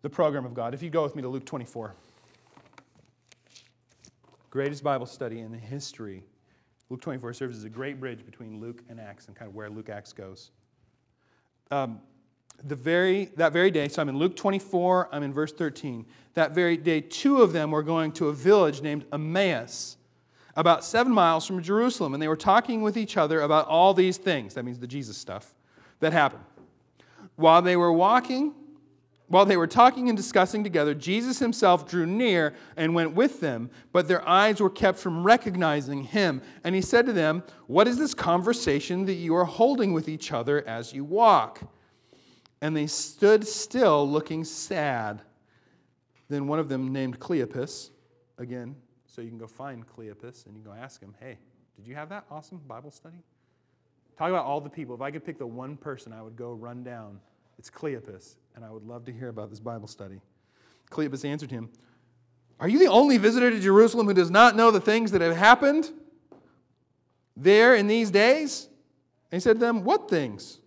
The 0.03 0.09
program 0.09 0.45
of 0.45 0.53
God. 0.53 0.75
If 0.75 0.83
you 0.83 0.91
go 0.91 1.01
with 1.01 1.15
me 1.15 1.23
to 1.23 1.29
Luke 1.29 1.45
24, 1.45 1.95
greatest 4.51 4.83
Bible 4.83 5.07
study 5.07 5.39
in 5.39 5.51
the 5.51 5.57
history. 5.57 6.21
Luke 6.91 7.01
24 7.01 7.33
serves 7.33 7.57
as 7.57 7.63
a 7.63 7.69
great 7.69 7.99
bridge 7.99 8.23
between 8.23 8.61
Luke 8.61 8.83
and 8.87 8.99
Acts 8.99 9.25
and 9.25 9.35
kind 9.35 9.49
of 9.49 9.55
where 9.55 9.67
Luke 9.67 9.89
Acts 9.89 10.13
goes. 10.13 10.51
Um, 11.71 12.01
the 12.63 12.75
very, 12.75 13.25
that 13.35 13.53
very 13.53 13.71
day, 13.71 13.87
so 13.87 14.01
I'm 14.01 14.09
in 14.09 14.17
Luke 14.17 14.35
24, 14.35 15.09
I'm 15.11 15.23
in 15.23 15.33
verse 15.33 15.53
13. 15.53 16.05
That 16.33 16.53
very 16.53 16.77
day, 16.77 17.01
two 17.01 17.41
of 17.41 17.53
them 17.53 17.71
were 17.71 17.83
going 17.83 18.11
to 18.13 18.29
a 18.29 18.33
village 18.33 18.81
named 18.81 19.05
Emmaus, 19.13 19.97
about 20.55 20.83
seven 20.83 21.11
miles 21.11 21.45
from 21.45 21.61
Jerusalem, 21.61 22.13
and 22.13 22.21
they 22.21 22.27
were 22.27 22.35
talking 22.35 22.81
with 22.81 22.97
each 22.97 23.15
other 23.15 23.41
about 23.41 23.67
all 23.67 23.93
these 23.93 24.17
things. 24.17 24.55
That 24.55 24.63
means 24.65 24.79
the 24.79 24.87
Jesus 24.87 25.17
stuff 25.17 25.53
that 25.99 26.13
happened. 26.13 26.43
While 27.35 27.61
they 27.61 27.75
were 27.75 27.91
walking, 27.91 28.53
while 29.27 29.45
they 29.45 29.57
were 29.57 29.67
talking 29.67 30.07
and 30.09 30.17
discussing 30.17 30.63
together, 30.63 30.93
Jesus 30.93 31.39
himself 31.39 31.87
drew 31.87 32.05
near 32.05 32.53
and 32.77 32.95
went 32.95 33.13
with 33.13 33.41
them, 33.41 33.69
but 33.91 34.07
their 34.07 34.27
eyes 34.27 34.61
were 34.61 34.69
kept 34.69 34.99
from 34.99 35.23
recognizing 35.23 36.03
him. 36.03 36.41
And 36.63 36.73
he 36.73 36.81
said 36.81 37.05
to 37.07 37.13
them, 37.13 37.43
What 37.67 37.87
is 37.87 37.97
this 37.97 38.13
conversation 38.13 39.05
that 39.05 39.15
you 39.15 39.35
are 39.35 39.45
holding 39.45 39.91
with 39.93 40.07
each 40.07 40.31
other 40.31 40.65
as 40.67 40.93
you 40.93 41.03
walk? 41.03 41.61
and 42.61 42.75
they 42.75 42.87
stood 42.87 43.47
still 43.47 44.09
looking 44.09 44.43
sad. 44.43 45.21
Then 46.29 46.47
one 46.47 46.59
of 46.59 46.69
them, 46.69 46.91
named 46.91 47.19
Cleopas, 47.19 47.91
again, 48.37 48.75
so 49.05 49.21
you 49.21 49.29
can 49.29 49.37
go 49.37 49.47
find 49.47 49.85
Cleopas 49.87 50.45
and 50.45 50.57
you 50.57 50.63
go 50.63 50.73
ask 50.73 51.01
him, 51.01 51.15
hey, 51.19 51.37
did 51.75 51.87
you 51.87 51.95
have 51.95 52.09
that 52.09 52.25
awesome 52.29 52.59
Bible 52.67 52.91
study? 52.91 53.17
Talk 54.17 54.29
about 54.29 54.45
all 54.45 54.59
the 54.59 54.69
people. 54.69 54.95
If 54.95 55.01
I 55.01 55.11
could 55.11 55.23
pick 55.23 55.37
the 55.37 55.47
one 55.47 55.77
person 55.77 56.11
I 56.11 56.21
would 56.21 56.35
go 56.35 56.51
run 56.53 56.83
down, 56.83 57.19
it's 57.59 57.69
Cleopas, 57.69 58.35
and 58.57 58.65
I 58.65 58.71
would 58.71 58.83
love 58.83 59.05
to 59.05 59.11
hear 59.11 59.29
about 59.29 59.51
this 59.51 59.59
Bible 59.59 59.87
study. 59.87 60.19
Cleopas 60.89 61.23
answered 61.23 61.51
him, 61.51 61.69
Are 62.59 62.67
you 62.67 62.79
the 62.79 62.87
only 62.87 63.19
visitor 63.19 63.51
to 63.51 63.59
Jerusalem 63.59 64.07
who 64.07 64.15
does 64.15 64.31
not 64.31 64.55
know 64.55 64.71
the 64.71 64.81
things 64.81 65.11
that 65.11 65.21
have 65.21 65.37
happened 65.37 65.91
there 67.35 67.75
in 67.75 67.85
these 67.85 68.09
days? 68.09 68.67
And 69.31 69.39
he 69.39 69.43
said 69.43 69.57
to 69.57 69.59
them, 69.59 69.83
What 69.83 70.09
things? 70.09 70.57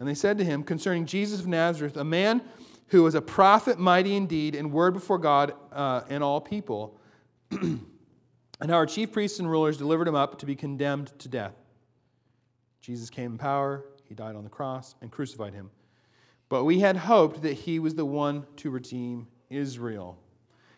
And 0.00 0.08
they 0.08 0.14
said 0.14 0.38
to 0.38 0.44
him 0.44 0.64
concerning 0.64 1.06
Jesus 1.06 1.38
of 1.38 1.46
Nazareth, 1.46 1.96
a 1.96 2.02
man 2.02 2.42
who 2.88 3.04
was 3.04 3.14
a 3.14 3.22
prophet, 3.22 3.78
mighty 3.78 4.16
indeed, 4.16 4.56
in 4.56 4.72
word 4.72 4.92
before 4.92 5.18
God 5.18 5.54
uh, 5.70 6.00
and 6.08 6.24
all 6.24 6.40
people, 6.40 6.98
and 7.52 7.80
our 8.70 8.86
chief 8.86 9.12
priests 9.12 9.38
and 9.38 9.48
rulers 9.48 9.76
delivered 9.76 10.08
him 10.08 10.16
up 10.16 10.40
to 10.40 10.46
be 10.46 10.56
condemned 10.56 11.16
to 11.20 11.28
death. 11.28 11.54
Jesus 12.80 13.08
came 13.08 13.32
in 13.32 13.38
power, 13.38 13.84
he 14.08 14.16
died 14.16 14.34
on 14.34 14.42
the 14.42 14.50
cross, 14.50 14.96
and 15.00 15.12
crucified 15.12 15.54
him. 15.54 15.70
But 16.50 16.64
we 16.64 16.80
had 16.80 16.98
hoped 16.98 17.40
that 17.42 17.54
he 17.54 17.78
was 17.78 17.94
the 17.94 18.04
one 18.04 18.46
to 18.56 18.68
redeem 18.68 19.26
Israel. 19.48 20.18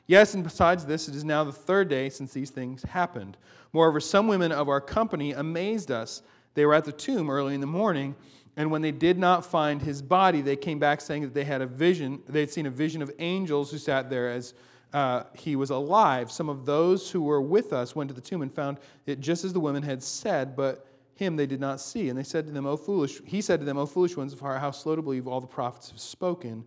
Yes, 0.06 0.34
and 0.34 0.44
besides 0.44 0.86
this, 0.86 1.08
it 1.08 1.16
is 1.16 1.24
now 1.24 1.42
the 1.42 1.52
third 1.52 1.88
day 1.88 2.08
since 2.08 2.32
these 2.32 2.50
things 2.50 2.84
happened. 2.84 3.36
Moreover, 3.72 3.98
some 3.98 4.28
women 4.28 4.52
of 4.52 4.68
our 4.68 4.80
company 4.80 5.32
amazed 5.32 5.90
us. 5.90 6.22
They 6.54 6.64
were 6.64 6.74
at 6.74 6.84
the 6.84 6.92
tomb 6.92 7.28
early 7.28 7.54
in 7.54 7.60
the 7.60 7.66
morning 7.66 8.14
and 8.56 8.70
when 8.70 8.82
they 8.82 8.90
did 8.90 9.18
not 9.18 9.46
find 9.46 9.80
his 9.80 10.02
body, 10.02 10.42
they 10.42 10.56
came 10.56 10.78
back 10.78 11.00
saying 11.00 11.22
that 11.22 11.34
they 11.34 11.44
had 11.44 11.62
a 11.62 11.66
vision. 11.66 12.22
They 12.28 12.40
had 12.40 12.50
seen 12.50 12.66
a 12.66 12.70
vision 12.70 13.00
of 13.00 13.10
angels 13.18 13.70
who 13.70 13.78
sat 13.78 14.10
there 14.10 14.28
as 14.28 14.52
uh, 14.92 15.24
he 15.34 15.56
was 15.56 15.70
alive. 15.70 16.30
Some 16.30 16.50
of 16.50 16.66
those 16.66 17.10
who 17.10 17.22
were 17.22 17.40
with 17.40 17.72
us 17.72 17.96
went 17.96 18.08
to 18.08 18.14
the 18.14 18.20
tomb 18.20 18.42
and 18.42 18.54
found 18.54 18.78
it 19.06 19.20
just 19.20 19.44
as 19.44 19.54
the 19.54 19.60
women 19.60 19.82
had 19.82 20.02
said, 20.02 20.54
but 20.54 20.86
him 21.22 21.36
they 21.36 21.46
did 21.46 21.60
not 21.60 21.80
see. 21.80 22.08
And 22.08 22.18
they 22.18 22.22
said 22.22 22.46
to 22.46 22.52
them, 22.52 22.66
O 22.66 22.76
foolish, 22.76 23.20
he 23.24 23.40
said 23.40 23.60
to 23.60 23.66
them, 23.66 23.78
O 23.78 23.86
foolish 23.86 24.16
ones 24.16 24.32
of 24.32 24.40
heart, 24.40 24.60
how 24.60 24.70
slow 24.70 24.96
to 24.96 25.02
believe 25.02 25.26
all 25.26 25.40
the 25.40 25.46
prophets 25.46 25.90
have 25.90 26.00
spoken. 26.00 26.64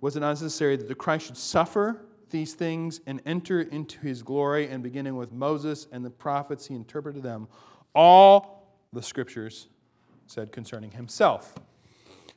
Was 0.00 0.16
it 0.16 0.20
not 0.20 0.30
necessary 0.30 0.76
that 0.76 0.88
the 0.88 0.94
Christ 0.94 1.26
should 1.26 1.36
suffer 1.36 2.04
these 2.30 2.54
things 2.54 3.00
and 3.06 3.20
enter 3.26 3.62
into 3.62 4.00
his 4.00 4.22
glory? 4.22 4.68
And 4.68 4.82
beginning 4.82 5.16
with 5.16 5.32
Moses 5.32 5.86
and 5.92 6.04
the 6.04 6.10
prophets, 6.10 6.66
he 6.66 6.74
interpreted 6.74 7.22
them 7.22 7.48
all 7.94 8.74
the 8.92 9.02
scriptures 9.02 9.68
said 10.26 10.52
concerning 10.52 10.90
himself. 10.90 11.54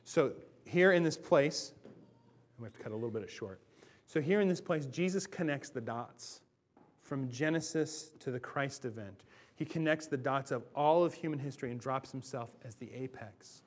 So, 0.04 0.32
here 0.64 0.92
in 0.92 1.02
this 1.02 1.16
place, 1.16 1.72
we 2.58 2.64
have 2.64 2.72
to 2.74 2.82
cut 2.82 2.92
a 2.92 2.94
little 2.94 3.10
bit 3.10 3.28
short. 3.30 3.60
So, 4.06 4.20
here 4.20 4.40
in 4.40 4.48
this 4.48 4.60
place, 4.60 4.86
Jesus 4.86 5.26
connects 5.26 5.70
the 5.70 5.80
dots 5.80 6.40
from 7.06 7.30
Genesis 7.30 8.10
to 8.20 8.30
the 8.30 8.40
Christ 8.40 8.84
event. 8.84 9.22
He 9.54 9.64
connects 9.64 10.06
the 10.06 10.16
dots 10.16 10.50
of 10.50 10.64
all 10.74 11.04
of 11.04 11.14
human 11.14 11.38
history 11.38 11.70
and 11.70 11.80
drops 11.80 12.10
himself 12.10 12.50
as 12.64 12.74
the 12.74 12.92
apex. 12.92 13.62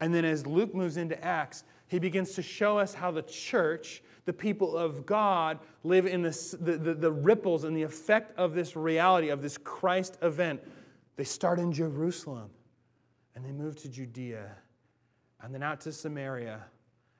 And 0.00 0.14
then, 0.14 0.24
as 0.24 0.46
Luke 0.46 0.74
moves 0.74 0.96
into 0.96 1.22
Acts, 1.24 1.64
he 1.88 1.98
begins 1.98 2.32
to 2.32 2.42
show 2.42 2.78
us 2.78 2.94
how 2.94 3.10
the 3.10 3.22
church, 3.22 4.02
the 4.24 4.32
people 4.32 4.76
of 4.76 5.06
God, 5.06 5.58
live 5.84 6.06
in 6.06 6.22
this, 6.22 6.52
the, 6.52 6.76
the, 6.76 6.94
the 6.94 7.12
ripples 7.12 7.64
and 7.64 7.76
the 7.76 7.82
effect 7.82 8.36
of 8.38 8.54
this 8.54 8.76
reality, 8.76 9.28
of 9.28 9.42
this 9.42 9.58
Christ 9.58 10.18
event. 10.22 10.60
They 11.16 11.24
start 11.24 11.58
in 11.58 11.72
Jerusalem 11.72 12.50
and 13.34 13.44
they 13.44 13.52
move 13.52 13.76
to 13.82 13.88
Judea, 13.88 14.50
and 15.40 15.54
then 15.54 15.62
out 15.62 15.80
to 15.82 15.92
Samaria. 15.92 16.60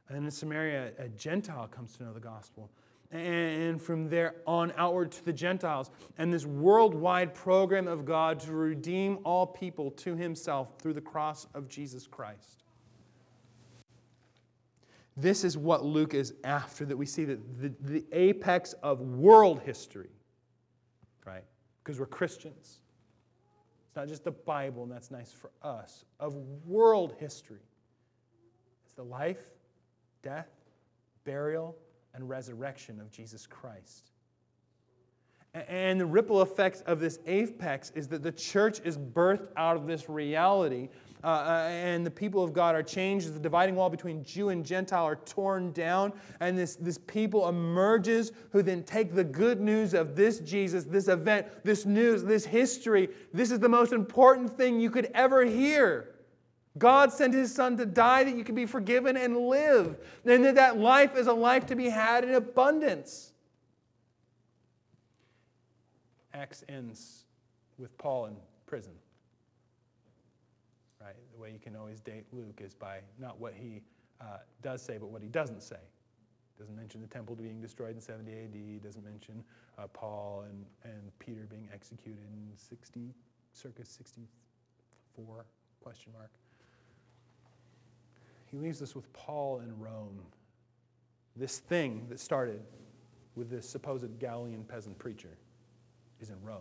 And 0.08 0.16
then 0.16 0.24
in 0.24 0.30
Samaria, 0.30 0.92
a 0.98 1.08
Gentile 1.08 1.66
comes 1.68 1.96
to 1.96 2.04
know 2.04 2.12
the 2.12 2.20
gospel. 2.20 2.70
And 3.12 3.80
from 3.80 4.08
there 4.08 4.36
on 4.46 4.72
outward 4.78 5.12
to 5.12 5.24
the 5.24 5.34
Gentiles. 5.34 5.90
And 6.16 6.32
this 6.32 6.46
worldwide 6.46 7.34
program 7.34 7.86
of 7.86 8.06
God 8.06 8.40
to 8.40 8.52
redeem 8.52 9.18
all 9.24 9.46
people 9.46 9.90
to 9.90 10.16
himself 10.16 10.78
through 10.80 10.94
the 10.94 11.02
cross 11.02 11.46
of 11.54 11.68
Jesus 11.68 12.06
Christ. 12.06 12.64
This 15.14 15.44
is 15.44 15.58
what 15.58 15.84
Luke 15.84 16.14
is 16.14 16.32
after, 16.42 16.86
that 16.86 16.96
we 16.96 17.04
see 17.04 17.26
that 17.26 17.60
the, 17.60 17.72
the 17.82 18.04
apex 18.12 18.72
of 18.82 19.00
world 19.00 19.60
history, 19.60 20.08
right? 21.26 21.44
Because 21.84 22.00
we're 22.00 22.06
Christians. 22.06 22.78
It's 23.88 23.96
not 23.96 24.08
just 24.08 24.24
the 24.24 24.30
Bible, 24.30 24.84
and 24.84 24.90
that's 24.90 25.10
nice 25.10 25.30
for 25.30 25.50
us, 25.60 26.06
of 26.18 26.34
world 26.64 27.14
history. 27.18 27.60
It's 28.86 28.94
the 28.94 29.02
life, 29.02 29.50
death, 30.22 30.48
burial, 31.24 31.76
and 32.14 32.28
resurrection 32.28 33.00
of 33.00 33.10
Jesus 33.10 33.46
Christ. 33.46 34.12
And 35.54 36.00
the 36.00 36.06
ripple 36.06 36.40
effects 36.40 36.80
of 36.86 36.98
this 36.98 37.18
apex 37.26 37.92
is 37.94 38.08
that 38.08 38.22
the 38.22 38.32
church 38.32 38.80
is 38.84 38.96
birthed 38.96 39.48
out 39.58 39.76
of 39.76 39.86
this 39.86 40.08
reality, 40.08 40.88
uh, 41.22 41.26
uh, 41.26 41.68
and 41.70 42.06
the 42.06 42.10
people 42.10 42.42
of 42.42 42.54
God 42.54 42.74
are 42.74 42.82
changed. 42.82 43.34
The 43.34 43.38
dividing 43.38 43.74
wall 43.74 43.90
between 43.90 44.24
Jew 44.24 44.48
and 44.48 44.64
Gentile 44.64 45.04
are 45.04 45.16
torn 45.16 45.72
down, 45.72 46.14
and 46.40 46.56
this, 46.56 46.76
this 46.76 46.96
people 46.96 47.50
emerges 47.50 48.32
who 48.50 48.62
then 48.62 48.82
take 48.82 49.14
the 49.14 49.24
good 49.24 49.60
news 49.60 49.92
of 49.92 50.16
this 50.16 50.38
Jesus, 50.40 50.84
this 50.84 51.08
event, 51.08 51.46
this 51.64 51.84
news, 51.84 52.24
this 52.24 52.46
history. 52.46 53.10
This 53.34 53.50
is 53.50 53.60
the 53.60 53.68
most 53.68 53.92
important 53.92 54.56
thing 54.56 54.80
you 54.80 54.88
could 54.88 55.10
ever 55.12 55.44
hear. 55.44 56.11
God 56.78 57.12
sent 57.12 57.34
his 57.34 57.54
son 57.54 57.76
to 57.76 57.86
die 57.86 58.24
that 58.24 58.34
you 58.34 58.44
could 58.44 58.54
be 58.54 58.66
forgiven 58.66 59.16
and 59.16 59.36
live, 59.36 59.96
and 60.24 60.44
that 60.44 60.54
that 60.54 60.78
life 60.78 61.16
is 61.16 61.26
a 61.26 61.32
life 61.32 61.66
to 61.66 61.76
be 61.76 61.90
had 61.90 62.24
in 62.24 62.34
abundance. 62.34 63.32
Acts 66.32 66.64
ends 66.68 67.24
with 67.76 67.96
Paul 67.98 68.26
in 68.26 68.36
prison. 68.66 68.92
Right? 71.00 71.14
The 71.34 71.38
way 71.38 71.50
you 71.52 71.58
can 71.58 71.76
always 71.76 72.00
date 72.00 72.24
Luke 72.32 72.60
is 72.62 72.74
by 72.74 73.00
not 73.18 73.38
what 73.38 73.52
he 73.54 73.82
uh, 74.20 74.38
does 74.62 74.80
say, 74.80 74.96
but 74.98 75.08
what 75.08 75.20
he 75.20 75.28
doesn't 75.28 75.62
say. 75.62 75.76
Doesn't 76.58 76.76
mention 76.76 77.00
the 77.00 77.06
temple 77.06 77.34
being 77.34 77.60
destroyed 77.60 77.94
in 77.96 78.00
70 78.00 78.30
AD. 78.32 78.82
Doesn't 78.82 79.04
mention 79.04 79.42
uh, 79.78 79.88
Paul 79.88 80.44
and, 80.48 80.64
and 80.84 81.10
Peter 81.18 81.46
being 81.50 81.68
executed 81.74 82.22
in 82.32 82.56
60, 82.56 83.12
circa 83.52 83.84
64, 83.84 85.44
question 85.82 86.12
mark. 86.16 86.30
He 88.52 88.58
leaves 88.58 88.82
us 88.82 88.94
with 88.94 89.10
Paul 89.14 89.60
in 89.60 89.76
Rome. 89.78 90.20
This 91.34 91.58
thing 91.58 92.06
that 92.10 92.20
started 92.20 92.60
with 93.34 93.48
this 93.50 93.66
supposed 93.68 94.18
Galilean 94.18 94.64
peasant 94.64 94.98
preacher 94.98 95.38
is 96.20 96.28
in 96.28 96.36
Rome. 96.42 96.60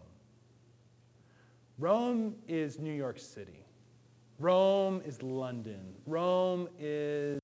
Rome 1.78 2.36
is 2.48 2.80
New 2.80 2.94
York 2.94 3.20
City. 3.20 3.66
Rome 4.39 5.02
is 5.06 5.22
London. 5.22 5.94
Rome 6.06 6.70
is 6.80 7.39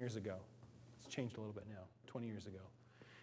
years 0.00 0.16
ago. 0.16 0.36
It's 0.98 1.14
changed 1.14 1.36
a 1.36 1.40
little 1.40 1.54
bit 1.54 1.66
now, 1.68 1.84
20 2.08 2.26
years 2.26 2.46
ago. 2.46 2.58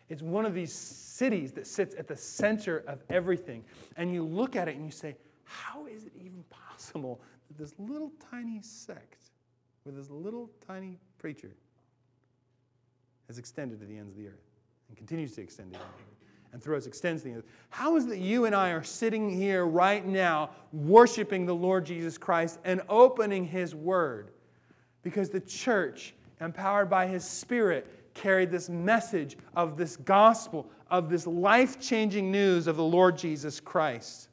It's 0.08 0.22
one 0.22 0.46
of 0.46 0.54
these 0.54 0.72
cities 0.72 1.52
that 1.54 1.68
sits 1.68 1.94
at 1.96 2.08
the 2.08 2.16
center 2.16 2.86
of 2.88 3.04
everything. 3.10 3.66
And 3.98 4.14
you 4.14 4.24
look 4.24 4.56
at 4.56 4.70
it 4.70 4.76
and 4.78 4.86
you 4.86 4.92
say, 4.92 5.18
how 5.48 5.86
is 5.86 6.06
it 6.06 6.14
even 6.16 6.44
possible 6.50 7.22
that 7.48 7.58
this 7.58 7.74
little 7.80 8.12
tiny 8.32 8.62
sect 8.62 9.32
with 9.86 9.96
this 9.96 10.10
little 10.10 10.50
tiny 10.66 11.00
preacher 11.18 11.52
has 13.28 13.38
extended 13.38 13.80
to 13.80 13.86
the 13.86 13.98
ends 13.98 14.12
of 14.12 14.18
the 14.18 14.28
earth? 14.28 14.48
and 14.88 14.98
continues 14.98 15.34
to 15.34 15.42
extend 15.42 15.74
to 15.74 15.80
and 16.54 16.64
through 16.64 16.78
us 16.78 16.88
extends 16.88 17.24
to 17.24 17.28
the 17.28 17.34
other. 17.36 17.44
How 17.70 17.98
is 17.98 18.06
it 18.06 18.10
that 18.10 18.20
you 18.20 18.46
and 18.46 18.56
I 18.56 18.70
are 18.70 18.84
sitting 18.84 19.30
here 19.30 19.66
right 19.66 20.06
now 20.06 20.52
worshiping 20.72 21.46
the 21.46 21.54
Lord 21.54 21.86
Jesus 21.86 22.18
Christ 22.18 22.60
and 22.64 22.82
opening 22.88 23.46
His 23.46 23.76
Word? 23.76 24.32
Because 25.04 25.30
the 25.30 25.42
church, 25.42 26.14
empowered 26.40 26.90
by 26.90 27.06
His 27.06 27.26
Spirit, 27.26 28.14
carried 28.14 28.50
this 28.50 28.70
message 28.70 29.38
of 29.56 29.78
this 29.78 29.98
gospel, 29.98 30.70
of 30.90 31.10
this 31.10 31.28
life 31.28 31.82
changing 31.82 32.32
news 32.32 32.66
of 32.66 32.78
the 32.78 32.84
Lord 32.84 33.18
Jesus 33.18 33.60
Christ. 33.60 34.30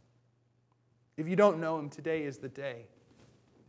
If 1.17 1.29
you 1.29 1.37
don't 1.37 1.61
know 1.61 1.79
Him, 1.79 1.89
today 1.89 2.23
is 2.25 2.39
the 2.39 2.49
day. 2.49 2.87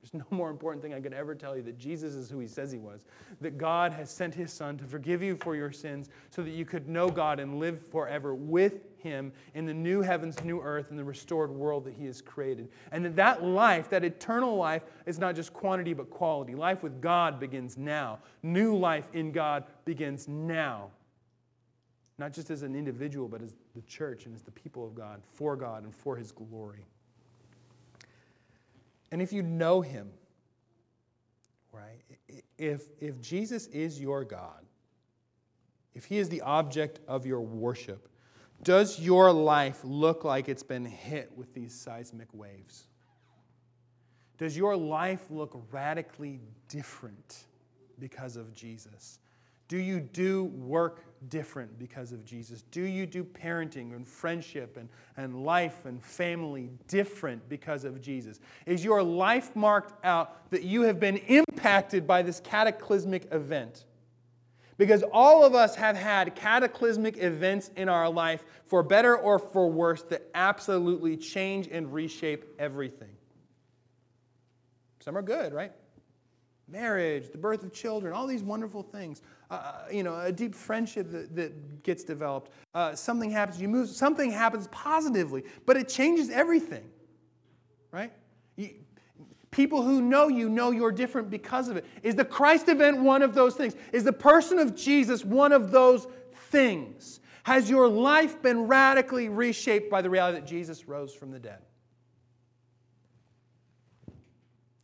There's 0.06 0.24
no 0.30 0.38
more 0.38 0.52
important 0.52 0.84
thing 0.84 0.94
I 0.94 1.00
could 1.00 1.14
ever 1.14 1.34
tell 1.34 1.56
you 1.58 1.64
that 1.64 1.80
Jesus 1.80 2.14
is 2.14 2.30
who 2.30 2.38
he 2.38 2.48
says 2.48 2.72
he 2.72 2.78
was. 2.78 3.06
That 3.42 3.58
God 3.58 3.92
has 3.92 4.12
sent 4.12 4.36
his 4.36 4.54
son 4.54 4.78
to 4.78 4.84
forgive 4.84 5.24
you 5.24 5.36
for 5.36 5.56
your 5.56 5.72
sins 5.72 6.10
so 6.30 6.44
that 6.44 6.52
you 6.52 6.64
could 6.64 6.88
know 6.88 7.10
God 7.10 7.40
and 7.40 7.60
live 7.60 7.82
forever 7.88 8.36
with 8.36 8.84
him 9.00 9.34
in 9.56 9.66
the 9.66 9.74
new 9.74 10.02
heavens, 10.02 10.44
new 10.44 10.62
earth, 10.62 10.92
and 10.92 11.00
the 11.00 11.04
restored 11.04 11.50
world 11.50 11.86
that 11.86 11.96
he 11.96 12.06
has 12.06 12.22
created. 12.22 12.70
And 12.92 13.04
that 13.04 13.16
that 13.16 13.44
life, 13.44 13.90
that 13.90 14.04
eternal 14.04 14.56
life, 14.56 14.84
is 15.08 15.18
not 15.18 15.36
just 15.36 15.54
quantity 15.54 15.94
but 15.94 16.12
quality. 16.12 16.54
Life 16.54 16.84
with 16.84 17.02
God 17.02 17.40
begins 17.40 17.76
now. 17.76 18.20
New 18.44 18.78
life 18.78 19.08
in 19.14 19.32
God 19.32 19.64
begins 19.86 20.28
now. 20.28 20.92
Not 22.20 22.32
just 22.32 22.52
as 22.52 22.62
an 22.62 22.76
individual, 22.76 23.28
but 23.28 23.42
as 23.42 23.56
the 23.74 23.82
church 23.82 24.28
and 24.28 24.36
as 24.36 24.44
the 24.44 24.52
people 24.52 24.86
of 24.86 24.94
God, 24.94 25.22
for 25.34 25.56
God 25.56 25.84
and 25.84 25.94
for 25.96 26.16
his 26.16 26.32
glory. 26.32 26.86
And 29.16 29.22
if 29.22 29.32
you 29.32 29.44
know 29.44 29.80
him, 29.80 30.10
right, 31.72 32.02
if, 32.58 32.82
if 33.00 33.22
Jesus 33.22 33.68
is 33.68 33.98
your 33.98 34.26
God, 34.26 34.66
if 35.94 36.04
he 36.04 36.18
is 36.18 36.28
the 36.28 36.42
object 36.42 37.00
of 37.08 37.26
your 37.26 37.40
worship, 37.40 38.10
does 38.62 39.00
your 39.00 39.32
life 39.32 39.80
look 39.86 40.26
like 40.26 40.50
it's 40.50 40.64
been 40.64 40.84
hit 40.84 41.32
with 41.34 41.54
these 41.54 41.74
seismic 41.74 42.28
waves? 42.34 42.88
Does 44.38 44.58
your 44.58 44.76
life 44.76 45.28
look 45.30 45.66
radically 45.72 46.42
different 46.68 47.46
because 47.98 48.36
of 48.36 48.54
Jesus? 48.54 49.20
Do 49.68 49.78
you 49.78 50.00
do 50.00 50.46
work 50.46 51.04
different 51.30 51.78
because 51.80 52.12
of 52.12 52.24
Jesus? 52.24 52.64
Do 52.72 52.82
you 52.82 53.06
do 53.06 53.24
parenting 53.24 53.96
and 53.96 54.08
friendship 54.08 54.78
and, 54.78 54.90
and 55.18 55.44
life 55.44 55.86
and 55.86 56.04
family 56.04 56.70
different 56.88 57.48
because 57.50 57.84
of 57.84 58.02
Jesus? 58.02 58.40
Is 58.66 58.84
your 58.84 59.02
life 59.02 59.56
marked 59.56 60.06
out 60.06 60.52
that 60.52 60.64
you 60.64 60.84
have 60.84 61.00
been 61.00 61.18
impacted 61.18 62.06
by 62.06 62.22
this 62.22 62.40
cataclysmic 62.40 63.28
event? 63.32 63.86
Because 64.78 65.04
all 65.12 65.46
of 65.46 65.56
us 65.56 65.76
have 65.76 65.96
had 65.96 66.36
cataclysmic 66.36 67.18
events 67.18 67.72
in 67.78 67.88
our 67.88 68.10
life, 68.10 68.44
for 68.68 68.84
better 68.84 69.18
or 69.18 69.40
for 69.40 69.72
worse, 69.72 70.04
that 70.04 70.24
absolutely 70.36 71.16
change 71.16 71.70
and 71.72 71.94
reshape 71.94 72.44
everything. 72.60 73.16
Some 75.00 75.18
are 75.18 75.22
good, 75.22 75.54
right? 75.54 75.72
Marriage, 76.68 77.32
the 77.32 77.38
birth 77.38 77.64
of 77.64 77.72
children, 77.72 78.12
all 78.14 78.26
these 78.26 78.42
wonderful 78.42 78.82
things. 78.82 79.22
Uh, 79.52 79.54
uh, 79.54 79.74
you 79.92 80.02
know, 80.02 80.20
a 80.20 80.32
deep 80.32 80.56
friendship 80.56 81.12
that, 81.12 81.36
that 81.36 81.84
gets 81.84 82.04
developed. 82.04 82.52
Uh, 82.74 82.96
something 82.96 83.30
happens, 83.30 83.62
you 83.62 83.68
move, 83.68 83.88
something 83.90 84.32
happens 84.32 84.68
positively, 84.72 85.44
but 85.68 85.78
it 85.78 85.88
changes 85.88 86.32
everything, 86.32 86.84
right? 87.92 88.12
You, 88.56 88.72
people 89.52 89.84
who 89.84 90.02
know 90.02 90.28
you 90.28 90.50
know 90.50 90.72
you're 90.72 90.92
different 90.92 91.30
because 91.30 91.70
of 91.70 91.78
it. 91.78 91.86
Is 92.02 92.16
the 92.16 92.26
Christ 92.26 92.68
event 92.68 93.00
one 93.00 93.22
of 93.22 93.36
those 93.36 93.54
things? 93.54 93.76
Is 93.94 94.04
the 94.04 94.14
person 94.14 94.58
of 94.58 94.76
Jesus 94.76 95.24
one 95.24 95.52
of 95.52 95.70
those 95.72 96.08
things? 96.50 97.20
Has 97.44 97.70
your 97.70 97.88
life 97.88 98.42
been 98.42 98.66
radically 98.66 99.30
reshaped 99.30 99.92
by 99.92 100.02
the 100.02 100.10
reality 100.10 100.40
that 100.40 100.48
Jesus 100.48 100.88
rose 100.88 101.14
from 101.14 101.30
the 101.30 101.40
dead? 101.40 101.60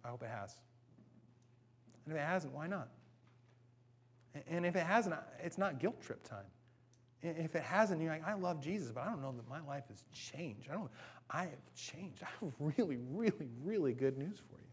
I 0.05 0.09
hope 0.09 0.21
it 0.21 0.29
has. 0.29 0.55
And 2.11 2.17
if 2.17 2.23
it 2.23 2.27
hasn't, 2.27 2.53
why 2.53 2.67
not? 2.67 2.89
And 4.49 4.65
if 4.65 4.75
it 4.75 4.83
hasn't, 4.83 5.15
it's 5.41 5.57
not 5.57 5.79
guilt 5.79 6.01
trip 6.01 6.27
time. 6.27 6.45
If 7.21 7.55
it 7.55 7.63
hasn't, 7.63 8.01
you're 8.01 8.11
like, 8.11 8.27
I 8.27 8.33
love 8.33 8.59
Jesus, 8.59 8.91
but 8.91 9.01
I 9.01 9.09
don't 9.09 9.21
know 9.21 9.33
that 9.33 9.47
my 9.47 9.61
life 9.61 9.83
has 9.89 10.03
changed. 10.11 10.69
I 10.69 10.73
don't. 10.73 10.89
I 11.29 11.43
have 11.43 11.73
changed. 11.75 12.23
I 12.23 12.27
have 12.41 12.53
really, 12.59 12.97
really, 13.09 13.47
really 13.63 13.93
good 13.93 14.17
news 14.17 14.39
for 14.39 14.57
you. 14.57 14.67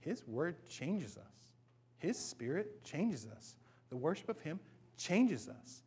His 0.00 0.26
word 0.26 0.56
changes 0.68 1.16
us. 1.16 1.52
His 1.98 2.18
spirit 2.18 2.84
changes 2.84 3.26
us. 3.34 3.56
The 3.90 3.96
worship 3.96 4.28
of 4.28 4.40
Him 4.40 4.60
changes 4.98 5.48
us. 5.48 5.82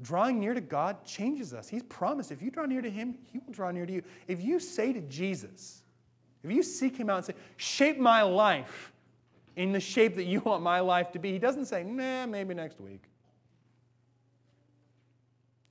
Drawing 0.00 0.38
near 0.38 0.54
to 0.54 0.60
God 0.60 1.04
changes 1.04 1.54
us. 1.54 1.68
He's 1.68 1.84
promised 1.84 2.30
if 2.30 2.42
you 2.42 2.50
draw 2.50 2.66
near 2.66 2.82
to 2.82 2.90
Him, 2.90 3.16
He 3.32 3.38
will 3.38 3.52
draw 3.52 3.70
near 3.70 3.86
to 3.86 3.92
you. 3.92 4.02
If 4.28 4.42
you 4.42 4.60
say 4.60 4.92
to 4.92 5.00
Jesus, 5.02 5.82
if 6.44 6.50
you 6.50 6.62
seek 6.62 6.96
Him 6.96 7.08
out 7.08 7.18
and 7.18 7.26
say, 7.26 7.34
Shape 7.56 7.98
my 7.98 8.22
life, 8.22 8.91
in 9.56 9.72
the 9.72 9.80
shape 9.80 10.16
that 10.16 10.24
you 10.24 10.40
want 10.40 10.62
my 10.62 10.80
life 10.80 11.12
to 11.12 11.18
be. 11.18 11.32
He 11.32 11.38
doesn't 11.38 11.66
say, 11.66 11.84
nah, 11.84 12.26
maybe 12.26 12.54
next 12.54 12.80
week. 12.80 13.04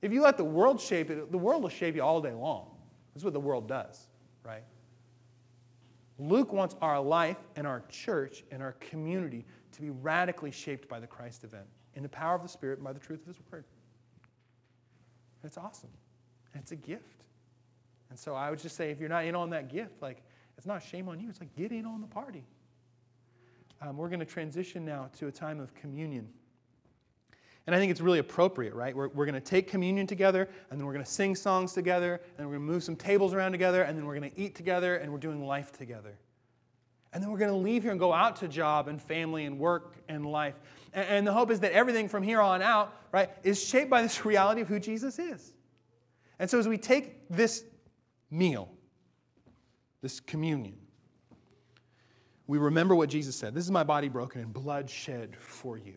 If 0.00 0.12
you 0.12 0.22
let 0.22 0.36
the 0.36 0.44
world 0.44 0.80
shape 0.80 1.10
it, 1.10 1.30
the 1.30 1.38
world 1.38 1.62
will 1.62 1.70
shape 1.70 1.94
you 1.94 2.02
all 2.02 2.20
day 2.20 2.32
long. 2.32 2.70
That's 3.14 3.24
what 3.24 3.32
the 3.32 3.40
world 3.40 3.68
does, 3.68 4.06
right? 4.44 4.64
Luke 6.18 6.52
wants 6.52 6.74
our 6.80 7.00
life 7.00 7.36
and 7.56 7.66
our 7.66 7.82
church 7.88 8.44
and 8.50 8.62
our 8.62 8.72
community 8.72 9.44
to 9.72 9.80
be 9.80 9.90
radically 9.90 10.50
shaped 10.50 10.88
by 10.88 11.00
the 11.00 11.06
Christ 11.06 11.44
event 11.44 11.66
in 11.94 12.02
the 12.02 12.08
power 12.08 12.34
of 12.34 12.42
the 12.42 12.48
Spirit 12.48 12.78
and 12.78 12.84
by 12.84 12.92
the 12.92 13.00
truth 13.00 13.20
of 13.20 13.26
His 13.28 13.38
Word. 13.50 13.64
It's 15.44 15.58
awesome. 15.58 15.90
And 16.52 16.62
it's 16.62 16.72
a 16.72 16.76
gift. 16.76 17.24
And 18.10 18.18
so 18.18 18.34
I 18.34 18.50
would 18.50 18.58
just 18.58 18.76
say 18.76 18.90
if 18.90 19.00
you're 19.00 19.08
not 19.08 19.24
in 19.24 19.34
on 19.34 19.50
that 19.50 19.68
gift, 19.70 20.02
like, 20.02 20.22
it's 20.56 20.66
not 20.66 20.82
shame 20.82 21.08
on 21.08 21.18
you. 21.18 21.28
It's 21.28 21.40
like, 21.40 21.54
get 21.56 21.72
in 21.72 21.86
on 21.86 22.00
the 22.00 22.06
party 22.06 22.44
um, 23.82 23.96
we're 23.96 24.08
going 24.08 24.20
to 24.20 24.26
transition 24.26 24.84
now 24.84 25.10
to 25.18 25.26
a 25.26 25.32
time 25.32 25.60
of 25.60 25.74
communion. 25.74 26.28
And 27.66 27.76
I 27.76 27.78
think 27.78 27.90
it's 27.90 28.00
really 28.00 28.18
appropriate, 28.18 28.74
right? 28.74 28.94
We're, 28.94 29.08
we're 29.08 29.26
going 29.26 29.34
to 29.34 29.40
take 29.40 29.68
communion 29.68 30.06
together, 30.06 30.48
and 30.70 30.78
then 30.78 30.86
we're 30.86 30.92
going 30.92 31.04
to 31.04 31.10
sing 31.10 31.34
songs 31.34 31.72
together, 31.72 32.20
and 32.38 32.46
we're 32.46 32.56
going 32.56 32.66
to 32.66 32.72
move 32.72 32.84
some 32.84 32.96
tables 32.96 33.34
around 33.34 33.52
together, 33.52 33.82
and 33.82 33.96
then 33.96 34.06
we're 34.06 34.18
going 34.18 34.30
to 34.30 34.40
eat 34.40 34.54
together, 34.54 34.96
and 34.96 35.12
we're 35.12 35.18
doing 35.18 35.44
life 35.44 35.72
together. 35.72 36.18
And 37.12 37.22
then 37.22 37.30
we're 37.30 37.38
going 37.38 37.50
to 37.50 37.56
leave 37.56 37.82
here 37.82 37.90
and 37.90 38.00
go 38.00 38.12
out 38.12 38.36
to 38.36 38.48
job 38.48 38.88
and 38.88 39.00
family 39.00 39.44
and 39.44 39.58
work 39.58 39.96
and 40.08 40.24
life. 40.24 40.54
And, 40.92 41.08
and 41.08 41.26
the 41.26 41.32
hope 41.32 41.50
is 41.50 41.60
that 41.60 41.72
everything 41.72 42.08
from 42.08 42.22
here 42.22 42.40
on 42.40 42.62
out, 42.62 42.96
right, 43.12 43.30
is 43.42 43.62
shaped 43.62 43.90
by 43.90 44.02
this 44.02 44.24
reality 44.24 44.62
of 44.62 44.68
who 44.68 44.80
Jesus 44.80 45.18
is. 45.18 45.52
And 46.38 46.48
so 46.48 46.58
as 46.58 46.66
we 46.66 46.78
take 46.78 47.28
this 47.28 47.64
meal, 48.30 48.70
this 50.00 50.18
communion, 50.20 50.74
we 52.46 52.58
remember 52.58 52.94
what 52.94 53.08
Jesus 53.08 53.36
said. 53.36 53.54
This 53.54 53.64
is 53.64 53.70
my 53.70 53.84
body 53.84 54.08
broken 54.08 54.40
and 54.40 54.52
blood 54.52 54.90
shed 54.90 55.36
for 55.36 55.78
you. 55.78 55.94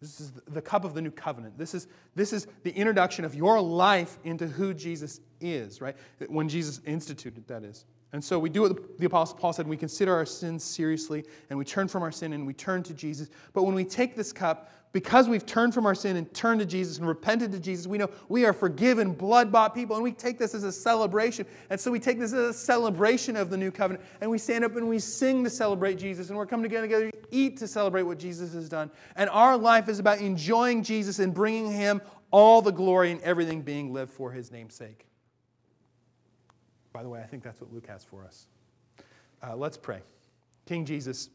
This 0.00 0.20
is 0.20 0.32
the 0.46 0.62
cup 0.62 0.84
of 0.84 0.94
the 0.94 1.02
new 1.02 1.10
covenant. 1.10 1.58
This 1.58 1.74
is, 1.74 1.88
this 2.14 2.32
is 2.32 2.46
the 2.62 2.70
introduction 2.70 3.24
of 3.24 3.34
your 3.34 3.60
life 3.60 4.16
into 4.24 4.46
who 4.46 4.72
Jesus 4.72 5.20
is, 5.40 5.80
right? 5.80 5.96
When 6.28 6.48
Jesus 6.48 6.80
instituted, 6.86 7.48
that 7.48 7.64
is. 7.64 7.84
And 8.12 8.24
so 8.24 8.38
we 8.38 8.48
do 8.48 8.62
what 8.62 8.98
the 8.98 9.06
Apostle 9.06 9.36
Paul 9.36 9.52
said 9.52 9.66
we 9.66 9.76
consider 9.76 10.14
our 10.14 10.24
sins 10.24 10.64
seriously 10.64 11.24
and 11.50 11.58
we 11.58 11.64
turn 11.64 11.88
from 11.88 12.02
our 12.02 12.12
sin 12.12 12.32
and 12.32 12.46
we 12.46 12.54
turn 12.54 12.82
to 12.84 12.94
Jesus. 12.94 13.28
But 13.52 13.64
when 13.64 13.74
we 13.74 13.84
take 13.84 14.16
this 14.16 14.32
cup, 14.32 14.70
because 14.92 15.28
we've 15.28 15.44
turned 15.44 15.74
from 15.74 15.84
our 15.84 15.94
sin 15.94 16.16
and 16.16 16.32
turned 16.32 16.60
to 16.60 16.66
Jesus 16.66 16.96
and 16.96 17.06
repented 17.06 17.52
to 17.52 17.60
Jesus, 17.60 17.86
we 17.86 17.98
know 17.98 18.08
we 18.30 18.46
are 18.46 18.54
forgiven, 18.54 19.12
blood 19.12 19.52
bought 19.52 19.74
people, 19.74 19.96
and 19.96 20.02
we 20.02 20.12
take 20.12 20.38
this 20.38 20.54
as 20.54 20.64
a 20.64 20.72
celebration. 20.72 21.44
And 21.68 21.78
so 21.78 21.90
we 21.90 22.00
take 22.00 22.18
this 22.18 22.32
as 22.32 22.38
a 22.38 22.54
celebration 22.54 23.36
of 23.36 23.50
the 23.50 23.56
new 23.58 23.70
covenant, 23.70 24.04
and 24.22 24.30
we 24.30 24.38
stand 24.38 24.64
up 24.64 24.76
and 24.76 24.88
we 24.88 24.98
sing 24.98 25.44
to 25.44 25.50
celebrate 25.50 25.98
Jesus, 25.98 26.30
and 26.30 26.38
we're 26.38 26.46
coming 26.46 26.62
together, 26.62 26.86
together 26.86 27.10
to 27.10 27.18
eat 27.30 27.58
to 27.58 27.68
celebrate 27.68 28.04
what 28.04 28.18
Jesus 28.18 28.54
has 28.54 28.68
done. 28.68 28.90
And 29.16 29.28
our 29.28 29.58
life 29.58 29.90
is 29.90 29.98
about 29.98 30.18
enjoying 30.18 30.82
Jesus 30.82 31.18
and 31.18 31.34
bringing 31.34 31.70
Him 31.70 32.00
all 32.30 32.62
the 32.62 32.72
glory 32.72 33.10
and 33.10 33.20
everything 33.20 33.60
being 33.60 33.92
lived 33.92 34.12
for 34.12 34.32
His 34.32 34.50
name's 34.50 34.74
sake. 34.74 35.06
By 36.98 37.04
the 37.04 37.10
way, 37.10 37.20
I 37.20 37.26
think 37.26 37.44
that's 37.44 37.60
what 37.60 37.72
Luke 37.72 37.86
has 37.86 38.02
for 38.02 38.24
us. 38.24 38.48
Uh, 39.40 39.54
let's 39.54 39.76
pray. 39.76 40.00
King 40.66 40.84
Jesus, 40.84 41.30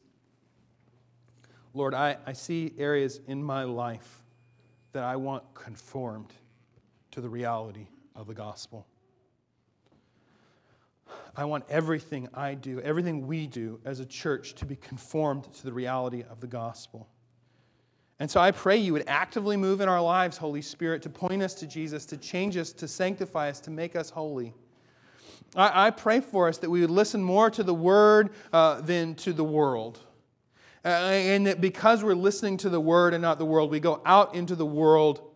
Lord, 1.73 1.93
I, 1.93 2.17
I 2.25 2.33
see 2.33 2.73
areas 2.77 3.21
in 3.29 3.41
my 3.41 3.63
life 3.63 4.23
that 4.91 5.05
I 5.05 5.15
want 5.15 5.41
conformed 5.53 6.33
to 7.11 7.21
the 7.21 7.29
reality 7.29 7.87
of 8.13 8.27
the 8.27 8.33
gospel. 8.33 8.85
I 11.33 11.45
want 11.45 11.63
everything 11.69 12.27
I 12.33 12.55
do, 12.55 12.81
everything 12.81 13.25
we 13.25 13.47
do 13.47 13.79
as 13.85 14.01
a 14.01 14.05
church 14.05 14.55
to 14.55 14.65
be 14.65 14.75
conformed 14.75 15.45
to 15.53 15.63
the 15.63 15.71
reality 15.71 16.25
of 16.29 16.41
the 16.41 16.47
gospel. 16.47 17.07
And 18.19 18.29
so 18.29 18.41
I 18.41 18.51
pray 18.51 18.75
you 18.75 18.91
would 18.91 19.07
actively 19.07 19.55
move 19.55 19.79
in 19.79 19.87
our 19.87 20.01
lives, 20.01 20.35
Holy 20.35 20.61
Spirit, 20.61 21.01
to 21.03 21.09
point 21.09 21.41
us 21.41 21.53
to 21.53 21.65
Jesus, 21.67 22.05
to 22.07 22.17
change 22.17 22.57
us, 22.57 22.73
to 22.73 22.85
sanctify 22.85 23.49
us, 23.49 23.61
to 23.61 23.71
make 23.71 23.95
us 23.95 24.09
holy. 24.09 24.53
I, 25.55 25.87
I 25.87 25.89
pray 25.91 26.19
for 26.19 26.47
us 26.47 26.57
that 26.59 26.69
we 26.69 26.81
would 26.81 26.89
listen 26.89 27.23
more 27.23 27.49
to 27.51 27.63
the 27.63 27.73
word 27.73 28.31
uh, 28.51 28.81
than 28.81 29.15
to 29.15 29.33
the 29.33 29.43
world. 29.43 29.99
Uh, 30.85 30.87
and 30.87 31.47
that 31.47 31.61
because 31.61 32.03
we're 32.03 32.13
listening 32.13 32.57
to 32.57 32.69
the 32.69 32.79
word 32.79 33.13
and 33.13 33.21
not 33.21 33.37
the 33.37 33.45
world, 33.45 33.71
we 33.71 33.79
go 33.79 34.01
out 34.05 34.35
into 34.35 34.55
the 34.55 34.65
world 34.65 35.29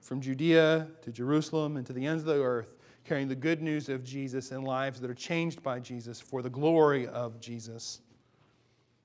from 0.00 0.20
Judea 0.20 0.88
to 1.02 1.12
Jerusalem 1.12 1.76
and 1.76 1.86
to 1.86 1.92
the 1.92 2.06
ends 2.06 2.22
of 2.22 2.34
the 2.34 2.42
earth, 2.42 2.74
carrying 3.04 3.28
the 3.28 3.36
good 3.36 3.62
news 3.62 3.88
of 3.88 4.02
Jesus 4.02 4.50
and 4.50 4.64
lives 4.64 5.00
that 5.00 5.10
are 5.10 5.14
changed 5.14 5.62
by 5.62 5.78
Jesus 5.78 6.20
for 6.20 6.42
the 6.42 6.50
glory 6.50 7.06
of 7.06 7.40
Jesus. 7.40 8.00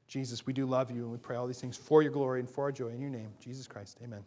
Jesus, 0.08 0.46
we 0.46 0.54
do 0.54 0.66
love 0.66 0.90
you 0.90 1.04
and 1.04 1.12
we 1.12 1.18
pray 1.18 1.36
all 1.36 1.48
these 1.48 1.62
things 1.62 1.78
for 1.78 2.02
your 2.02 2.12
glory 2.12 2.40
and 2.40 2.50
for 2.50 2.64
our 2.64 2.72
joy. 2.72 2.90
In 2.90 3.02
your 3.02 3.10
name, 3.10 3.30
Jesus 3.40 3.68
Christ, 3.68 3.98
amen. 4.04 4.24